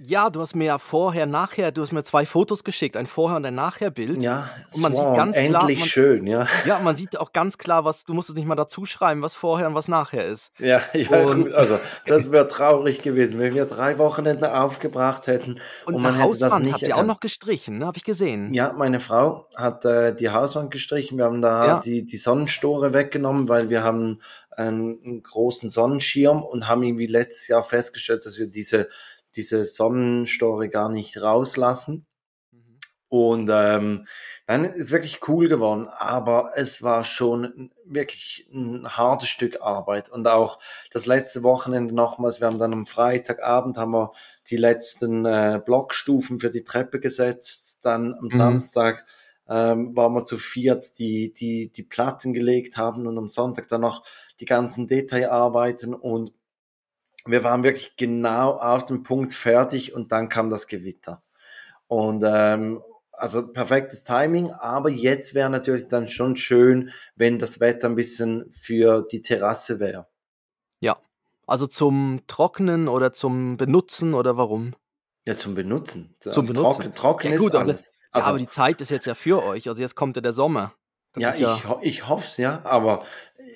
Ja, 0.00 0.28
du 0.28 0.40
hast 0.40 0.56
mir 0.56 0.64
ja 0.64 0.78
vorher, 0.78 1.24
nachher, 1.24 1.70
du 1.70 1.80
hast 1.80 1.92
mir 1.92 2.02
zwei 2.02 2.26
Fotos 2.26 2.64
geschickt, 2.64 2.96
ein 2.96 3.06
Vorher- 3.06 3.36
und 3.36 3.46
ein 3.46 3.54
Nachher-Bild. 3.54 4.20
Ja, 4.20 4.50
und 4.74 4.82
man 4.82 4.92
Swan, 4.92 5.06
sieht 5.06 5.16
ganz 5.16 5.36
endlich 5.36 5.50
klar, 5.50 5.64
man, 5.78 5.78
schön, 5.78 6.26
ja. 6.26 6.46
Ja, 6.66 6.80
man 6.80 6.96
sieht 6.96 7.20
auch 7.20 7.32
ganz 7.32 7.58
klar, 7.58 7.84
was, 7.84 8.02
du 8.02 8.12
musst 8.12 8.28
es 8.28 8.34
nicht 8.34 8.46
mal 8.46 8.56
dazu 8.56 8.86
schreiben, 8.86 9.22
was 9.22 9.36
vorher 9.36 9.68
und 9.68 9.76
was 9.76 9.86
nachher 9.86 10.26
ist. 10.26 10.50
Ja, 10.58 10.82
ja 10.94 11.22
und, 11.22 11.44
gut, 11.44 11.52
also 11.52 11.78
das 12.06 12.30
wäre 12.32 12.48
traurig 12.48 13.02
gewesen, 13.02 13.38
wenn 13.38 13.54
wir 13.54 13.66
drei 13.66 13.96
Wochenenden 13.98 14.46
aufgebracht 14.46 15.28
hätten 15.28 15.60
und, 15.86 15.94
und 15.94 16.02
man 16.02 16.16
hätte 16.16 16.38
das 16.38 16.58
nicht 16.58 16.72
habt 16.72 16.82
ihr 16.82 16.96
auch 16.96 17.04
noch 17.04 17.20
gestrichen, 17.20 17.78
ne? 17.78 17.86
habe 17.86 17.96
ich 17.96 18.04
gesehen. 18.04 18.52
Ja, 18.52 18.72
meine 18.72 18.98
Frau 18.98 19.46
hat 19.54 19.84
äh, 19.84 20.12
die 20.12 20.30
Hauswand 20.30 20.72
gestrichen, 20.72 21.18
wir 21.18 21.24
haben 21.26 21.40
da 21.40 21.66
ja. 21.66 21.80
die, 21.80 22.04
die 22.04 22.16
Sonnenstore 22.16 22.92
weggenommen, 22.92 23.48
weil 23.48 23.70
wir 23.70 23.84
haben 23.84 24.20
einen, 24.50 25.00
einen 25.04 25.22
großen 25.22 25.70
Sonnenschirm 25.70 26.42
und 26.42 26.66
haben 26.68 26.82
irgendwie 26.82 27.06
letztes 27.06 27.48
Jahr 27.48 27.62
festgestellt, 27.62 28.26
dass 28.26 28.38
wir 28.38 28.46
diese 28.46 28.88
diese 29.36 29.64
Sonnenstore 29.64 30.68
gar 30.68 30.88
nicht 30.88 31.20
rauslassen. 31.20 32.06
Mhm. 32.50 32.78
Und 33.08 33.50
ähm, 33.52 34.06
dann 34.46 34.64
ist 34.64 34.90
wirklich 34.90 35.26
cool 35.26 35.48
geworden, 35.48 35.88
aber 35.88 36.52
es 36.54 36.82
war 36.82 37.02
schon 37.02 37.70
wirklich 37.86 38.46
ein 38.52 38.86
hartes 38.86 39.28
Stück 39.28 39.62
Arbeit. 39.62 40.10
Und 40.10 40.28
auch 40.28 40.58
das 40.90 41.06
letzte 41.06 41.42
Wochenende 41.42 41.94
nochmals, 41.94 42.40
wir 42.40 42.48
haben 42.48 42.58
dann 42.58 42.74
am 42.74 42.84
Freitagabend 42.84 43.78
haben 43.78 43.92
wir 43.92 44.12
die 44.50 44.58
letzten 44.58 45.24
äh, 45.24 45.62
Blockstufen 45.64 46.40
für 46.40 46.50
die 46.50 46.62
Treppe 46.62 47.00
gesetzt. 47.00 47.78
Dann 47.82 48.12
am 48.12 48.24
mhm. 48.24 48.36
Samstag 48.36 49.06
ähm, 49.48 49.96
waren 49.96 50.12
wir 50.12 50.26
zu 50.26 50.36
viert, 50.36 50.98
die, 50.98 51.32
die 51.32 51.70
die 51.70 51.82
Platten 51.82 52.34
gelegt 52.34 52.76
haben 52.76 53.06
und 53.06 53.16
am 53.16 53.28
Sonntag 53.28 53.68
dann 53.68 53.80
noch 53.82 54.04
die 54.40 54.46
ganzen 54.46 54.86
Detailarbeiten 54.86 55.94
und 55.94 56.32
wir 57.26 57.44
waren 57.44 57.64
wirklich 57.64 57.96
genau 57.96 58.52
auf 58.52 58.84
dem 58.84 59.02
Punkt 59.02 59.32
fertig 59.32 59.94
und 59.94 60.12
dann 60.12 60.28
kam 60.28 60.50
das 60.50 60.66
Gewitter. 60.66 61.22
Und 61.86 62.22
ähm, 62.26 62.82
also 63.12 63.46
perfektes 63.46 64.04
Timing, 64.04 64.50
aber 64.50 64.90
jetzt 64.90 65.34
wäre 65.34 65.50
natürlich 65.50 65.88
dann 65.88 66.08
schon 66.08 66.36
schön, 66.36 66.90
wenn 67.16 67.38
das 67.38 67.60
Wetter 67.60 67.88
ein 67.88 67.94
bisschen 67.94 68.50
für 68.50 69.06
die 69.10 69.22
Terrasse 69.22 69.78
wäre. 69.80 70.06
Ja, 70.80 70.98
also 71.46 71.66
zum 71.66 72.22
Trocknen 72.26 72.88
oder 72.88 73.12
zum 73.12 73.56
Benutzen 73.56 74.14
oder 74.14 74.36
warum? 74.36 74.74
Ja, 75.26 75.34
zum 75.34 75.54
Benutzen. 75.54 76.14
Zum 76.20 76.46
Benutzen. 76.46 76.92
Trocken, 76.92 76.94
trocken 76.94 77.32
ja, 77.32 77.38
gut, 77.38 77.54
ist 77.54 77.54
alles. 77.54 77.88
Aber, 77.88 77.94
also, 78.10 78.26
ja, 78.26 78.30
aber 78.30 78.38
die 78.38 78.48
Zeit 78.48 78.80
ist 78.80 78.90
jetzt 78.90 79.06
ja 79.06 79.14
für 79.14 79.42
euch. 79.42 79.68
Also 79.68 79.80
jetzt 79.80 79.94
kommt 79.94 80.16
ja 80.16 80.22
der 80.22 80.32
Sommer. 80.32 80.74
Das 81.14 81.38
ja, 81.38 81.48
ja, 81.48 81.56
ich, 81.56 81.68
ho 81.68 81.78
ich 81.80 82.08
hoffe 82.08 82.26
es 82.26 82.36
ja, 82.36 82.60
aber 82.64 83.04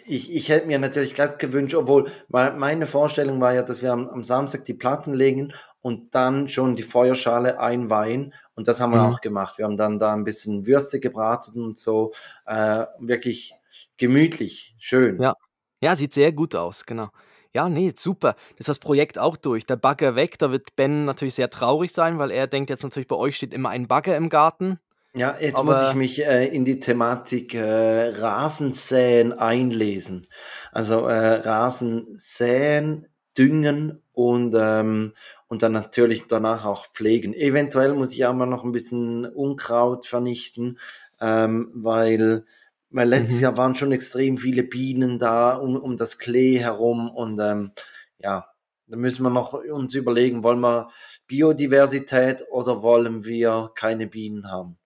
ich, 0.09 0.35
ich 0.35 0.49
hätte 0.49 0.67
mir 0.67 0.79
natürlich 0.79 1.15
gerade 1.15 1.37
gewünscht, 1.37 1.75
obwohl 1.75 2.11
meine 2.29 2.87
Vorstellung 2.87 3.41
war 3.41 3.55
ja, 3.55 3.63
dass 3.63 3.83
wir 3.83 3.93
am, 3.93 4.09
am, 4.09 4.25
Samstag 4.25 4.65
die 4.65 4.75
Platten 4.75 5.15
legen 5.15 5.53
und 5.81 6.15
dann 6.15 6.49
schon 6.49 6.75
die 6.75 6.83
Feuerschale 6.83 7.61
einweihen. 7.61 8.35
Und 8.55 8.69
das 8.69 8.81
haben 8.81 8.93
wir 8.93 9.03
mhm. 9.03 9.13
auch 9.13 9.21
gemacht. 9.21 9.59
Wir 9.59 9.65
haben 9.65 9.77
dann 9.77 9.99
da 9.99 10.13
ein 10.13 10.25
bisschen 10.25 10.67
Würste 10.67 11.01
gebraten 11.01 11.63
und 11.63 11.79
so. 11.79 12.13
Äh, 12.47 12.87
wirklich 12.99 13.55
gemütlich, 13.97 14.75
schön. 14.79 15.21
Ja. 15.21 15.35
ja, 15.81 15.95
sieht 15.95 16.15
sehr 16.15 16.33
gut 16.33 16.55
aus, 16.55 16.87
genau. 16.87 17.09
Ja, 17.55 17.69
nee, 17.69 17.93
super. 17.97 18.35
Das 18.53 18.61
ist 18.61 18.69
das 18.69 18.79
Projekt 18.79 19.19
auch 19.19 19.37
durch. 19.37 19.67
Der 19.67 19.77
Bagger 19.77 20.15
weg, 20.15 20.39
da 20.39 20.51
wird 20.53 20.77
Ben 20.77 21.05
natürlich 21.05 21.35
sehr 21.35 21.51
traurig 21.51 21.93
sein, 21.93 22.19
weil 22.19 22.31
er 22.31 22.47
denkt 22.47 22.71
jetzt 22.71 22.83
natürlich, 22.83 23.09
bei 23.09 23.17
euch 23.17 23.37
steht 23.37 23.55
immer 23.55 23.71
ein 23.71 23.89
Bagger 23.89 24.17
im 24.17 24.29
Garten. 24.29 24.79
Ja, 25.19 25.37
jetzt 25.41 25.57
Aber 25.57 25.65
muss 25.65 25.83
ich 25.91 25.95
mich 25.95 26.25
äh, 26.25 26.47
in 26.47 26.65
die 26.65 26.79
Thematik 26.79 27.55
äh, 27.55 28.09
Rasensäen 28.09 29.33
einlesen. 29.33 30.29
Also 30.73 31.07
äh, 31.07 31.41
Rasensäen, 31.41 33.09
düngen 33.37 34.03
und, 34.13 34.55
ähm, 34.59 35.15
und 35.47 35.63
dann 35.63 35.73
natürlich 35.73 36.27
danach 36.27 36.65
auch 36.65 36.87
pflegen. 36.87 37.35
Eventuell 37.35 37.95
muss 37.95 38.13
ich 38.13 38.27
auch 38.27 38.35
mal 38.35 38.47
noch 38.47 38.65
ein 38.65 38.73
bisschen 38.73 39.27
Unkraut 39.27 40.07
vernichten, 40.07 40.79
ähm, 41.21 41.71
weil, 41.75 42.45
weil 42.91 43.09
letztes 43.09 43.37
mhm. 43.37 43.43
Jahr 43.43 43.57
waren 43.57 43.75
schon 43.77 43.93
extrem 43.93 44.39
viele 44.39 44.65
Bienen 44.65 45.19
da 45.19 45.55
um, 45.55 45.77
um 45.77 45.97
das 45.97 46.19
Klee 46.19 46.59
herum 46.59 47.11
und 47.11 47.39
ähm, 47.39 47.73
ja, 48.19 48.49
da 48.89 48.97
müssen 48.97 49.23
wir 49.23 49.31
noch 49.31 49.53
uns 49.53 49.95
überlegen, 49.95 50.43
wollen 50.43 50.61
wir 50.61 50.91
Biodiversität 51.27 52.45
oder 52.51 52.83
wollen 52.83 53.25
wir 53.25 53.71
keine 53.75 54.07
Bienen 54.07 54.51
haben? 54.51 54.78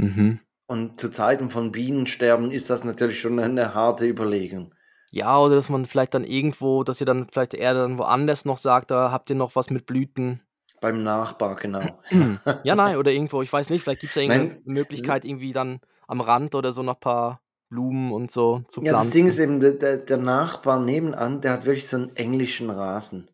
Mhm. 0.00 0.40
Und 0.66 1.00
zu 1.00 1.10
Zeiten 1.10 1.50
von 1.50 1.72
Bienensterben 1.72 2.52
ist 2.52 2.70
das 2.70 2.84
natürlich 2.84 3.20
schon 3.20 3.38
eine 3.40 3.74
harte 3.74 4.06
Überlegung. 4.06 4.72
Ja, 5.10 5.38
oder 5.38 5.56
dass 5.56 5.68
man 5.68 5.84
vielleicht 5.84 6.14
dann 6.14 6.24
irgendwo, 6.24 6.84
dass 6.84 7.00
ihr 7.00 7.06
dann 7.06 7.26
vielleicht 7.30 7.54
eher 7.54 7.74
dann 7.74 7.98
woanders 7.98 8.44
noch 8.44 8.58
sagt, 8.58 8.92
da 8.92 9.10
habt 9.10 9.28
ihr 9.30 9.36
noch 9.36 9.56
was 9.56 9.70
mit 9.70 9.86
Blüten. 9.86 10.40
Beim 10.80 11.02
Nachbar, 11.02 11.56
genau. 11.56 11.82
ja, 12.62 12.76
nein, 12.76 12.96
oder 12.96 13.10
irgendwo, 13.10 13.42
ich 13.42 13.52
weiß 13.52 13.70
nicht, 13.70 13.82
vielleicht 13.82 14.00
gibt 14.00 14.10
es 14.12 14.16
ja 14.16 14.22
irgendeine 14.22 14.54
nein. 14.54 14.62
Möglichkeit, 14.64 15.24
irgendwie 15.24 15.52
dann 15.52 15.80
am 16.06 16.20
Rand 16.20 16.54
oder 16.54 16.72
so 16.72 16.82
noch 16.82 16.94
ein 16.94 17.00
paar 17.00 17.40
Blumen 17.68 18.12
und 18.12 18.30
so 18.30 18.62
zu 18.68 18.80
pflanzen. 18.80 18.84
Ja, 18.84 18.92
das 18.92 19.10
Ding 19.10 19.26
ist 19.26 19.38
eben, 19.38 19.60
der, 19.60 19.98
der 19.98 20.16
Nachbar 20.16 20.80
nebenan, 20.80 21.40
der 21.40 21.52
hat 21.52 21.66
wirklich 21.66 21.88
so 21.88 21.96
einen 21.96 22.16
englischen 22.16 22.70
Rasen. 22.70 23.28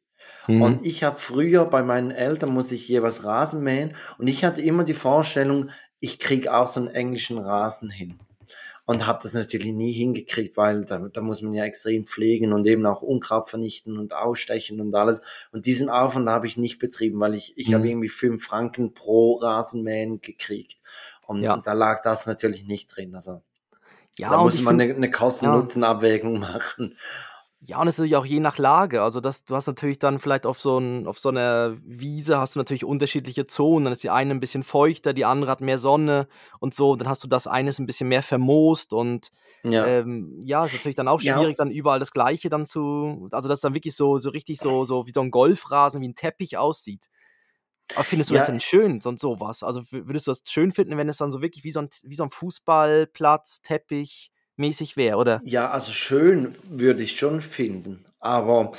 Mhm. 0.47 0.63
Und 0.63 0.87
ich 0.87 1.05
habe 1.05 1.17
früher 1.19 1.65
bei 1.65 1.83
meinen 1.83 2.11
Eltern, 2.11 2.53
muss 2.53 2.73
ich 2.73 2.89
jeweils 2.89 3.25
Rasen 3.25 3.63
mähen 3.63 3.95
und 4.19 4.29
ich 4.29 4.45
hatte 4.45 4.63
immer 4.63 4.85
die 4.85 4.95
Vorstellung, 4.95 5.71
ich 6.01 6.19
kriege 6.19 6.55
auch 6.55 6.67
so 6.67 6.81
einen 6.81 6.91
englischen 6.91 7.39
Rasen 7.39 7.91
hin. 7.91 8.19
Und 8.89 9.05
habe 9.05 9.19
das 9.21 9.33
natürlich 9.33 9.73
nie 9.73 9.91
hingekriegt, 9.91 10.57
weil 10.57 10.85
da, 10.85 10.99
da 10.99 11.21
muss 11.21 11.43
man 11.43 11.55
ja 11.55 11.65
extrem 11.65 12.05
pflegen 12.05 12.53
und 12.53 12.69
eben 12.69 12.87
auch 12.87 13.03
Unkraut 13.03 13.49
vernichten 13.49 13.99
und 13.99 14.15
ausstechen 14.15 14.81
und 14.81 14.95
alles. 14.95 15.23
Und 15.51 15.67
diesen 15.67 15.91
Aufwand 15.91 16.29
habe 16.29 16.47
ich 16.47 16.57
nicht 16.57 16.79
betrieben, 16.79 17.19
weil 17.19 17.35
ich, 17.35 17.59
ich 17.59 17.71
mhm. 17.71 17.75
habe 17.75 17.89
irgendwie 17.89 18.09
fünf 18.09 18.45
Franken 18.45 18.95
pro 18.95 19.35
Rasenmähen 19.35 20.21
gekriegt. 20.21 20.79
Und, 21.27 21.43
ja. 21.43 21.55
und 21.55 21.67
da 21.67 21.73
lag 21.73 22.01
das 22.03 22.27
natürlich 22.27 22.65
nicht 22.65 22.95
drin. 22.95 23.17
Also 23.17 23.43
ja, 24.19 24.31
da 24.31 24.43
muss 24.43 24.61
man 24.61 24.81
eine, 24.81 24.95
eine 24.95 25.11
Kosten-Nutzen-Abwägung 25.11 26.39
machen. 26.39 26.97
Ja, 27.69 27.81
und 27.81 27.89
es 27.89 27.95
ist 27.95 27.99
natürlich 27.99 28.15
auch 28.17 28.27
je 28.27 28.39
nach 28.39 28.59
Lage. 28.59 29.03
Also, 29.03 29.19
das 29.21 29.45
du 29.45 29.57
hast 29.57 29.67
natürlich 29.67 29.99
dann 29.99 30.21
vielleicht 30.21 30.47
auf 30.47 30.61
so 30.61 30.79
'n 30.79 31.09
auf 31.09 31.19
so 31.19 31.31
'ner 31.33 31.77
Wiese 31.85 32.39
hast 32.39 32.55
du 32.55 32.61
natürlich 32.61 32.85
unterschiedliche 32.85 33.49
Zonen. 33.49 33.85
Dann 33.87 33.93
ist 33.93 34.05
die 34.05 34.11
eine 34.11 34.35
'n 34.35 34.39
bisschen 34.41 34.63
feuchter, 34.63 35.13
die 35.13 35.25
andere 35.25 35.51
hat 35.51 35.61
mehr 35.61 35.79
Sonne 35.79 36.29
und 36.61 36.75
so. 36.75 36.95
Dann 36.95 37.09
hast 37.09 37.25
du 37.25 37.29
das 37.29 37.49
eine 37.49 37.71
ist 37.71 37.81
'n 37.81 37.87
bisschen 37.87 38.09
mehr 38.09 38.23
vermoost 38.23 38.93
und, 38.93 39.31
Ja. 39.65 39.97
ähm, 39.97 40.39
ja, 40.45 40.65
ist 40.65 40.75
natürlich 40.75 40.95
dann 40.95 41.09
auch 41.09 41.21
Ja. 41.21 41.21
schwierig, 41.21 41.57
dann 41.57 41.73
überall 41.73 41.99
das 41.99 42.13
Gleiche 42.13 42.49
dann 42.51 42.67
zu 42.67 43.29
also, 43.33 43.49
dass 43.49 43.61
dann 43.63 43.75
wirklich 43.75 43.97
so 43.97 44.17
so 44.17 44.31
richtig 44.31 44.61
so 44.61 44.85
so 44.85 45.07
wie 45.09 45.13
so 45.13 45.21
'n 45.21 45.33
Golfrasen, 45.33 46.01
wie 46.03 46.07
'n 46.07 46.15
Teppich 46.15 46.57
aussieht. 46.59 47.07
Aber 47.95 48.05
findest 48.05 48.31
du 48.31 48.35
das 48.35 48.45
Ja. 48.45 48.47
denn 48.47 48.61
schön, 48.61 49.01
so 49.01 49.11
'n 49.11 49.19
so 49.19 49.41
was? 49.41 49.63
Also, 49.65 49.83
wü 49.93 50.07
würdest 50.09 50.27
du 50.29 50.33
das 50.33 50.43
schön 50.47 50.73
finden, 50.73 50.99
wenn 50.99 51.09
es 51.09 51.19
dann 51.19 51.33
so 51.33 51.43
wirklich 51.43 51.65
wie 51.65 51.73
so 51.73 51.81
'n 51.81 51.91
T 51.91 51.99
wie 52.11 52.17
so 52.17 52.25
'n 52.25 52.31
Fußballplatz, 52.31 53.63
Teppich 53.63 54.31
mäßig 54.59 54.97
wäre, 54.97 55.17
oder? 55.19 55.43
Ja, 55.43 55.71
also 55.71 55.93
schön 55.93 56.53
würde 56.65 57.03
ich 57.03 57.19
schon 57.19 57.41
finden, 57.41 58.05
aber 58.21 58.73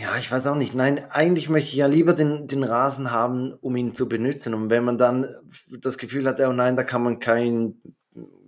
ja, 0.00 0.16
ich 0.18 0.30
weiß 0.32 0.46
auch 0.46 0.54
nicht. 0.56 0.74
Nein, 0.74 1.10
eigentlich 1.10 1.48
möchte 1.48 1.70
ich 1.70 1.76
ja 1.76 1.86
lieber 1.86 2.14
den 2.14 2.46
den 2.46 2.64
Rasen 2.64 3.10
haben, 3.10 3.52
um 3.60 3.76
ihn 3.76 3.94
zu 3.94 4.08
benutzen. 4.08 4.54
Und 4.54 4.70
wenn 4.70 4.84
man 4.84 4.98
dann 4.98 5.26
das 5.80 5.98
Gefühl 5.98 6.26
hat: 6.26 6.40
„Oh 6.40 6.52
nein, 6.52 6.76
da 6.76 6.82
kann 6.84 7.02
man 7.02 7.20
kein 7.20 7.80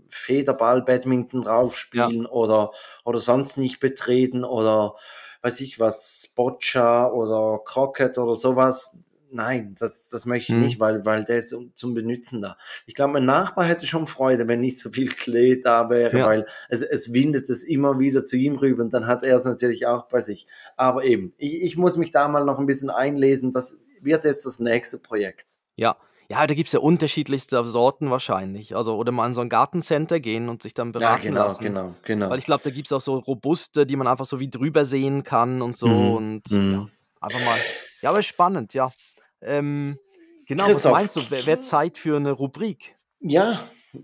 Federball, 0.08 0.82
Badminton 0.82 1.42
drauf 1.42 1.76
Ja. 1.92 2.10
spielen 2.10 2.26
oder 2.26 2.72
oder 3.04 3.18
sonst 3.18 3.58
nicht 3.58 3.80
betreten 3.80 4.44
oder 4.44 4.94
weiß 5.42 5.60
ich 5.60 5.78
was, 5.78 6.32
Boccia 6.34 7.10
oder 7.10 7.60
Croquet 7.64 8.18
oder 8.18 8.34
so 8.34 8.56
was.“ 8.56 8.96
Nein, 9.30 9.74
das 9.78 10.08
das 10.08 10.24
möchte 10.24 10.52
ich 10.52 10.56
Mhm. 10.56 10.76
nicht, 10.76 10.78
weil 10.78 11.04
weil 11.04 11.24
der 11.24 11.38
ist 11.38 11.52
um 11.52 11.74
zum 11.74 11.94
Benutzen 11.94 12.40
da. 12.42 12.56
Ich 12.86 12.94
glaube, 12.94 13.14
mein 13.14 13.24
Nachbar 13.24 13.64
hätte 13.64 13.86
schon 13.86 14.06
Freude, 14.06 14.46
wenn 14.46 14.60
nicht 14.60 14.78
so 14.78 14.90
viel 14.90 15.08
Klee 15.08 15.60
da 15.60 15.90
wäre, 15.90 16.12
Ja. 16.12 16.24
weil 16.24 16.46
es 16.68 16.82
es 16.82 17.12
windet 17.12 17.50
es 17.50 17.64
immer 17.64 17.98
wieder 17.98 18.24
zu 18.24 18.36
ihm 18.36 18.56
rüber 18.56 18.82
und 18.84 18.92
dann 18.94 19.06
hat 19.06 19.24
er 19.24 19.36
es 19.36 19.44
natürlich 19.44 19.86
auch 19.86 20.06
bei 20.08 20.20
sich. 20.20 20.46
Aber 20.76 21.04
eben, 21.04 21.34
ich 21.38 21.62
ich 21.62 21.76
muss 21.76 21.96
mich 21.96 22.10
da 22.12 22.28
mal 22.28 22.44
noch 22.44 22.58
'n 22.60 22.66
bisschen 22.66 22.90
einlesen. 22.90 23.52
Das 23.52 23.78
wird 24.00 24.24
jetzt 24.24 24.46
das 24.46 24.60
nächste 24.60 24.98
Projekt. 24.98 25.46
Ja. 25.78 25.96
Ja, 26.28 26.44
da 26.46 26.54
gibt's 26.54 26.72
ja 26.72 26.80
unterschiedlichste 26.80 27.64
Sorten 27.64 28.10
wahrscheinlich. 28.10 28.74
Also 28.74 28.96
oder 28.96 29.12
mal 29.12 29.26
in 29.28 29.34
so 29.34 29.42
'n 29.42 29.48
Gartencenter 29.48 30.18
gehen 30.18 30.48
und 30.48 30.62
sich 30.62 30.74
dann 30.74 30.90
Ja, 30.98 31.16
beraten 31.16 31.18
genau, 31.18 31.56
lassen. 31.56 31.58
genau, 31.58 31.94
genau. 32.02 32.30
Weil 32.30 32.38
ich 32.38 32.44
glaube, 32.46 32.62
da 32.64 32.70
gibt's 32.70 32.92
auch 32.92 33.00
so 33.00 33.16
robuste, 33.18 33.86
die 33.86 33.96
man 33.96 34.06
einfach 34.08 34.26
so 34.26 34.40
wie 34.40 34.50
drüber 34.50 34.84
sehen 34.84 35.24
kann 35.24 35.62
und 35.62 35.76
so 35.76 35.86
Mhm, 35.86 36.16
und 36.16 36.60
ja, 36.70 36.86
mhm. 36.86 36.90
einfach 37.20 37.40
mal 37.40 37.64
ja, 38.02 38.10
aber 38.10 38.22
spannend, 38.22 38.74
ja. 38.74 38.92
Ähm, 39.42 39.98
genau, 40.46 40.64
was 40.66 40.72
Christoph. 40.74 40.92
meinst 40.92 41.16
du, 41.16 41.30
wä 41.30 41.46
wäre 41.46 41.60
Zeit 41.60 41.98
für 41.98 42.18
'ne 42.18 42.32
Rubrik? 42.32 42.96
Ja, 43.20 43.68
äh, 43.94 43.98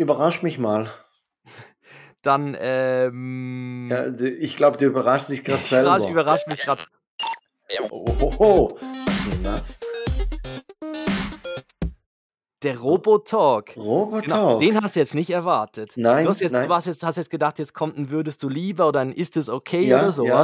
überrasch 0.00 0.42
mich 0.42 0.58
mal. 0.58 0.88
Dann, 2.22 2.56
ähm 2.60 3.88
Ja, 3.90 4.06
ich 4.24 4.56
glaube, 4.56 4.76
du 4.76 4.86
überraschst 4.86 5.28
dich 5.28 5.40
ich 5.48 5.70
ra 5.84 5.98
selber. 5.98 6.10
überrasche 6.10 6.48
mich 6.50 6.60
grad. 6.62 6.86
Ohoho. 7.90 8.76
Was 8.80 8.86
ist 9.16 9.32
denn 9.32 9.44
das? 9.44 9.78
Der 12.62 12.78
Robotalk. 12.78 13.74
Genau, 13.74 13.80
Robotalk. 13.82 14.60
den 14.60 14.80
hast 14.82 14.94
du 14.96 15.00
jetzt 15.00 15.14
nicht 15.14 15.30
erwartet. 15.30 15.92
Nein, 15.96 16.24
Du 16.24 16.30
hast 16.30 16.40
jetzt 16.40 16.52
du 16.52 16.56
nein. 16.58 16.68
warst 16.70 16.86
jetzt 16.86 17.02
hast 17.04 17.16
jetzt 17.16 17.30
gedacht, 17.30 17.58
jetzt 17.58 17.74
kommt 17.74 17.96
'n 17.98 18.10
„Würdest 18.10 18.42
du 18.42 18.48
lieber“ 18.48 18.86
oder 18.88 19.00
'n 19.02 19.12
„Ist 19.12 19.36
es 19.36 19.48
okay“ 19.48 19.88
Ja, 19.88 19.98
oder 19.98 20.12
so 20.12 20.26
ja. 20.26 20.42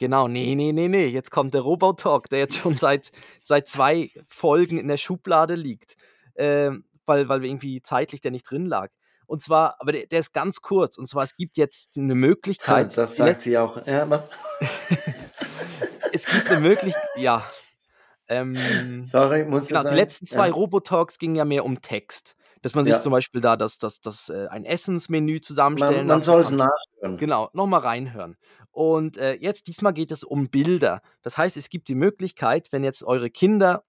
Genau, 0.00 0.28
ne, 0.28 0.54
ne, 0.54 0.72
ne, 0.74 0.88
ne, 0.90 1.06
jetzt 1.06 1.30
kommt 1.30 1.54
der 1.54 1.62
Robotalk, 1.62 2.28
der 2.28 2.40
jetzt 2.40 2.56
schon 2.56 2.76
seit 2.76 3.10
seit 3.42 3.66
2 3.68 4.10
Folgen 4.28 4.76
in 4.78 4.88
der 4.88 4.98
Schublade 4.98 5.54
liegt, 5.54 5.96
ähm, 6.36 6.84
weil 7.06 7.28
weil 7.30 7.44
irgendwie 7.46 7.80
zeitlich 7.80 8.20
der 8.20 8.30
nicht 8.30 8.42
drin 8.50 8.66
lag. 8.66 8.90
Und 9.26 9.40
zwar 9.42 9.80
aber 9.80 9.92
der 9.92 10.06
der 10.06 10.20
ist 10.20 10.34
ganz 10.34 10.60
kurz. 10.60 10.98
Und 10.98 11.08
zwar, 11.08 11.22
es 11.24 11.34
gibt 11.36 11.56
jetzt 11.56 11.96
'ne 11.96 12.14
Möglichkeit, 12.14 12.92
Das 12.96 13.16
die 13.16 13.16
sagt 13.16 13.40
sie 13.40 13.56
auch. 13.56 13.86
Ja, 13.86 14.08
was? 14.10 14.28
Es 16.12 16.28
gibt 16.28 16.50
'ne 16.50 16.56
Möglich 16.58 16.94
ja, 17.14 17.42
ähm, 18.28 19.12
Sorry, 19.12 19.44
musste 19.44 19.68
genau, 19.68 19.84
die 19.84 19.94
sein. 19.94 19.96
letzten 19.96 20.26
2 20.26 20.48
Ja. 20.48 20.54
Robotalks 20.54 21.18
gingen 21.18 21.36
ja 21.36 21.44
mehr 21.46 21.64
um 21.64 21.80
Text, 21.82 22.36
dass 22.62 22.74
man 22.74 22.84
sich 22.84 22.94
Ja. 22.94 23.00
zum 23.00 23.12
Beispiel 23.12 23.40
da 23.40 23.56
das 23.56 23.78
das 23.78 24.00
das 24.00 24.28
äh, 24.28 24.46
ein 24.48 24.64
Essensmenü 24.64 25.40
zusammenstellen 25.40 26.06
Man 26.06 26.06
man 26.06 26.20
soll's 26.20 26.48
kann. 26.48 26.58
nachhören. 26.58 27.16
Genau, 27.18 27.50
noch 27.52 27.66
mal 27.66 27.78
reinhören. 27.78 28.36
Und, 28.70 29.16
äh, 29.16 29.34
jetzt 29.34 29.66
diesmal 29.68 29.92
geht 29.94 30.10
es 30.12 30.22
um 30.24 30.48
Bilder. 30.50 31.00
Das 31.22 31.38
heißt, 31.38 31.56
es 31.56 31.68
gibt 31.70 31.88
die 31.88 31.94
Möglichkeit, 31.94 32.68
wenn 32.72 32.84
jetzt 32.84 33.04
eure 33.04 33.30
Kinder 33.30 33.84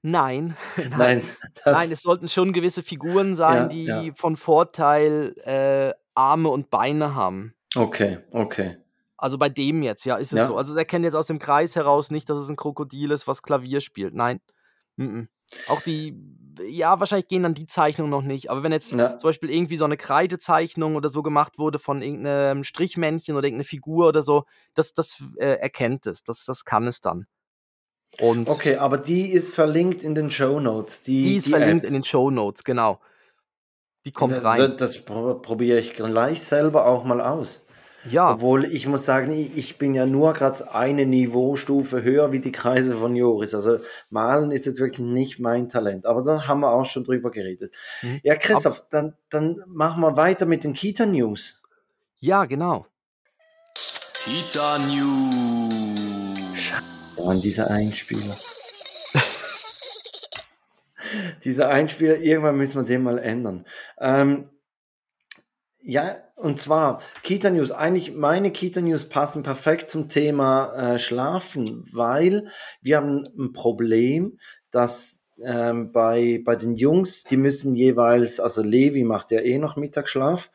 Nein, 0.03 0.57
nein. 0.95 1.23
Nein, 1.63 1.71
Nein, 1.71 1.91
es 1.93 2.03
sollten 2.03 2.29
schon 2.29 2.53
gewisse 2.53 2.83
Figuren 2.83 3.35
sein, 3.35 3.69
Ja, 3.69 3.69
die 3.69 4.13
ja. 4.13 4.17
von 4.17 4.37
Vorteil, 4.37 5.35
äh, 5.45 5.93
Arme 6.15 6.49
und 6.49 6.71
Beine 6.71 7.15
haben. 7.15 7.55
Okay, 7.77 8.19
okay. 8.33 8.77
Also, 9.19 9.39
bei 9.39 9.49
dem 9.49 9.83
jetzt, 9.83 10.05
ja, 10.05 10.17
ist 10.17 10.33
es 10.33 10.45
so. 10.45 10.57
Ja. 10.57 10.57
Also, 10.57 10.73
es 10.73 10.79
erkennt 10.79 11.05
jetzt 11.05 11.15
aus 11.15 11.27
dem 11.27 11.39
Kreis 11.39 11.75
heraus 11.75 12.11
nicht, 12.11 12.29
dass 12.29 12.39
es 12.39 12.51
'n 12.51 12.57
Krokodil 12.57 13.11
ist, 13.11 13.27
was 13.27 13.43
Klavier 13.43 13.81
spielt. 13.81 14.15
Nein. 14.15 14.41
M-m. 14.99 15.29
Auch 15.67 15.81
die 15.81 16.15
ja, 16.61 17.01
wahrscheinlich 17.01 17.29
gehen 17.29 17.43
dann 17.43 17.55
die 17.55 17.67
Zeichnungen 17.67 18.11
noch 18.11 18.23
nicht. 18.23 18.51
Aber 18.51 18.63
wenn 18.63 18.73
jetzt 18.73 18.91
Ja. 18.91 19.19
zum 19.19 19.29
Beispiel 19.29 19.51
irgendwie 19.51 19.77
so 19.77 19.87
'ne 19.87 19.97
Kreidezeichnung 19.99 20.97
oder 20.97 21.09
so 21.11 21.23
gemacht 21.23 21.59
wurde 21.59 21.79
von 21.79 22.03
irgend 22.03 22.23
'nem 22.23 22.65
Strichmännchen 22.65 23.37
oder 23.37 23.47
irgend 23.47 23.59
'ne 23.61 23.65
Figur 23.65 24.09
oder 24.09 24.23
so, 24.23 24.45
das 24.75 24.93
das, 24.95 25.23
äh, 25.39 25.55
erkennt 25.61 26.07
es. 26.07 26.23
Das 26.23 26.45
das 26.47 26.65
kann 26.65 26.87
es 26.87 27.01
dann. 27.01 27.27
Und 28.19 28.49
Okay, 28.49 28.77
aber 28.77 28.97
die 28.99 29.33
ist 29.33 29.53
verlinkt 29.53 30.05
in 30.05 30.15
den 30.15 30.31
Shownotes, 30.31 31.03
die 31.25 31.35
die 31.35 31.37
ist 31.37 31.47
die 31.47 31.57
verlinkt 31.57 31.85
App? 31.85 31.87
in 31.87 31.95
den 31.95 32.05
Shownotes, 32.05 32.63
genau. 32.65 33.01
Die 34.07 34.13
kommt 34.13 34.39
Da 34.39 34.49
da 34.55 34.67
rein. 34.67 34.77
das 34.79 35.05
pro 35.05 35.35
probiere 35.35 35.79
ich 35.79 35.93
gleich 35.93 36.41
selber 36.43 36.87
auch 36.87 37.05
mal 37.05 37.21
aus. 37.21 37.66
Ja. 38.11 38.33
Obwohl, 38.33 38.65
ich 38.65 38.87
muss 38.87 39.05
sagen, 39.05 39.33
ich 39.33 39.79
bin 39.79 39.95
ja 39.95 40.07
nur 40.07 40.33
grad 40.33 40.75
eine 40.75 41.07
Niveaustufe 41.07 42.03
höher 42.03 42.33
wie 42.33 42.41
die 42.41 42.53
Kreise 42.53 42.97
von 42.97 43.17
Joris. 43.17 43.55
Also, 43.55 43.79
Malen 44.11 44.51
ist 44.51 44.67
jetzt 44.67 44.81
wirklich 44.81 45.07
nicht 45.07 45.39
mein 45.39 45.69
Talent, 45.69 46.07
aber 46.07 46.23
da 46.23 46.47
haben 46.47 46.61
wir 46.61 46.71
auch 46.71 46.87
schon 46.87 47.05
drüber 47.05 47.31
geredet. 47.31 47.75
Mhm. 48.03 48.21
Ja, 48.23 48.35
Ab 48.35 48.41
Christoph, 48.41 48.85
dann 48.91 49.15
dann 49.31 49.63
machen 49.67 50.03
wir 50.03 50.17
weiter 50.17 50.47
mit 50.47 50.65
den 50.65 50.73
Kita-News. 50.73 51.63
Ja, 52.19 52.45
genau. 52.45 52.87
Kita 54.25 54.79
News. 54.79 56.73
Mann, 57.17 57.41
dieser 57.41 57.71
Einspieler. 57.71 58.37
Dieser 61.45 61.69
Einspieler, 61.69 62.19
irgendwann 62.19 62.57
müssen 62.57 62.81
wir 62.81 62.87
den 62.87 63.03
mal 63.03 63.19
ändern. 63.19 63.65
Ähm, 63.99 64.51
ja, 65.81 66.17
und 66.37 66.61
zwar 66.61 67.01
Kita-News. 67.23 67.73
Eigentlich 67.73 68.15
meine 68.15 68.51
Kita-News 68.53 69.09
passen 69.09 69.43
perfekt 69.43 69.91
zum 69.91 70.09
Thema, 70.09 70.95
äh, 70.95 70.99
Schlafen, 71.01 71.87
weil 71.93 72.49
wir 72.83 72.99
haben 72.99 73.25
'n 73.39 73.53
Problem, 73.53 74.39
dass, 74.71 75.23
ähm, 75.43 75.93
bei 75.93 76.43
bei 76.45 76.57
den 76.57 76.77
Jungs, 76.77 77.25
die 77.25 77.37
müssen 77.39 77.75
jeweils 77.75 78.41
also, 78.41 78.63
Levi 78.63 79.05
macht 79.05 79.31
ja 79.33 79.41
eh 79.41 79.59
noch 79.59 79.77
Mittagsschlaf 79.77 80.51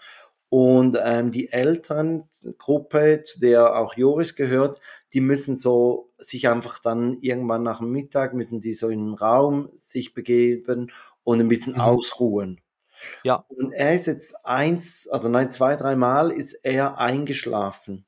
und, 0.50 0.98
ähm, 1.04 1.32
die 1.32 1.52
Elterngruppe, 1.52 3.22
zu 3.24 3.40
der 3.40 3.76
auch 3.78 3.96
Joris 3.98 4.36
gehört, 4.36 4.80
die 5.14 5.22
müssen 5.22 5.56
so 5.58 6.12
sich 6.20 6.48
einfach 6.50 6.80
dann 6.80 7.18
irgendwann 7.22 7.64
nach 7.64 7.80
dem 7.80 7.92
Mittag 7.92 8.34
müssen 8.36 8.60
die 8.60 8.74
so 8.74 8.90
in 8.90 9.10
'n 9.12 9.14
Raum 9.16 9.70
sich 9.76 10.14
begeben 10.14 10.92
und 11.24 11.40
'n 11.42 11.48
bisschen 11.48 11.74
Mhm. 11.76 11.80
ausruhen. 11.82 12.62
Ja. 13.24 13.46
Und 13.50 13.72
er 13.72 13.94
ist 13.94 14.08
jetzt 14.08 14.36
eins 14.46 15.08
also, 15.10 15.30
nein, 15.30 15.52
2, 15.52 15.76
dreimal 15.76 16.32
ist 16.32 16.54
er 16.64 16.98
eingeschlafen. 16.98 18.06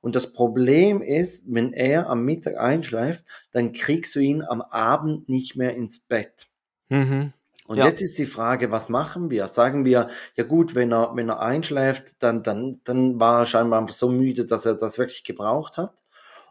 Und 0.00 0.16
das 0.16 0.32
Problem 0.32 1.00
ist, 1.00 1.44
wenn 1.48 1.72
er 1.72 2.08
am 2.10 2.24
Mittag 2.24 2.56
einschläft, 2.58 3.24
dann 3.52 3.72
kriegst 3.72 4.14
du 4.16 4.20
ihn 4.20 4.42
am 4.42 4.60
Abend 4.60 5.28
nicht 5.28 5.54
mehr 5.56 5.76
ins 5.76 6.00
Bett. 6.00 6.48
Mhm. 6.88 7.32
Und 7.68 7.78
Ja. 7.78 7.86
jetzt 7.86 8.02
ist 8.02 8.18
die 8.18 8.26
Frage, 8.26 8.72
was 8.72 8.88
machen 8.88 9.30
wir? 9.30 9.46
Sagen 9.46 9.84
wir, 9.84 10.08
ja 10.34 10.44
gut, 10.44 10.74
wenn 10.74 10.92
er, 10.92 11.12
wenn 11.14 11.28
er 11.28 11.40
einschläft, 11.40 12.20
dann, 12.20 12.42
dann, 12.42 12.80
dann 12.82 13.20
war 13.20 13.40
er 13.42 13.46
scheinbar 13.46 13.80
einfach 13.80 13.94
so 13.94 14.08
müde, 14.10 14.44
dass 14.44 14.66
er 14.66 14.74
das 14.74 14.98
wirklich 14.98 15.22
gebraucht 15.22 15.78
hat. 15.78 16.02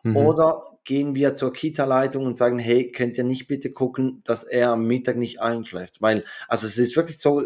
Mhm. 0.03 0.15
Oder 0.15 0.63
gehen 0.85 1.13
wir 1.13 1.35
zur 1.35 1.53
Kita-Leitung 1.53 2.25
und 2.25 2.37
sagen, 2.37 2.57
hey, 2.57 2.91
könnt 2.91 3.17
ihr 3.17 3.23
nicht 3.25 3.47
bitte 3.47 3.71
gucken, 3.71 4.21
dass 4.23 4.43
er 4.45 4.71
am 4.71 4.85
Mittag 4.85 5.17
nicht 5.17 5.41
einschläft? 5.41 6.01
Weil, 6.01 6.23
also 6.47 6.65
es 6.65 6.77
ist 6.77 6.95
wirklich 6.95 7.19
so, 7.19 7.43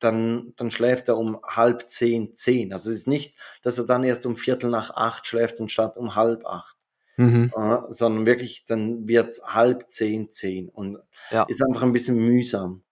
dann, 0.00 0.52
dann 0.56 0.70
schläft 0.70 1.08
er 1.08 1.16
um 1.16 1.40
halb 1.44 1.88
zehn, 1.88 2.34
zehn. 2.34 2.72
Also 2.72 2.90
es 2.90 2.98
ist 3.00 3.08
nicht, 3.08 3.36
dass 3.62 3.78
er 3.78 3.86
dann 3.86 4.04
erst 4.04 4.26
um 4.26 4.36
Viertel 4.36 4.70
nach 4.70 4.90
acht 4.90 5.26
schläft 5.26 5.60
anstatt 5.60 5.96
um 5.96 6.14
halb 6.14 6.44
acht. 6.46 6.76
Mhm. 7.16 7.52
äh, 7.54 7.78
sondern 7.90 8.26
wirklich, 8.26 8.64
dann 8.64 9.06
wird's 9.06 9.42
halb 9.44 9.90
zehn, 9.90 10.30
zehn. 10.30 10.68
Und 10.68 10.98
Ja. 11.30 11.42
ist 11.44 11.62
einfach 11.62 11.82
ein 11.82 11.92
bisschen 11.92 12.16
mühsam. 12.16 12.82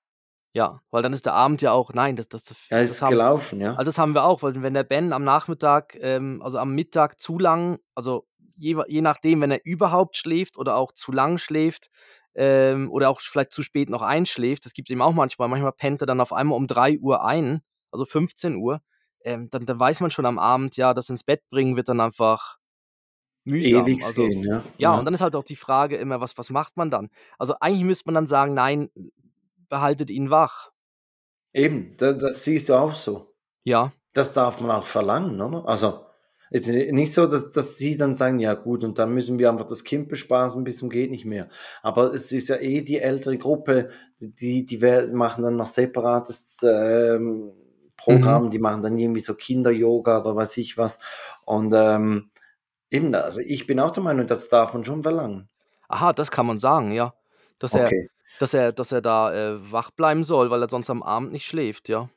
Ja, 0.53 0.81
weil 0.91 1.03
dann 1.03 1.13
ist 1.13 1.27
der 1.27 1.35
Abend 1.35 1.63
ja 1.63 1.73
auch, 1.73 1.93
nein, 1.93 2.17
das, 2.17 2.29
das, 2.29 2.45
das, 2.45 2.57
Ja, 2.71 2.81
das 2.81 2.91
ist 2.91 3.03
haben, 3.03 3.11
gelaufen, 3.11 3.61
ja. 3.61 3.73
Also 3.73 3.85
das 3.85 3.99
haben 3.99 4.15
wir 4.15 4.25
auch, 4.25 4.43
weil 4.43 4.61
wenn 4.63 4.75
der 4.75 4.83
Ben 4.83 5.13
am 5.13 5.25
Nachmittag, 5.25 5.97
ähm, 6.01 6.43
also 6.43 6.59
am 6.59 6.75
Mittag 6.75 7.21
zu 7.21 7.39
lang, 7.39 7.79
also 7.95 8.27
je, 8.57 8.77
je 8.89 9.01
nachdem, 9.01 9.41
wenn 9.41 9.51
er 9.51 9.65
überhaupt 9.65 10.17
schläft 10.17 10.59
oder 10.59 10.77
auch 10.77 10.93
zu 10.93 11.13
lang 11.13 11.39
schläft 11.39 11.91
ähm, 12.35 12.91
oder 12.91 13.11
auch 13.11 13.21
vielleicht 13.21 13.53
zu 13.53 13.63
spät 13.63 13.91
noch 13.91 14.03
einschläft, 14.03 14.65
das 14.67 14.73
gibt 14.73 14.89
es 14.89 14.93
eben 14.93 15.03
auch 15.03 15.13
manchmal, 15.13 15.49
manchmal 15.49 15.73
pennt 15.73 16.03
er 16.03 16.07
dann 16.07 16.21
auf 16.21 16.33
einmal 16.33 16.57
um 16.57 16.67
3 16.67 16.99
Uhr 16.99 17.25
ein, 17.25 17.63
also 17.91 18.05
15 18.05 18.57
Uhr, 18.57 18.81
ähm, 19.25 19.49
dann, 19.51 19.67
dann 19.67 19.81
weiß 19.81 20.01
man 20.01 20.11
schon 20.11 20.27
am 20.27 20.39
Abend, 20.39 20.77
ja, 20.77 20.95
das 20.95 21.11
ins 21.11 21.25
Bett 21.25 21.43
bringen 21.51 21.77
wird 21.77 21.89
dann 21.89 22.01
einfach 22.01 22.57
mühsam. 23.45 23.83
Ewig 23.87 24.05
Also, 24.05 24.27
gehen, 24.27 24.45
ja. 24.45 24.63
ja, 24.79 24.95
und 24.95 25.05
dann 25.05 25.15
ist 25.15 25.21
halt 25.23 25.35
auch 25.37 25.45
die 25.45 25.57
Frage 25.57 25.97
immer, 25.97 26.21
was, 26.21 26.37
was 26.39 26.51
macht 26.51 26.77
man 26.77 26.91
dann? 26.91 27.09
Also 27.39 27.55
eigentlich 27.61 27.85
müsste 27.85 28.05
man 28.07 28.15
dann 28.15 28.27
sagen, 28.27 28.55
nein, 28.55 28.91
behaltet 29.69 30.11
ihn 30.11 30.31
wach. 30.31 30.71
Eben, 31.53 31.97
da, 31.97 32.13
das 32.13 32.45
siehst 32.45 32.69
du 32.69 32.75
auch 32.75 32.95
so. 32.95 33.35
Ja, 33.65 33.93
Das 34.15 34.33
darf 34.33 34.61
man 34.61 34.71
auch 34.71 34.87
verlangen, 34.87 35.41
oder? 35.41 35.67
Also, 35.69 36.05
jetzt 36.51 36.69
nicht 36.69 37.13
so, 37.13 37.27
dass, 37.27 37.51
dass 37.51 37.79
sie 37.79 37.97
dann 37.97 38.17
sagen, 38.17 38.39
ja 38.39 38.55
gut, 38.55 38.85
und 38.85 38.99
dann 38.99 39.13
müssen 39.13 39.39
wir 39.39 39.51
einfach 39.51 39.67
das 39.67 39.85
Kind 39.85 40.09
bespaßen 40.09 40.65
bis 40.65 40.79
zum 40.79 40.91
geht 40.91 41.11
nicht 41.11 41.25
mehr. 41.25 41.49
Aber 41.83 42.13
es 42.13 42.33
ist 42.33 42.49
ja 42.49 42.57
eh 42.57 42.83
die 42.83 43.01
ältere 43.01 43.39
Gruppe, 43.39 43.91
die, 44.21 44.67
die 44.67 44.79
machen 45.13 45.45
dann 45.45 45.57
noch 45.57 45.67
separates 45.67 46.59
ähm, 46.63 47.53
Programm, 47.97 48.51
die 48.51 48.59
machen 48.59 48.83
dann 48.83 48.99
irgendwie 48.99 49.21
so 49.21 49.35
Kinder-Yoga 49.35 50.21
oder 50.21 50.37
weiß 50.37 50.57
ich 50.59 50.79
was. 50.79 50.99
Und 51.45 51.73
ähm, 51.75 52.31
eben, 52.91 53.15
also 53.15 53.41
ich 53.41 53.67
bin 53.67 53.81
auch 53.81 53.91
der 53.91 54.03
Meinung, 54.03 54.27
das 54.27 54.49
darf 54.49 54.75
man 54.75 54.85
schon 54.85 55.03
verlangen. 55.03 55.49
aha, 55.89 56.13
das 56.13 56.31
kann 56.31 56.47
man 56.47 56.59
sagen, 56.59 56.93
ja. 56.93 57.15
Dass 57.59 57.75
er, 57.75 57.87
Okay, 57.87 58.09
dass 58.39 58.55
er, 58.55 58.73
dass 58.73 58.93
er 58.93 59.01
da 59.01 59.33
äh, 59.33 59.73
wach 59.73 59.91
bleiben 59.91 60.25
soll, 60.25 60.51
weil 60.51 60.63
er 60.63 60.69
sonst 60.69 60.91
am 60.91 61.03
Abend 61.03 61.33
nicht 61.33 61.47
schläft, 61.47 61.89
ja. 61.89 62.09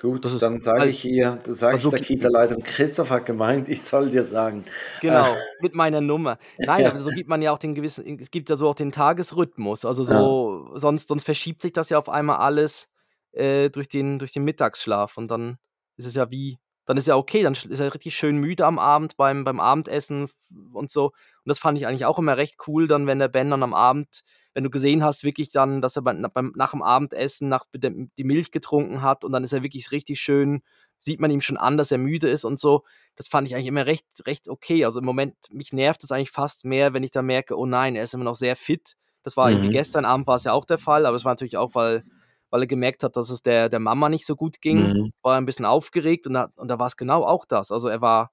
Gut, 0.00 0.24
Das 0.24 0.32
ist, 0.32 0.42
dann 0.42 0.60
sage 0.60 0.80
weil, 0.80 0.88
ich 0.88 1.04
ihr, 1.04 1.38
das 1.44 1.58
sage 1.58 1.74
weil 1.74 1.84
ich 1.84 1.88
der 1.88 2.00
Kita-Leitung, 2.00 2.62
Christoph 2.62 3.10
hat 3.10 3.26
gemeint, 3.26 3.68
ich 3.68 3.82
soll 3.82 4.10
dir 4.10 4.24
sagen. 4.24 4.64
Äh, 4.98 5.00
genau, 5.00 5.34
mit 5.60 5.74
meiner 5.74 6.00
Nummer. 6.00 6.38
Nein, 6.58 6.84
ja, 6.84 6.90
aber 6.90 7.00
so 7.00 7.10
gibt 7.10 7.28
man 7.28 7.42
ja 7.42 7.52
auch 7.52 7.58
den 7.58 7.74
gewissen, 7.74 8.18
es 8.18 8.30
gibt 8.30 8.48
ja 8.48 8.56
so 8.56 8.68
auch 8.68 8.74
den 8.74 8.92
Tagesrhythmus. 8.92 9.84
Also 9.84 10.02
ja. 10.04 10.18
so, 10.18 10.70
sonst, 10.74 11.08
sonst 11.08 11.24
verschiebt 11.24 11.62
sich 11.62 11.72
das 11.72 11.90
ja 11.90 11.98
auf 11.98 12.08
einmal 12.08 12.36
alles 12.36 12.88
äh, 13.32 13.70
durch 13.70 13.88
den, 13.88 14.18
durch 14.18 14.32
den 14.32 14.44
Mittagsschlaf 14.44 15.16
und 15.16 15.30
dann 15.30 15.58
ist 15.96 16.06
es 16.06 16.14
ja 16.14 16.30
wie, 16.30 16.58
dann 16.86 16.96
ist 16.96 17.08
ja 17.08 17.16
okay, 17.16 17.42
dann 17.42 17.52
ist 17.52 17.80
er 17.80 17.92
richtig 17.92 18.16
schön 18.16 18.38
müde 18.38 18.64
am 18.64 18.78
Abend 18.78 19.16
beim, 19.16 19.44
beim 19.44 19.60
Abendessen 19.60 20.30
und 20.72 20.90
so. 20.90 21.06
Und 21.06 21.12
das 21.44 21.58
fand 21.58 21.76
ich 21.76 21.86
eigentlich 21.86 22.06
auch 22.06 22.18
immer 22.18 22.36
recht 22.36 22.56
cool, 22.66 22.88
dann, 22.88 23.06
wenn 23.06 23.18
der 23.18 23.28
Ben 23.28 23.50
dann 23.50 23.62
am 23.62 23.74
Abend, 23.74 24.22
wenn 24.58 24.64
du 24.64 24.70
gesehen 24.70 25.04
hast, 25.04 25.22
wirklich 25.22 25.52
dann, 25.52 25.80
dass 25.80 25.94
er 25.94 26.02
beim, 26.02 26.20
beim, 26.34 26.52
nach 26.56 26.72
dem 26.72 26.82
Abendessen 26.82 27.48
nach, 27.48 27.64
dem- 27.72 28.10
die 28.18 28.24
Milch 28.24 28.50
getrunken 28.50 29.02
hat 29.02 29.22
und 29.22 29.30
dann 29.30 29.44
ist 29.44 29.52
er 29.52 29.62
wirklich 29.62 29.92
richtig 29.92 30.20
schön, 30.20 30.62
sieht 30.98 31.20
man 31.20 31.30
ihm 31.30 31.40
schon 31.40 31.56
an, 31.56 31.76
dass 31.76 31.92
er 31.92 31.98
müde 31.98 32.26
ist 32.28 32.44
und 32.44 32.58
so. 32.58 32.82
Das 33.14 33.28
fand 33.28 33.46
ich 33.46 33.54
eigentlich 33.54 33.68
immer 33.68 33.86
recht, 33.86 34.04
recht 34.26 34.48
okay. 34.48 34.84
Also 34.84 34.98
im 34.98 35.06
Moment, 35.06 35.36
mich 35.52 35.72
nervt 35.72 36.02
es 36.02 36.10
eigentlich 36.10 36.32
fast 36.32 36.64
mehr, 36.64 36.92
wenn 36.92 37.04
ich 37.04 37.12
da 37.12 37.22
merke, 37.22 37.56
oh 37.56 37.66
nein, 37.66 37.94
er 37.94 38.02
ist 38.02 38.14
immer 38.14 38.24
noch 38.24 38.34
sehr 38.34 38.56
fit. 38.56 38.94
Das 39.22 39.36
war 39.36 39.52
Mhm. 39.52 39.70
gestern 39.70 40.04
Abend 40.04 40.26
war 40.26 40.34
es 40.34 40.42
ja 40.42 40.52
auch 40.54 40.64
der 40.64 40.78
Fall, 40.78 41.06
aber 41.06 41.14
es 41.14 41.24
war 41.24 41.30
natürlich 41.30 41.56
auch, 41.56 41.76
weil, 41.76 42.02
weil 42.50 42.62
er 42.62 42.66
gemerkt 42.66 43.04
hat, 43.04 43.16
dass 43.16 43.30
es 43.30 43.42
der, 43.42 43.68
der 43.68 43.78
Mama 43.78 44.08
nicht 44.08 44.26
so 44.26 44.34
gut 44.34 44.60
ging, 44.60 44.88
Mhm. 44.88 45.12
war 45.22 45.34
er 45.36 45.40
ein 45.40 45.46
bisschen 45.46 45.66
aufgeregt 45.66 46.26
und 46.26 46.32
da, 46.34 46.50
und 46.56 46.66
da 46.66 46.80
war 46.80 46.88
es 46.88 46.96
genau 46.96 47.22
auch 47.24 47.44
das. 47.44 47.70
Also 47.70 47.86
er 47.86 48.00
war, 48.00 48.32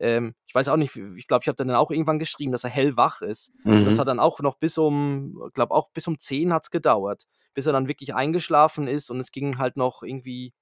ähm, 0.00 0.34
ich 0.46 0.54
weiß 0.54 0.68
auch 0.68 0.76
nicht, 0.76 0.96
ich 0.96 1.26
glaube, 1.26 1.42
ich 1.44 1.48
habe 1.48 1.56
dann 1.56 1.70
auch 1.72 1.90
irgendwann 1.90 2.18
geschrieben, 2.18 2.52
dass 2.52 2.64
er 2.64 2.70
hellwach 2.70 3.20
ist. 3.22 3.52
Und 3.78 3.86
das 3.86 3.98
Mhm. 3.98 4.00
hat 4.00 4.08
dann 4.08 4.20
auch 4.20 4.40
noch 4.40 4.56
bis 4.56 4.78
um, 4.78 5.40
ich 5.48 5.54
glaube 5.54 5.74
auch 5.74 5.90
bis 5.92 6.06
um 6.08 6.18
10 6.18 6.52
hat 6.52 6.64
es 6.64 6.70
gedauert, 6.70 7.24
bis 7.54 7.66
er 7.66 7.72
dann 7.72 7.88
wirklich 7.88 8.14
eingeschlafen 8.14 8.86
ist 8.88 9.10
und 9.10 9.20
es 9.20 9.32
ging 9.32 9.58
halt 9.58 9.76
noch 9.76 10.02
irgendwie, 10.02 10.52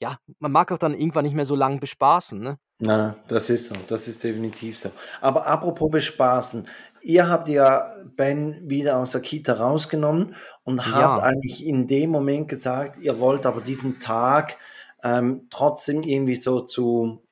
ja, 0.00 0.18
man 0.40 0.52
mag 0.52 0.72
auch 0.72 0.78
dann 0.78 0.94
irgendwann 0.94 1.24
nicht 1.24 1.34
mehr 1.36 1.44
so 1.46 1.56
lang 1.56 1.80
bespaßen, 1.80 2.40
ne? 2.40 2.58
Na, 2.82 3.16
das 3.28 3.50
ist 3.50 3.66
so, 3.66 3.74
das 3.88 4.08
ist 4.08 4.24
definitiv 4.24 4.78
so. 4.78 4.90
Aber 5.20 5.46
apropos 5.46 5.90
bespaßen, 5.90 6.66
ihr 7.02 7.28
habt 7.28 7.48
ja 7.48 7.94
Ben 8.16 8.68
wieder 8.70 8.96
aus 8.96 9.10
der 9.12 9.20
Kita 9.20 9.52
rausgenommen 9.54 10.34
und 10.64 10.90
habt 10.90 11.18
Ja, 11.18 11.22
eigentlich 11.22 11.66
in 11.66 11.86
dem 11.86 12.10
Moment 12.10 12.48
gesagt, 12.48 12.96
ihr 12.98 13.18
wollt 13.20 13.44
aber 13.44 13.60
diesen 13.60 13.98
Tag 14.00 14.56
ähm, 15.02 15.46
trotzdem 15.50 16.02
irgendwie 16.02 16.36
so 16.36 16.60
zu, 16.60 17.22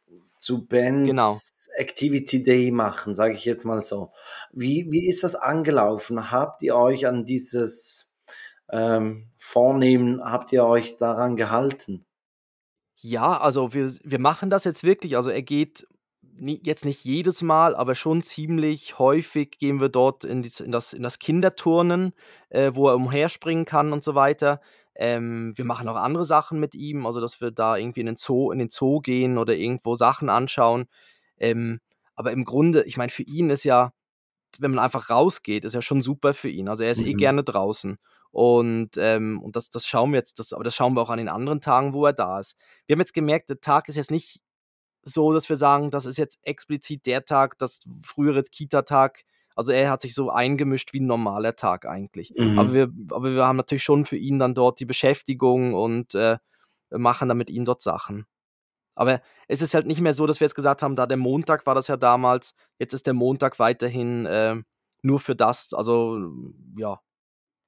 zu 0.40 0.66
genau. 0.66 1.30
Bens 1.32 1.68
Activity 1.76 2.42
Day 2.42 2.70
machen, 2.70 3.14
sage 3.14 3.34
ich 3.34 3.44
jetzt 3.44 3.64
mal 3.64 3.82
so. 3.82 4.12
Wie, 4.52 4.86
wie 4.90 5.08
ist 5.08 5.24
das 5.24 5.34
angelaufen? 5.34 6.30
Habt 6.30 6.62
ihr 6.62 6.76
euch 6.76 7.06
an 7.06 7.24
dieses 7.24 8.14
ähm, 8.70 9.30
Vornehmen, 9.38 10.22
habt 10.22 10.52
ihr 10.52 10.64
euch 10.64 10.96
daran 10.96 11.36
gehalten? 11.36 12.04
Ja, 12.96 13.40
also 13.40 13.74
wir, 13.74 13.92
wir 14.02 14.18
machen 14.18 14.50
das 14.50 14.64
jetzt 14.64 14.82
wirklich. 14.82 15.16
Also 15.16 15.30
er 15.30 15.42
geht 15.42 15.86
nie, 16.22 16.60
jetzt 16.64 16.84
nicht 16.84 17.04
jedes 17.04 17.42
Mal, 17.42 17.74
aber 17.74 17.94
schon 17.94 18.22
ziemlich 18.22 18.98
häufig 18.98 19.58
gehen 19.58 19.80
wir 19.80 19.88
dort 19.88 20.24
in, 20.24 20.42
in, 20.42 20.72
das, 20.72 20.92
in 20.92 21.02
das 21.02 21.18
Kinderturnen, 21.18 22.12
äh, 22.50 22.72
wo 22.74 22.88
er 22.88 22.96
umherspringen 22.96 23.64
kann 23.64 23.92
und 23.92 24.02
so 24.02 24.14
weiter. 24.14 24.60
Ähm, 24.98 25.56
wir 25.56 25.64
machen 25.64 25.88
auch 25.88 25.96
andere 25.96 26.24
Sachen 26.24 26.60
mit 26.60 26.74
ihm, 26.74 27.06
also 27.06 27.20
dass 27.20 27.40
wir 27.40 27.50
da 27.52 27.76
irgendwie 27.76 28.00
in 28.00 28.06
den 28.06 28.16
Zoo, 28.16 28.50
in 28.52 28.58
den 28.58 28.68
Zoo 28.70 29.00
gehen 29.00 29.38
oder 29.38 29.54
irgendwo 29.56 29.94
Sachen 29.94 30.28
anschauen. 30.28 30.86
Ähm, 31.38 31.80
aber 32.16 32.32
im 32.32 32.44
Grunde, 32.44 32.82
ich 32.84 32.96
meine, 32.96 33.10
für 33.10 33.22
ihn 33.22 33.48
ist 33.50 33.64
ja, 33.64 33.92
wenn 34.58 34.72
man 34.72 34.84
einfach 34.84 35.10
rausgeht, 35.10 35.64
ist 35.64 35.74
ja 35.74 35.82
schon 35.82 36.02
super 36.02 36.34
für 36.34 36.48
ihn. 36.48 36.68
Also 36.68 36.84
er 36.84 36.90
ist 36.90 37.00
eh 37.02 37.14
Mhm. 37.14 37.18
gerne 37.18 37.44
draußen. 37.44 37.98
Und, 38.30 38.90
ähm, 38.98 39.40
und 39.42 39.56
das, 39.56 39.70
das 39.70 39.86
schauen 39.86 40.10
wir 40.12 40.18
jetzt, 40.18 40.38
das, 40.38 40.52
aber 40.52 40.64
das 40.64 40.74
schauen 40.74 40.94
wir 40.94 41.02
auch 41.02 41.10
an 41.10 41.18
den 41.18 41.28
anderen 41.28 41.60
Tagen, 41.60 41.92
wo 41.94 42.04
er 42.06 42.12
da 42.12 42.40
ist. 42.40 42.56
Wir 42.86 42.94
haben 42.94 43.00
jetzt 43.00 43.14
gemerkt, 43.14 43.50
der 43.50 43.60
Tag 43.60 43.88
ist 43.88 43.96
jetzt 43.96 44.10
nicht 44.10 44.40
so, 45.04 45.32
dass 45.32 45.48
wir 45.48 45.56
sagen, 45.56 45.90
das 45.90 46.06
ist 46.06 46.18
jetzt 46.18 46.38
explizit 46.42 47.06
der 47.06 47.24
Tag, 47.24 47.56
das 47.58 47.80
frühere 48.02 48.42
Kita-Tag. 48.42 49.22
Also 49.58 49.72
er 49.72 49.90
hat 49.90 50.02
sich 50.02 50.14
so 50.14 50.30
eingemischt 50.30 50.92
wie 50.92 51.00
ein 51.00 51.06
normaler 51.06 51.56
Tag 51.56 51.84
eigentlich. 51.84 52.32
Aber 52.38 52.68
Mhm. 52.68 52.72
wir, 52.74 52.92
aber 53.10 53.34
wir 53.34 53.44
haben 53.44 53.56
natürlich 53.56 53.82
schon 53.82 54.04
für 54.04 54.16
ihn 54.16 54.38
dann 54.38 54.54
dort 54.54 54.78
die 54.78 54.84
Beschäftigung 54.84 55.74
und 55.74 56.14
äh, 56.14 56.38
machen 56.90 57.28
dann 57.28 57.38
mit 57.38 57.50
ihm 57.50 57.64
dort 57.64 57.82
Sachen. 57.82 58.24
Aber 58.94 59.20
es 59.48 59.60
ist 59.60 59.74
halt 59.74 59.88
nicht 59.88 60.00
mehr 60.00 60.14
so, 60.14 60.28
dass 60.28 60.38
wir 60.38 60.44
jetzt 60.44 60.54
gesagt 60.54 60.80
haben, 60.82 60.94
da 60.94 61.06
der 61.08 61.16
Montag 61.16 61.66
war 61.66 61.74
das 61.74 61.88
ja 61.88 61.96
damals, 61.96 62.54
jetzt 62.78 62.94
ist 62.94 63.08
der 63.08 63.14
Montag 63.14 63.58
weiterhin 63.58 64.26
äh, 64.26 64.62
nur 65.02 65.18
für 65.18 65.34
das. 65.34 65.72
Also 65.72 66.20
ja, 66.76 67.00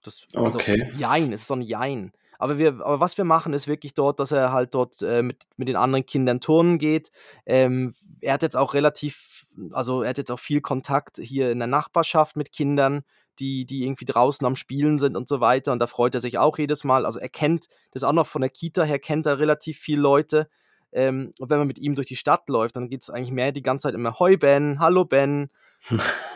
das, 0.05 0.29
also 0.37 0.61
Okay. 0.61 0.93
Jein, 0.97 1.33
es 1.33 1.41
ist 1.41 1.49
so 1.49 1.55
ein 1.55 1.63
Jein. 1.63 2.13
Aber, 2.41 2.59
wir, 2.59 2.69
aber 2.69 3.01
was 3.01 3.19
wir 3.19 3.25
machen, 3.25 3.53
ist 3.53 3.69
wirklich 3.69 3.93
dort, 3.93 4.19
dass 4.19 4.33
er 4.33 4.51
halt 4.51 4.75
dort 4.75 5.03
äh, 5.03 5.23
mit, 5.23 5.45
mit 5.59 5.69
den 5.69 5.77
anderen 5.77 6.07
Kindern 6.07 6.41
turnen 6.41 6.79
geht. 6.79 7.13
Ähm, 7.45 7.95
er 8.23 8.33
hat 8.33 8.43
jetzt 8.43 8.57
auch 8.57 8.73
relativ, 8.73 9.47
also 9.73 10.03
er 10.03 10.09
hat 10.09 10.19
jetzt 10.19 10.31
auch 10.31 10.39
viel 10.39 10.63
Kontakt 10.63 11.19
hier 11.19 11.51
in 11.51 11.59
der 11.59 11.69
Nachbarschaft 11.69 12.37
mit 12.37 12.51
Kindern, 12.51 13.03
die, 13.39 13.67
die 13.67 13.85
irgendwie 13.85 14.07
draußen 14.07 14.47
am 14.47 14.57
Spielen 14.57 14.99
sind 14.99 15.17
und 15.17 15.29
so 15.29 15.41
weiter. 15.41 15.71
Und 15.73 15.81
da 15.81 15.87
freut 15.87 16.15
er 16.15 16.21
sich 16.21 16.39
auch 16.39 16.57
jedes 16.57 16.83
Mal. 16.83 17.05
Also 17.05 17.21
er 17.21 17.29
kennt, 17.29 17.69
das 17.91 18.05
auch 18.05 18.13
noch 18.15 18.27
von 18.27 18.41
der 18.41 18.51
Kita 18.51 18.85
her, 18.85 18.99
kennt 18.99 19.27
er 19.27 19.39
relativ 19.39 19.79
viele 19.79 20.01
Leute. 20.01 20.49
Ähm, 20.93 21.35
und 21.39 21.51
wenn 21.51 21.59
man 21.59 21.69
mit 21.69 21.79
ihm 21.79 21.95
durch 21.95 22.09
die 22.09 22.17
Stadt 22.17 22.49
läuft, 22.49 22.77
dann 22.77 22.89
geht 22.89 23.03
es 23.03 23.11
eigentlich 23.11 23.33
mehr 23.33 23.53
die 23.53 23.63
ganze 23.63 23.89
Zeit 23.89 23.95
immer, 23.95 24.19
Hoi 24.19 24.39
Ben, 24.39 24.81
hallo 24.81 25.05
Ben. 25.05 25.51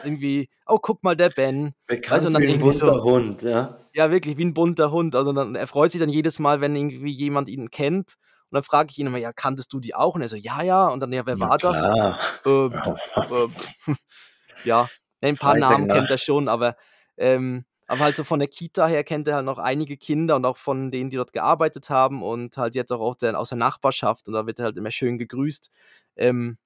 Irgendwie, 0.05 0.49
oh, 0.66 0.78
guck 0.80 1.03
mal, 1.03 1.16
der 1.16 1.30
Ben. 1.30 1.74
Bekannt 1.86 2.24
und 2.26 2.34
dann 2.34 2.42
wie 2.42 2.47
ein 2.47 2.55
irgendwie 2.55 2.72
so, 2.72 2.86
bunter 2.86 3.03
Hund, 3.05 3.42
ja. 3.42 3.78
ja, 3.95 4.11
wirklich, 4.11 4.36
wie 4.36 4.45
ein 4.45 4.55
bunter 4.55 4.90
Hund. 4.90 5.14
Also 5.14 5.32
dann, 5.32 5.55
er 5.55 5.66
freut 5.66 5.92
sich 5.92 6.01
dann 6.01 6.09
jedes 6.09 6.38
Mal, 6.38 6.61
wenn 6.61 6.74
irgendwie 6.74 7.12
jemand 7.12 7.49
ihn 7.49 7.70
kennt. 7.70 8.14
Und 8.51 8.57
dann 8.57 8.62
frage 8.62 8.88
ich 8.90 8.99
ihn 8.99 9.07
immer, 9.07 9.18
ja, 9.18 9.32
kanntest 9.32 9.72
du 9.72 9.80
die 9.80 9.95
auch? 9.95 10.14
Und 10.14 10.22
er 10.22 10.28
so, 10.28 10.36
ja, 10.36 10.62
ja. 10.62 10.86
Und 10.88 11.01
dann, 11.01 11.12
ja, 11.12 11.26
wer 11.26 11.36
Na 11.36 11.49
war 11.51 11.59
das? 11.59 11.78
klar. 11.78 12.18
Äh, 12.47 12.68
Ja. 12.74 12.97
äh, 13.45 13.49
ja, 14.64 14.88
ein 15.20 15.36
paar 15.36 15.57
Namen 15.57 15.88
kennt 15.88 16.11
er 16.11 16.18
schon, 16.18 16.49
aber, 16.49 16.76
ähm, 17.16 17.64
aber 17.86 18.01
halt 18.01 18.16
so 18.16 18.24
von 18.24 18.38
der 18.38 18.49
Kita 18.49 18.86
her 18.86 19.05
kennt 19.05 19.28
er 19.28 19.36
halt 19.36 19.45
noch 19.45 19.59
einige 19.59 19.97
Kinder 19.97 20.36
und 20.36 20.45
auch 20.47 20.57
von 20.57 20.90
denen, 20.90 21.11
die 21.11 21.16
dort 21.16 21.32
gearbeitet 21.32 21.90
haben 21.90 22.22
und 22.22 22.57
halt 22.57 22.74
jetzt 22.74 22.92
auch 22.92 23.01
aus 23.01 23.18
der, 23.18 23.38
aus 23.38 23.51
der 23.51 23.59
Nachbarschaft. 23.59 24.26
Und 24.28 24.34
da 24.34 24.47
wird 24.47 24.59
er 24.59 24.66
halt 24.66 24.76
immer 24.78 24.90
schön 24.90 25.18
gegrüßt. 25.18 25.70
Ähm, 26.16 26.57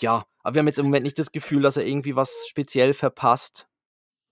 Ja, 0.00 0.24
aber 0.42 0.54
wir 0.54 0.60
haben 0.60 0.66
jetzt 0.66 0.78
im 0.78 0.86
Moment 0.86 1.04
nicht 1.04 1.18
das 1.18 1.32
Gefühl, 1.32 1.62
dass 1.62 1.76
er 1.76 1.86
irgendwie 1.86 2.16
was 2.16 2.46
speziell 2.48 2.94
verpasst, 2.94 3.66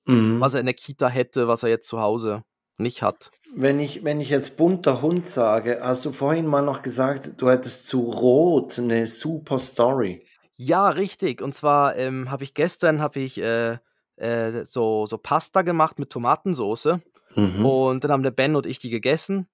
Mhm. 0.06 0.40
was 0.40 0.54
er 0.54 0.60
in 0.60 0.66
der 0.66 0.74
Kita 0.74 1.08
hätte, 1.08 1.46
was 1.46 1.62
er 1.62 1.68
jetzt 1.68 1.86
zu 1.86 2.00
Hause 2.00 2.42
nicht 2.78 3.02
hat. 3.02 3.30
Wenn 3.54 3.78
ich, 3.78 4.02
wenn 4.04 4.20
ich 4.20 4.30
jetzt 4.30 4.56
bunter 4.56 5.02
Hund 5.02 5.28
sage, 5.28 5.80
hast 5.82 6.04
du 6.04 6.12
vorhin 6.12 6.46
mal 6.46 6.62
noch 6.62 6.82
gesagt, 6.82 7.32
du 7.36 7.50
hättest 7.50 7.86
zu 7.86 8.00
Rot 8.00 8.78
eine 8.78 9.06
super 9.06 9.58
Story. 9.58 10.24
Ja, 10.56 10.88
richtig. 10.88 11.42
Und 11.42 11.54
zwar 11.54 11.96
ähm, 11.96 12.30
habe 12.30 12.44
ich 12.44 12.54
gestern 12.54 13.00
habe 13.00 13.20
ich 13.20 13.40
äh, 13.40 13.78
äh, 14.16 14.64
so, 14.64 15.04
so 15.06 15.18
Pasta 15.18 15.62
gemacht 15.62 15.98
mit 15.98 16.10
Tomatensoße. 16.10 17.00
Mhm. 17.34 17.64
Und 17.66 18.04
dann 18.04 18.12
haben 18.12 18.22
der 18.22 18.30
Ben 18.30 18.56
und 18.56 18.66
ich 18.66 18.78
die 18.78 18.90
gegessen. 18.90 19.46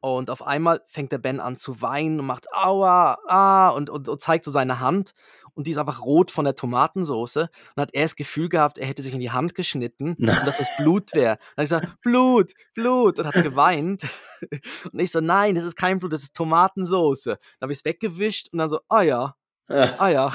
Und 0.00 0.30
auf 0.30 0.46
einmal 0.46 0.82
fängt 0.86 1.12
der 1.12 1.18
Ben 1.18 1.38
an 1.40 1.56
zu 1.56 1.80
weinen 1.80 2.18
und 2.18 2.26
macht 2.26 2.52
Aua, 2.52 3.18
ah, 3.26 3.68
und, 3.68 3.88
und, 3.88 4.08
und 4.08 4.20
zeigt 4.20 4.44
so 4.44 4.50
seine 4.50 4.80
Hand. 4.80 5.12
Und 5.54 5.66
die 5.66 5.72
ist 5.72 5.78
einfach 5.78 6.02
rot 6.02 6.30
von 6.30 6.44
der 6.44 6.54
Tomatensoße. 6.54 7.48
Und 7.76 7.80
hat 7.80 7.94
er 7.94 8.02
das 8.02 8.16
Gefühl 8.16 8.48
gehabt, 8.48 8.78
er 8.78 8.86
hätte 8.86 9.02
sich 9.02 9.14
in 9.14 9.20
die 9.20 9.30
Hand 9.30 9.54
geschnitten 9.54 10.14
und 10.18 10.26
dass 10.26 10.58
das 10.58 10.68
Blut 10.76 11.12
wäre. 11.14 11.36
Dann 11.36 11.64
hat 11.64 11.72
er 11.72 11.80
gesagt, 11.80 12.00
Blut, 12.00 12.52
Blut, 12.74 13.18
und 13.18 13.26
hat 13.26 13.34
geweint. 13.34 14.06
Und 14.92 14.98
ich 14.98 15.12
so, 15.12 15.20
nein, 15.20 15.54
das 15.54 15.62
ist 15.62 15.76
kein 15.76 16.00
Blut, 16.00 16.12
das 16.12 16.24
ist 16.24 16.34
Tomatensoße. 16.34 17.30
Dann 17.30 17.66
habe 17.66 17.72
ich 17.72 17.78
es 17.78 17.84
weggewischt 17.84 18.48
und 18.52 18.58
dann 18.58 18.68
so, 18.68 18.80
ah 18.88 19.02
ja, 19.02 19.36
ah 19.68 20.08
ja. 20.08 20.32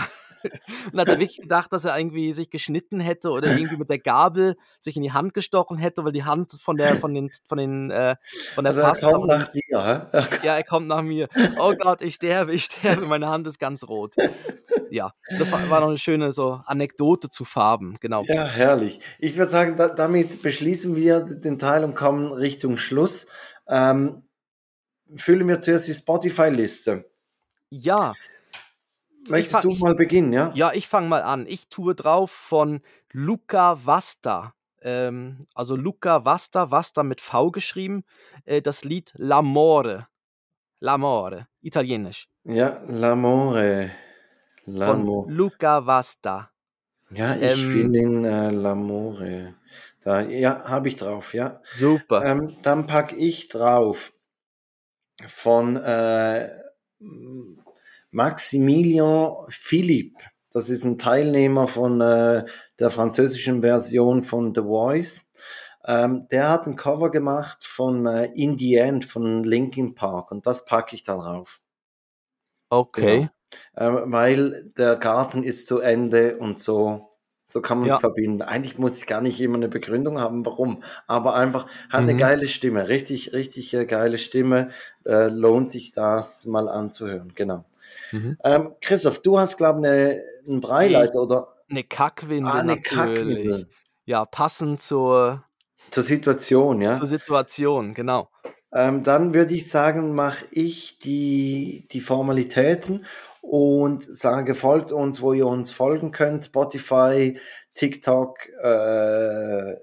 Und 0.92 1.00
hat 1.00 1.08
er 1.08 1.20
wirklich 1.20 1.38
gedacht, 1.42 1.72
dass 1.74 1.86
er 1.86 1.98
irgendwie 1.98 2.34
sich 2.34 2.50
geschnitten 2.50 3.00
hätte 3.00 3.30
oder 3.32 3.48
irgendwie 3.50 3.78
mit 3.78 3.90
der 3.90 4.00
Gabel 4.00 4.56
sich 4.80 4.96
in 4.96 5.04
die 5.04 5.12
Hand 5.12 5.34
gestochen 5.34 5.78
hätte, 5.78 6.04
weil 6.06 6.12
die 6.12 6.24
Hand 6.26 6.52
von 6.62 6.78
der, 6.78 6.96
von 6.98 7.14
den, 7.14 7.30
von 7.48 7.58
den, 7.58 7.92
äh, 7.92 8.16
von 8.56 8.64
der 8.64 8.72
Also 8.72 8.82
er 8.82 8.88
Pasta. 8.88 9.10
kommt 9.10 9.22
von 9.22 9.30
den- 9.30 9.40
nach 9.40 9.52
dir, 9.52 10.12
hä? 10.12 10.28
ja, 10.46 10.56
er 10.58 10.64
kommt 10.64 10.88
nach 10.88 11.02
mir. 11.02 11.28
Oh 11.60 11.74
Gott, 11.78 12.04
ich 12.04 12.16
sterbe, 12.16 12.54
ich 12.54 12.66
sterbe, 12.66 13.06
meine 13.06 13.28
Hand 13.28 13.48
ist 13.48 13.60
ganz 13.60 13.84
rot. 13.88 14.16
Ja, 14.90 15.14
das 15.38 15.52
war, 15.52 15.70
war 15.70 15.82
noch 15.82 15.90
eine 15.90 15.98
schöne 15.98 16.32
so 16.34 16.62
Anekdote 16.66 17.30
zu 17.30 17.44
Farben, 17.46 17.98
genau. 18.00 18.24
Ja, 18.28 18.46
herrlich. 18.46 19.00
Ich 19.20 19.36
würde 19.38 19.52
sagen, 19.52 19.76
da, 19.78 19.90
damit 19.90 20.42
beschließen 20.42 20.96
wir 20.96 21.22
den 21.22 21.60
Teil 21.60 21.84
und 21.84 21.96
kommen 21.96 22.32
Richtung 22.32 22.78
Schluss. 22.78 23.28
Ähm, 23.68 24.24
füllen 25.16 25.48
wir 25.48 25.62
zuerst 25.62 25.88
die 25.88 25.94
Spotify-Liste. 25.94 27.10
Ja, 27.70 28.14
Möchtest 29.30 29.62
fang- 29.62 29.70
du 29.70 29.76
mal 29.76 29.96
beginnen, 29.96 30.34
ja? 30.34 30.52
ja 30.56 30.72
ich 30.74 30.88
fange 30.88 31.08
mal 31.08 31.22
an. 31.24 31.46
Ich 31.48 31.70
tue 31.70 31.96
drauf 31.96 32.32
von 32.32 32.82
Luca 33.12 33.86
Vasta. 33.86 34.54
Ähm, 34.82 35.48
also 35.56 35.76
Luca 35.76 36.24
Vasta, 36.26 36.72
Vasta 36.72 37.04
mit 37.04 37.22
V 37.22 37.52
geschrieben, 37.52 38.04
äh, 38.46 38.62
das 38.62 38.84
Lied 38.84 39.14
L'Amore. 39.18 40.06
L'Amore, 40.80 41.48
italienisch. 41.62 42.30
Ja, 42.44 42.82
L'amore. 42.88 43.90
Von 44.66 44.78
L'amore. 44.78 45.32
Luca 45.32 45.86
Vasta. 45.86 46.52
Ja, 47.10 47.36
ich 47.36 47.54
Ähm, 47.54 47.72
finde 47.72 48.00
ihn 48.00 48.26
äh, 48.26 48.50
L'amore. 48.50 49.54
Da, 50.04 50.22
ja, 50.22 50.64
habe 50.70 50.90
ich 50.90 50.96
drauf, 50.96 51.34
ja. 51.34 51.62
Super. 51.74 52.24
Ähm, 52.24 52.58
dann 52.62 52.86
packe 52.86 53.16
ich 53.16 53.48
drauf 53.48 54.14
von 55.26 55.78
äh, 55.78 56.50
Maximilian 58.12 59.34
Philippe. 59.50 60.18
Das 60.52 60.70
ist 60.70 60.84
ein 60.86 60.98
Teilnehmer 60.98 61.68
von 61.68 62.02
äh, 62.02 62.46
der 62.80 62.90
französischen 62.90 63.62
Version 63.62 64.22
von 64.22 64.54
The 64.56 64.62
Voice. 64.62 65.30
Ähm, 65.86 66.28
der 66.32 66.50
hat 66.50 66.68
ein 66.68 66.76
Cover 66.76 67.12
gemacht 67.12 67.64
von 67.66 68.06
äh, 68.08 68.26
In 68.34 68.58
the 68.58 68.76
End 68.76 69.06
von 69.06 69.44
Linkin 69.44 69.96
Park 69.96 70.32
und 70.32 70.46
das 70.48 70.66
packe 70.66 70.96
ich 70.96 71.04
da 71.04 71.16
drauf. 71.18 71.62
okay. 72.72 73.30
Ähm, 73.78 74.12
weil 74.12 74.72
der 74.78 74.96
Garten 74.98 75.44
ist 75.44 75.68
zu 75.68 75.80
Ende 75.80 76.38
und 76.38 76.62
so, 76.62 77.10
so 77.46 77.62
kann 77.62 77.80
man 77.80 77.90
es 77.90 77.96
Ja. 77.96 78.00
verbinden. 78.00 78.42
Eigentlich 78.42 78.78
muss 78.78 78.98
ich 78.98 79.08
gar 79.08 79.22
nicht 79.22 79.40
immer 79.42 79.56
eine 79.56 79.70
Begründung 79.70 80.20
haben, 80.20 80.46
warum, 80.46 80.84
aber 81.08 81.36
einfach 81.36 81.68
hat 81.90 82.04
eine 82.04 82.16
Mhm. 82.16 82.18
geile 82.18 82.48
Stimme, 82.48 82.90
richtig, 82.90 83.34
richtig 83.34 83.74
äh, 83.74 83.86
geile 83.86 84.18
Stimme. 84.18 84.72
Äh, 85.06 85.28
lohnt 85.30 85.72
sich 85.72 85.94
das 85.94 86.46
mal 86.46 86.68
anzuhören, 86.70 87.34
genau. 87.36 87.64
Mhm. 88.12 88.38
Ähm, 88.44 88.76
Christoph, 88.82 89.22
du 89.22 89.40
hast, 89.40 89.58
glaube 89.58 89.80
ich, 89.80 89.86
eine, 89.86 90.24
einen 90.48 90.62
Breileiter 90.62 91.22
oder 91.22 91.56
Eine 91.70 91.84
Kackwindel 91.84 92.52
ah, 92.52 92.60
eine 92.60 92.76
natürlich. 92.76 92.96
Kackwindel 92.96 93.70
Ja, 94.06 94.26
passend 94.26 94.82
zur, 94.82 95.44
zur 95.92 96.04
Situation, 96.04 96.82
ja? 96.82 96.94
zur 96.94 97.08
Situation, 97.08 97.94
genau. 97.94 98.30
Ähm, 98.74 99.04
dann 99.04 99.34
würde 99.34 99.54
ich 99.54 99.70
sagen, 99.70 100.14
mache 100.14 100.46
ich 100.52 101.00
die, 101.00 101.88
die 101.92 102.02
Formalitäten 102.02 103.06
und 103.42 104.04
sage, 104.04 104.56
folgt 104.56 104.92
uns, 104.92 105.22
wo 105.22 105.34
ihr 105.34 105.48
uns 105.48 105.72
folgen 105.72 106.12
könnt. 106.12 106.46
Spotify, 106.46 107.40
TikTok, 107.74 108.38
äh, 108.62 109.76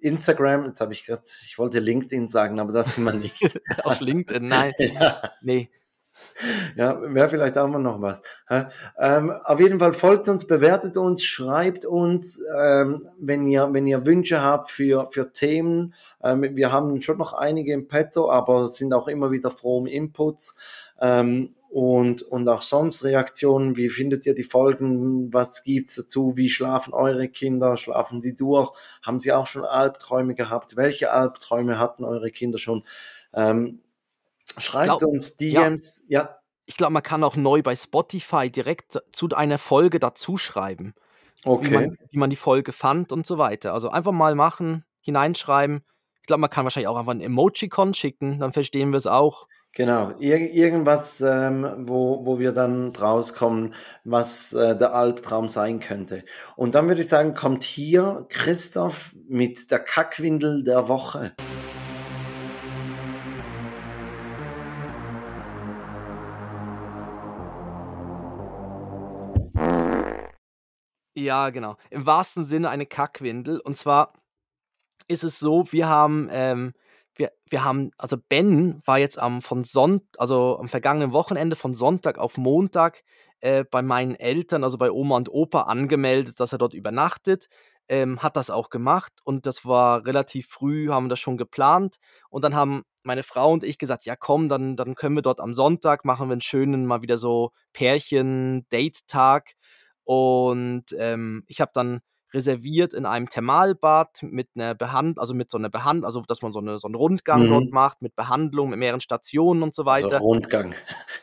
Instagram. 0.00 0.66
Jetzt 0.66 0.80
habe 0.80 0.92
ich 0.92 1.04
gerade, 1.04 1.22
ich 1.46 1.58
wollte 1.58 1.80
LinkedIn 1.80 2.28
sagen, 2.28 2.60
aber 2.60 2.72
das 2.72 2.94
sind 2.94 3.04
wir 3.04 3.14
nicht. 3.14 3.60
Auf 3.84 4.00
LinkedIn, 4.00 4.46
nein. 4.46 4.72
ja, 4.78 5.22
Nee. 5.40 5.70
Ja 6.76 7.00
wäre 7.02 7.28
vielleicht 7.28 7.58
auch 7.58 7.68
mal 7.68 7.78
noch 7.78 8.00
was. 8.00 8.22
Ähm, 8.98 9.30
auf 9.44 9.60
jeden 9.60 9.78
Fall 9.78 9.92
folgt 9.92 10.28
uns, 10.28 10.46
bewertet 10.46 10.96
uns, 10.96 11.24
schreibt 11.24 11.84
uns, 11.84 12.40
ähm, 12.58 13.08
wenn, 13.18 13.46
ihr, 13.46 13.68
wenn 13.72 13.86
ihr 13.86 14.06
Wünsche 14.06 14.42
habt 14.42 14.70
für, 14.70 15.08
für 15.10 15.32
Themen. 15.32 15.94
Ähm, 16.22 16.56
wir 16.56 16.72
haben 16.72 17.00
schon 17.00 17.18
noch 17.18 17.32
einige 17.32 17.72
im 17.72 17.88
Petto, 17.88 18.30
aber 18.30 18.68
sind 18.68 18.92
auch 18.92 19.08
immer 19.08 19.30
wieder 19.30 19.50
froh 19.50 19.78
um 19.78 19.86
Inputs. 19.86 20.56
Ähm, 21.00 21.54
und, 21.70 22.22
und 22.22 22.48
auch 22.48 22.62
sonst 22.62 23.04
Reaktionen. 23.04 23.76
Wie 23.76 23.88
findet 23.88 24.24
ihr 24.24 24.34
die 24.34 24.42
Folgen? 24.42 25.32
Was 25.32 25.64
gibt's 25.64 25.96
dazu? 25.96 26.36
Wie 26.36 26.48
schlafen 26.48 26.94
eure 26.94 27.28
Kinder? 27.28 27.76
Schlafen 27.76 28.22
sie 28.22 28.34
durch? 28.34 28.72
Haben 29.02 29.20
sie 29.20 29.32
auch 29.32 29.46
schon 29.46 29.64
Albträume 29.64 30.34
gehabt? 30.34 30.76
Welche 30.76 31.12
Albträume 31.12 31.78
hatten 31.78 32.04
eure 32.04 32.30
Kinder 32.30 32.58
schon? 32.58 32.84
Ähm, 33.34 33.80
schreibt 34.60 34.98
Glaub- 34.98 35.02
uns 35.12 35.36
ja. 35.40 35.62
DMs. 35.62 36.04
ja 36.08 36.36
Ich 36.66 36.76
glaube, 36.76 36.92
man 36.92 37.02
kann 37.02 37.24
auch 37.24 37.36
neu 37.36 37.62
bei 37.62 37.74
Spotify 37.76 38.50
direkt 38.50 39.00
zu 39.12 39.28
einer 39.34 39.58
Folge 39.58 39.98
dazuschreiben, 40.00 40.94
wie, 41.44 41.48
Okay. 41.48 41.70
man, 41.74 41.96
wie 42.10 42.18
man 42.18 42.30
die 42.30 42.36
Folge 42.36 42.72
fand 42.72 43.12
und 43.12 43.26
so 43.26 43.38
weiter. 43.38 43.72
Also 43.72 43.88
einfach 43.90 44.12
mal 44.12 44.34
machen, 44.34 44.84
hineinschreiben. 45.00 45.82
Ich 46.20 46.26
glaube, 46.26 46.40
man 46.42 46.50
kann 46.50 46.64
wahrscheinlich 46.64 46.88
auch 46.88 46.98
einfach 46.98 47.12
ein 47.14 47.22
Emojicon 47.22 47.94
schicken, 47.94 48.38
dann 48.40 48.52
verstehen 48.52 48.90
wir 48.92 48.98
es 48.98 49.06
auch. 49.06 49.46
Genau, 49.74 50.12
Ir 50.18 50.38
irgendwas, 50.52 51.20
ähm, 51.20 51.66
wo, 51.86 52.24
wo 52.26 52.38
wir 52.38 52.52
dann 52.52 52.92
draus 52.92 53.34
kommen, 53.34 53.74
was 54.04 54.52
äh, 54.54 54.76
der 54.76 54.94
Albtraum 54.94 55.48
sein 55.48 55.78
könnte. 55.80 56.24
Und 56.56 56.74
dann 56.74 56.88
würde 56.88 57.02
ich 57.02 57.08
sagen, 57.08 57.34
kommt 57.34 57.64
hier 57.64 58.26
Christoph 58.30 59.14
mit 59.28 59.70
der 59.70 59.78
Kackwindel 59.80 60.64
der 60.64 60.88
Woche. 60.88 61.32
Ja, 71.18 71.50
genau. 71.50 71.76
Im 71.90 72.06
wahrsten 72.06 72.44
Sinne 72.44 72.70
eine 72.70 72.86
Kackwindel. 72.86 73.58
Und 73.58 73.76
zwar 73.76 74.12
ist 75.08 75.24
es 75.24 75.40
so, 75.40 75.64
wir 75.72 75.88
haben, 75.88 76.28
ähm, 76.30 76.74
wir, 77.16 77.32
wir 77.50 77.64
haben, 77.64 77.90
also 77.98 78.16
Ben 78.28 78.80
war 78.84 78.98
jetzt 78.98 79.18
am 79.18 79.42
von 79.42 79.64
Sonnt, 79.64 80.04
also 80.18 80.58
am 80.60 80.68
vergangenen 80.68 81.12
Wochenende 81.12 81.56
von 81.56 81.74
Sonntag 81.74 82.18
auf 82.18 82.36
Montag 82.36 83.02
äh, 83.40 83.64
bei 83.68 83.82
meinen 83.82 84.14
Eltern, 84.14 84.62
also 84.62 84.78
bei 84.78 84.92
Oma 84.92 85.16
und 85.16 85.28
Opa, 85.28 85.62
angemeldet, 85.62 86.38
dass 86.38 86.52
er 86.52 86.58
dort 86.58 86.74
übernachtet. 86.74 87.48
Ähm, 87.88 88.22
hat 88.22 88.36
das 88.36 88.50
auch 88.50 88.70
gemacht 88.70 89.12
und 89.24 89.46
das 89.46 89.64
war 89.64 90.04
relativ 90.06 90.46
früh, 90.46 90.88
haben 90.90 91.06
wir 91.06 91.10
das 91.10 91.20
schon 91.20 91.36
geplant. 91.36 91.96
Und 92.28 92.44
dann 92.44 92.54
haben 92.54 92.84
meine 93.02 93.24
Frau 93.24 93.52
und 93.52 93.64
ich 93.64 93.78
gesagt, 93.78 94.04
ja 94.04 94.14
komm, 94.14 94.48
dann, 94.48 94.76
dann 94.76 94.94
können 94.94 95.16
wir 95.16 95.22
dort 95.22 95.40
am 95.40 95.52
Sonntag, 95.54 96.04
machen 96.04 96.28
wir 96.28 96.32
einen 96.32 96.42
schönen, 96.42 96.86
mal 96.86 97.02
wieder 97.02 97.18
so 97.18 97.50
Pärchen-Date-Tag. 97.72 99.54
Und 100.08 100.86
ähm, 100.98 101.44
ich 101.48 101.60
habe 101.60 101.70
dann 101.74 102.00
reserviert 102.32 102.94
in 102.94 103.04
einem 103.04 103.28
Thermalbad 103.28 104.22
mit 104.22 104.48
einer 104.54 104.74
Behandlung, 104.74 105.18
also 105.18 105.34
mit 105.34 105.50
so 105.50 105.58
einer 105.58 105.68
Behandlung, 105.68 106.06
also 106.06 106.22
dass 106.22 106.40
man 106.40 106.50
so, 106.50 106.60
eine, 106.60 106.78
so 106.78 106.88
einen 106.88 106.94
Rundgang 106.94 107.46
Mhm. 107.46 107.46
dort 107.46 107.72
macht 107.72 108.00
mit 108.00 108.16
Behandlung, 108.16 108.70
mit 108.70 108.78
mehreren 108.78 109.00
Stationen 109.02 109.62
und 109.62 109.74
so 109.74 109.84
Also 109.86 110.08
weiter. 110.08 110.24
Rundgang. 110.24 110.74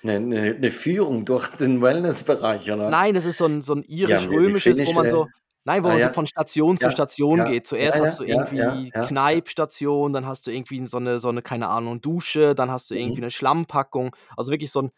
Eine, 0.04 0.16
eine, 0.18 0.56
eine 0.56 0.72
Führung 0.72 1.26
durch 1.26 1.48
den 1.56 1.82
Wellnessbereich, 1.82 2.72
oder? 2.72 2.88
Nein, 2.88 3.16
das 3.16 3.26
ist 3.26 3.38
so 3.38 3.46
ein, 3.46 3.62
so 3.62 3.74
ein 3.74 3.84
Ja, 4.04 4.20
irisch-römisches, 4.24 4.86
wo 4.86 4.94
man 4.94 5.08
so, 5.10 5.28
nein, 5.64 5.84
wo 5.84 5.90
Ah, 5.90 5.92
man 5.92 6.00
ja. 6.00 6.08
so 6.08 6.10
von 6.10 6.28
Station 6.28 6.78
zu 6.78 6.90
Ja, 6.90 6.92
Station 6.92 7.44
ja, 7.44 7.46
geht. 7.46 7.66
Zuerst 7.68 7.98
ja, 7.98 8.00
hast 8.00 8.20
du 8.20 8.24
ja, 8.26 8.36
irgendwie 8.36 8.94
ja, 8.94 8.94
ja, 8.94 9.02
Kneipstation, 9.02 10.14
dann 10.14 10.26
hast 10.28 10.46
du 10.48 10.52
irgendwie 10.52 10.86
so 10.88 10.98
eine, 10.98 11.20
so 11.20 11.30
eine, 11.30 11.42
keine 11.42 11.68
Ahnung, 11.70 12.02
Dusche, 12.02 12.54
dann 12.54 12.70
hast 12.70 12.92
du 12.92 12.96
Mhm. 12.96 13.00
irgendwie 13.00 13.22
eine 13.22 13.32
Schlammpackung. 13.32 14.16
Also 14.38 14.52
wirklich 14.52 14.72
so 14.72 14.84
ein, 14.84 14.92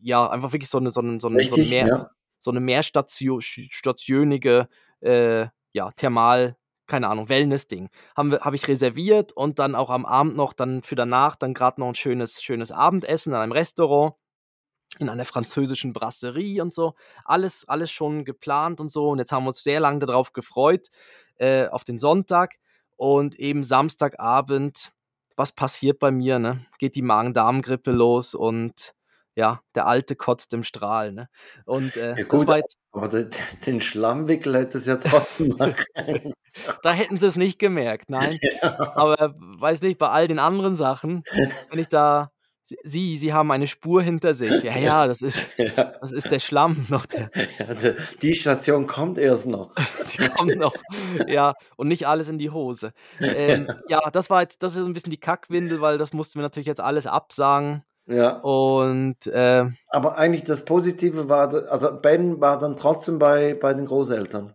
ja, 0.00 0.28
einfach 0.30 0.52
wirklich 0.52 0.70
so 0.70 0.78
eine, 0.78 0.90
so 0.90 1.00
eine, 1.00 1.20
so 1.20 1.28
eine, 1.28 1.44
so 1.44 1.56
eine 1.56 1.64
Richtig, 1.64 1.66
mehr, 1.66 1.90
ja. 1.90 2.10
So 2.44 2.50
eine 2.50 2.60
mehrstationige, 2.60 4.68
äh, 5.00 5.46
ja, 5.72 5.90
Thermal, 5.92 6.56
keine 6.86 7.08
Ahnung, 7.08 7.30
Wellness-Ding. 7.30 7.88
Habe 8.14 8.40
hab 8.42 8.52
ich 8.52 8.68
reserviert 8.68 9.32
und 9.32 9.58
dann 9.58 9.74
auch 9.74 9.88
am 9.88 10.04
Abend 10.04 10.36
noch, 10.36 10.52
dann 10.52 10.82
für 10.82 10.94
danach, 10.94 11.36
dann 11.36 11.54
gerade 11.54 11.80
noch 11.80 11.88
ein 11.88 11.94
schönes, 11.94 12.42
schönes 12.42 12.70
Abendessen 12.70 13.32
in 13.32 13.38
einem 13.38 13.52
Restaurant. 13.52 14.14
in 15.00 15.08
einer 15.08 15.24
französischen 15.24 15.92
Brasserie 15.92 16.62
und 16.62 16.72
so. 16.72 16.94
Alles, 17.24 17.66
alles 17.66 17.90
schon 17.90 18.24
geplant 18.24 18.80
und 18.80 18.92
so. 18.92 19.10
Und 19.10 19.18
jetzt 19.18 19.32
haben 19.32 19.42
wir 19.44 19.48
uns 19.48 19.64
sehr 19.64 19.80
lange 19.80 19.98
darauf 19.98 20.32
gefreut, 20.32 20.86
äh, 21.36 21.66
auf 21.66 21.82
den 21.82 21.98
Sonntag. 21.98 22.54
Und 22.96 23.36
eben 23.40 23.64
Samstagabend, 23.64 24.92
was 25.36 25.50
passiert 25.50 25.98
bei 25.98 26.12
mir? 26.12 26.38
Ne? 26.38 26.64
Geht 26.78 26.94
die 26.94 27.02
Magen-Darm-Grippe 27.02 27.90
los 27.90 28.34
und 28.34 28.94
ja, 29.36 29.60
der 29.74 29.86
alte 29.86 30.16
kotzt 30.16 30.52
im 30.54 30.62
Strahl. 30.64 31.12
Ne? 31.12 31.28
Und 31.66 31.96
äh, 31.96 32.16
Ja 32.18 32.24
gut, 32.24 32.48
jetzt, 32.48 32.76
aber 32.92 33.08
den, 33.08 33.80
Schlammwickel 33.80 34.54
hätte 34.56 34.78
es 34.78 34.86
ja 34.86 34.96
trotzdem 34.96 35.48
machen. 35.58 36.32
da 36.82 36.92
hätten 36.92 37.16
sie 37.18 37.26
es 37.26 37.36
nicht 37.36 37.58
gemerkt, 37.58 38.08
nein. 38.10 38.38
ja. 38.40 38.78
Aber 38.96 39.34
weiß 39.38 39.82
nicht, 39.82 39.98
bei 39.98 40.08
all 40.08 40.28
den 40.28 40.38
anderen 40.38 40.76
Sachen, 40.76 41.22
wenn 41.70 41.78
ich 41.78 41.88
da, 41.88 42.30
Sie, 42.82 43.18
Sie 43.18 43.34
haben 43.34 43.50
eine 43.50 43.66
Spur 43.66 44.00
hinter 44.00 44.32
sich. 44.32 44.62
Ja, 44.62 44.74
ja, 44.78 45.06
das 45.06 45.20
ist, 45.20 45.42
Ja. 45.58 45.92
das 46.00 46.12
ist 46.12 46.30
der 46.30 46.38
Schlamm 46.38 46.86
noch, 46.88 47.04
der, 47.04 47.30
Ja, 47.58 47.74
die- 47.74 47.94
die 48.22 48.34
Station 48.34 48.86
kommt 48.86 49.18
erst 49.18 49.44
noch. 49.46 49.74
die 50.16 50.26
kommt 50.30 50.56
noch. 50.56 50.72
Ja, 51.26 51.52
und 51.76 51.88
nicht 51.88 52.06
alles 52.08 52.30
in 52.30 52.38
die 52.38 52.48
Hose. 52.48 52.92
Ähm, 53.20 53.70
ja, 53.88 54.08
das 54.10 54.30
war 54.30 54.40
jetzt, 54.40 54.62
das 54.62 54.76
ist 54.76 54.86
ein 54.86 54.94
bisschen 54.94 55.10
die 55.10 55.20
Kackwindel, 55.20 55.82
weil 55.82 55.98
das 55.98 56.14
mussten 56.14 56.38
wir 56.38 56.42
natürlich 56.42 56.66
jetzt 56.66 56.80
alles 56.80 57.06
absagen. 57.06 57.84
Ja. 58.06 58.38
Und 58.40 59.26
äh, 59.26 59.66
Aber 59.88 60.18
eigentlich 60.18 60.42
das 60.42 60.64
Positive 60.64 61.28
war, 61.28 61.52
also 61.70 61.90
Ben 62.00 62.40
war 62.40 62.58
dann 62.58 62.76
trotzdem 62.76 63.18
bei, 63.18 63.54
bei 63.54 63.72
den 63.74 63.86
Großeltern. 63.86 64.54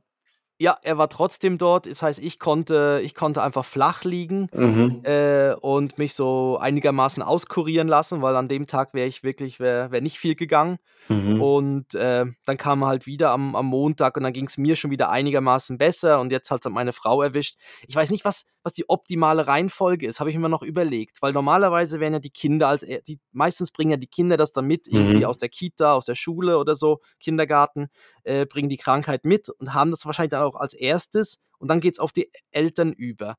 ja, 0.62 0.78
er 0.84 0.98
war 0.98 1.08
trotzdem 1.08 1.58
dort. 1.58 1.86
Das 1.90 2.02
heißt, 2.02 2.20
ich 2.20 2.38
konnte, 2.38 3.00
ich 3.02 3.16
konnte 3.16 3.42
einfach 3.42 3.64
flach 3.64 4.04
liegen. 4.04 4.50
Mhm. 4.54 5.02
äh, 5.04 5.54
und 5.54 5.98
mich 5.98 6.14
so 6.14 6.58
einigermaßen 6.60 7.24
auskurieren 7.24 7.88
lassen, 7.88 8.22
weil 8.22 8.36
an 8.36 8.50
dem 8.50 8.68
Tag 8.68 8.94
wäre 8.94 9.08
ich 9.08 9.24
wirklich, 9.24 9.60
wäre 9.60 9.92
wär 9.92 10.02
nicht 10.02 10.20
viel 10.20 10.36
gegangen. 10.36 10.78
Mhm. 11.08 11.42
Und 11.42 11.96
äh, 11.96 12.26
dann 12.46 12.58
kam 12.58 12.84
er 12.84 12.88
halt 12.88 13.08
wieder 13.08 13.32
am, 13.32 13.56
am 13.56 13.68
Montag 13.68 14.18
und 14.18 14.24
dann 14.24 14.34
ging 14.34 14.48
es 14.48 14.58
mir 14.58 14.76
schon 14.76 14.92
wieder 14.92 15.10
einigermaßen 15.10 15.78
besser 15.78 16.20
und 16.20 16.32
jetzt 16.32 16.52
hat 16.52 16.66
es 16.66 16.72
meine 16.72 16.92
Frau 16.94 17.22
erwischt. 17.22 17.58
Ich 17.88 17.96
weiß 17.96 18.12
nicht, 18.12 18.26
was, 18.26 18.44
was 18.70 18.74
die 18.74 18.88
optimale 18.90 19.48
Reihenfolge 19.48 20.06
ist, 20.08 20.20
habe 20.20 20.30
ich 20.30 20.38
mir 20.38 20.48
noch 20.50 20.62
überlegt, 20.62 21.22
weil 21.22 21.34
normalerweise 21.34 22.00
werden 22.00 22.14
ja 22.14 22.20
die 22.20 22.30
Kinder 22.30 22.68
als, 22.68 22.84
er- 22.84 23.02
die, 23.02 23.20
meistens 23.32 23.72
bringen 23.72 23.92
ja 23.92 23.98
die 23.98 24.08
Kinder 24.08 24.38
das 24.38 24.52
dann 24.52 24.66
mit, 24.66 24.88
irgendwie 24.88 25.18
Mhm. 25.20 25.26
aus 25.26 25.38
der 25.38 25.50
Kita, 25.50 25.94
aus 25.94 26.06
der 26.06 26.16
Schule 26.16 26.58
oder 26.60 26.76
so, 26.76 27.00
Kindergarten, 27.20 27.88
äh, 28.24 28.46
bringen 28.46 28.70
die 28.70 28.78
Krankheit 28.78 29.26
mit 29.26 29.50
und 29.50 29.74
haben 29.74 29.92
das 29.92 30.06
wahrscheinlich 30.06 30.32
dann 30.32 30.44
auch 30.44 30.56
als 30.56 30.74
erstes 30.74 31.40
und 31.58 31.68
dann 31.70 31.80
geht 31.82 31.96
es 31.96 32.00
auf 32.00 32.12
die 32.12 32.32
Eltern 32.52 32.94
über. 32.94 33.36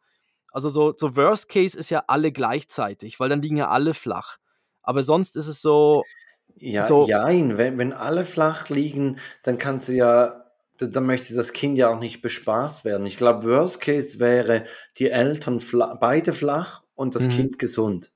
Also 0.53 0.69
so, 0.69 0.95
so 0.97 1.17
Worst 1.17 1.49
Case 1.49 1.79
ist 1.79 1.91
ja 1.91 2.05
alle 2.09 2.33
gleichzeitig, 2.33 3.21
weil 3.21 3.29
dann 3.29 3.41
liegen 3.43 3.57
ja 3.57 3.69
alle 3.71 3.95
flach. 3.95 4.39
Aber 4.83 5.03
sonst 5.05 5.37
ist 5.37 5.47
es 5.47 5.63
so, 5.63 6.05
Ja, 6.57 6.83
so- 6.83 7.07
jein, 7.07 7.57
wenn, 7.59 7.79
wenn 7.79 7.93
alle 7.93 8.25
flach 8.25 8.69
liegen, 8.69 9.19
dann 9.45 9.59
kannst 9.59 9.89
du 9.89 9.93
ja, 9.95 10.40
dann 10.89 11.07
möchte 11.07 11.35
das 11.35 11.53
Kind 11.53 11.77
ja 11.79 11.89
auch 11.89 11.99
nicht 11.99 12.23
bespaßt 12.23 12.85
werden. 12.85 13.07
Ich 13.07 13.17
glaube, 13.17 13.49
Worst 13.49 13.81
Case 13.81 14.21
wäre 14.21 14.65
die 14.99 15.11
Eltern 15.11 15.61
fla 15.61 15.95
beide 15.95 16.33
flach 16.33 16.83
und 16.95 17.15
das 17.15 17.27
Mhm. 17.27 17.31
Kind 17.31 17.59
gesund. 17.59 18.13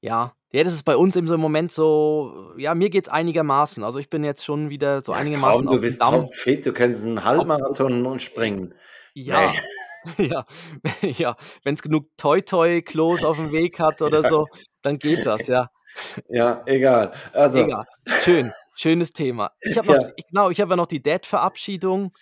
Ja, 0.00 0.32
ja, 0.52 0.64
das 0.64 0.74
ist 0.74 0.84
bei 0.84 0.96
uns 0.96 1.16
im 1.16 1.26
Moment 1.40 1.72
so, 1.72 2.52
ja, 2.56 2.74
mir 2.74 2.88
geht's 2.88 3.08
einigermaßen. 3.08 3.82
Also 3.82 3.98
ich 3.98 4.08
bin 4.08 4.24
jetzt 4.24 4.44
schon 4.44 4.70
wieder 4.70 5.00
so 5.00 5.12
Ja, 5.12 5.18
einigermaßen 5.18 5.66
komm, 5.66 5.68
auf 5.68 5.74
du 5.76 5.82
bist 5.82 6.00
Damm. 6.00 6.14
topfit, 6.14 6.64
du 6.64 6.72
kannst 6.72 7.04
einen 7.04 7.24
Halbmarathon 7.24 8.06
und 8.06 8.22
springen. 8.22 8.74
Ja, 9.14 9.52
ja, 10.18 10.44
ja, 11.02 11.36
wenn 11.64 11.74
es 11.74 11.82
genug 11.82 12.08
Toi-Toi-Klos 12.16 13.24
auf 13.24 13.36
dem 13.36 13.52
Weg 13.52 13.80
hat 13.80 14.00
oder 14.02 14.22
so, 14.22 14.48
dann 14.82 14.98
geht 14.98 15.26
das, 15.26 15.46
ja. 15.48 15.70
Ja, 16.28 16.62
egal. 16.66 17.12
Also, 17.32 17.60
Egal. 17.60 17.86
Schön, 18.22 18.52
schönes 18.76 19.10
Thema. 19.12 19.50
Ich 19.60 19.76
habe 19.76 19.88
noch, 19.88 20.02
Ja. 20.02 20.08
ich, 20.16 20.26
genau, 20.28 20.50
ich 20.50 20.60
habe 20.60 20.70
ja 20.70 20.76
noch 20.76 20.86
die 20.86 21.02
Dad-Verabschiedung 21.02 22.12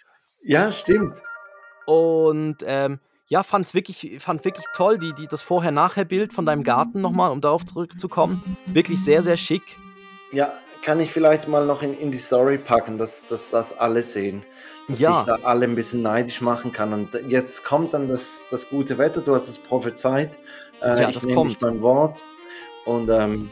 ja, 0.43 0.71
stimmt. 0.73 1.21
und 1.87 2.57
ähm, 2.67 3.01
ja, 3.29 3.43
fand's 3.43 3.75
wirklich, 3.75 4.17
fand 4.23 4.45
wirklich 4.45 4.67
toll, 4.75 4.99
die, 4.99 5.13
die, 5.15 5.27
das 5.27 5.43
Vorher-Nachher-Bild 5.43 6.33
von 6.33 6.45
deinem 6.47 6.63
Garten 6.63 7.01
nochmal, 7.01 7.31
um 7.31 7.41
darauf 7.41 7.65
zurückzukommen. 7.65 8.43
Wirklich 8.67 9.03
sehr, 9.03 9.23
sehr 9.23 9.37
schick. 9.37 9.63
Ja, 10.33 10.53
kann 10.83 11.01
ich 11.01 11.11
vielleicht 11.11 11.49
mal 11.49 11.65
noch 11.65 11.83
in, 11.83 11.99
in 11.99 12.11
die 12.11 12.19
Story 12.19 12.59
packen, 12.59 12.99
dass, 12.99 13.25
dass 13.27 13.51
das 13.51 13.77
alle 13.79 14.03
sehen. 14.03 14.45
Dass 14.89 14.99
Ja. 14.99 15.21
ich 15.21 15.27
da 15.27 15.37
alle 15.43 15.65
ein 15.65 15.75
bisschen 15.75 16.03
neidisch 16.03 16.43
machen 16.43 16.71
kann. 16.73 16.93
Und 16.93 17.15
jetzt 17.29 17.65
kommt 17.65 17.95
dann 17.95 18.07
das, 18.09 18.47
das 18.51 18.69
gute 18.69 18.99
Wetter, 18.99 19.23
du 19.23 19.35
hast 19.35 19.49
es 19.49 19.59
prophezeit. 19.59 20.39
Äh, 20.83 21.01
Ja, 21.01 21.09
ich 21.09 21.15
das 21.15 21.27
kommt. 21.27 21.51
dich 21.53 21.59
beim 21.59 21.81
Wort. 21.81 22.23
Und 22.85 23.09
ähm, 23.09 23.49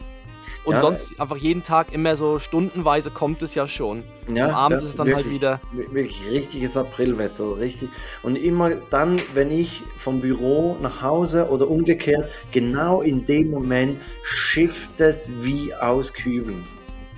Und 0.65 0.73
Ja. 0.75 0.79
sonst 0.79 1.19
einfach 1.19 1.37
jeden 1.37 1.63
Tag 1.63 1.93
immer 1.93 2.15
so 2.15 2.39
stundenweise 2.39 3.11
kommt 3.11 3.41
es 3.43 3.55
ja 3.55 3.67
schon. 3.67 4.03
ja, 4.33 4.47
Am 4.47 4.55
Abend 4.55 4.77
ist 4.81 4.87
es 4.87 4.95
dann 4.95 5.07
halt 5.07 5.17
wirklich- 5.25 5.33
wieder. 5.35 5.59
Wirklich 5.73 6.21
richtiges 6.31 6.77
Aprilwetter, 6.77 7.57
richtig. 7.57 7.89
Und 8.23 8.35
immer 8.37 8.71
dann, 8.89 9.19
wenn 9.33 9.51
ich 9.51 9.83
vom 9.97 10.21
Büro 10.21 10.77
nach 10.81 11.01
Hause 11.01 11.49
oder 11.49 11.69
umgekehrt, 11.69 12.29
genau 12.51 13.01
in 13.01 13.25
dem 13.25 13.51
Moment 13.51 13.99
schifft 14.23 14.99
es 14.99 15.29
wie 15.39 15.73
aus 15.75 16.13
Kübeln. 16.13 16.63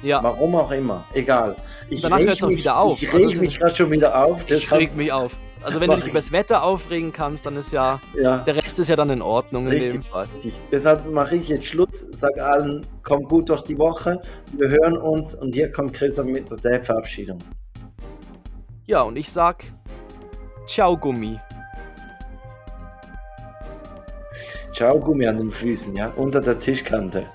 Ja, 0.01 0.21
Warum 0.21 0.55
auch 0.55 0.71
immer, 0.71 1.05
egal. 1.13 1.55
Ich 1.89 2.01
Danach 2.01 2.19
reg 2.19 2.27
hört's 2.27 2.43
auch 2.43 2.49
mich- 2.49 2.59
wieder 2.59 2.77
auf. 2.77 3.01
Ich 3.01 3.11
Also 3.11 3.25
reg 3.25 3.33
es- 3.35 3.41
mich 3.41 3.59
gerade 3.59 3.75
schon 3.75 3.91
wieder 3.91 4.23
auf. 4.25 4.49
ich 4.49 4.71
reg 4.71 4.95
mich 4.95 5.11
auf. 5.11 5.37
Also 5.65 5.81
wenn 5.81 5.89
du 5.89 5.95
dich 5.95 6.05
ich. 6.05 6.11
über 6.11 6.19
das 6.19 6.31
Wetter 6.31 6.63
aufregen 6.63 7.11
kannst, 7.11 7.45
dann 7.45 7.55
ist 7.57 7.71
ja, 7.71 7.99
Ja, 8.13 8.37
der 8.39 8.55
Rest 8.55 8.77
ist 8.79 8.87
ja 8.87 8.95
dann 8.95 9.09
in 9.09 9.21
Ordnung 9.21 9.63
in 9.65 9.71
Richtig. 9.73 9.91
dem 9.93 10.03
Fall. 10.03 10.27
richtig. 10.33 10.53
Deshalb 10.71 11.09
mache 11.11 11.35
ich 11.37 11.49
jetzt 11.49 11.65
Schluss, 11.65 12.05
sag 12.13 12.37
allen, 12.39 12.85
kommt 13.03 13.27
gut 13.29 13.49
durch 13.49 13.63
die 13.63 13.77
Woche. 13.77 14.21
Wir 14.53 14.69
hören 14.69 14.95
uns 14.97 15.33
und 15.35 15.53
hier 15.53 15.71
kommt 15.71 15.93
Christoph 15.93 16.25
mit 16.27 16.49
der 16.49 16.57
Dad-Verabschiedung. 16.57 17.39
Ja, 18.85 19.01
und 19.01 19.17
ich 19.17 19.29
sag, 19.29 19.63
ciao 20.67 20.95
Gummi. 20.95 21.39
Ciao, 24.73 24.99
Gummi 24.99 25.25
an 25.25 25.37
den 25.37 25.51
Füßen, 25.51 25.95
ja, 25.95 26.09
unter 26.17 26.41
der 26.41 26.59
Tischkante. 26.59 27.25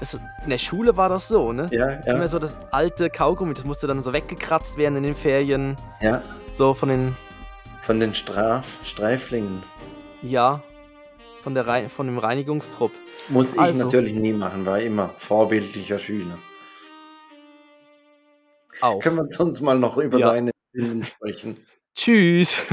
Das, 0.00 0.14
in 0.14 0.48
der 0.50 0.58
Schule 0.58 0.96
war 0.96 1.08
das 1.10 1.28
so, 1.28 1.52
ne? 1.52 1.68
Ja, 1.70 1.88
Immer 1.90 2.20
ja, 2.20 2.26
so 2.26 2.38
das 2.38 2.56
alte 2.70 3.10
Kaugummi, 3.10 3.52
das 3.54 3.64
musste 3.64 3.86
dann 3.86 4.02
so 4.02 4.12
weggekratzt 4.12 4.76
werden 4.78 4.96
in 4.96 5.02
den 5.02 5.14
Ferien. 5.14 5.76
ja. 6.00 6.22
So 6.50 6.72
von 6.74 6.88
den, 6.88 7.16
Von 7.82 8.00
den 8.00 8.14
Straf 8.14 8.78
Streiflingen. 8.82 9.62
ja, 10.22 10.62
von, 11.42 11.54
der 11.54 11.88
von 11.90 12.06
dem 12.06 12.18
Reinigungstrupp. 12.18 12.92
Muss 13.28 13.52
ich 13.54 13.60
Also. 13.60 13.84
natürlich 13.84 14.14
nie 14.14 14.32
machen, 14.32 14.64
war 14.66 14.80
immer 14.80 15.10
vorbildlicher 15.18 15.98
Schüler. 15.98 16.38
Auch. 18.80 19.00
Können 19.00 19.16
wir 19.16 19.24
sonst 19.24 19.60
mal 19.60 19.78
noch 19.78 19.98
über 19.98 20.18
Ja. 20.18 20.32
deine 20.32 20.50
Sünden 20.72 21.04
sprechen? 21.04 21.58
Tschüss. 21.94 22.66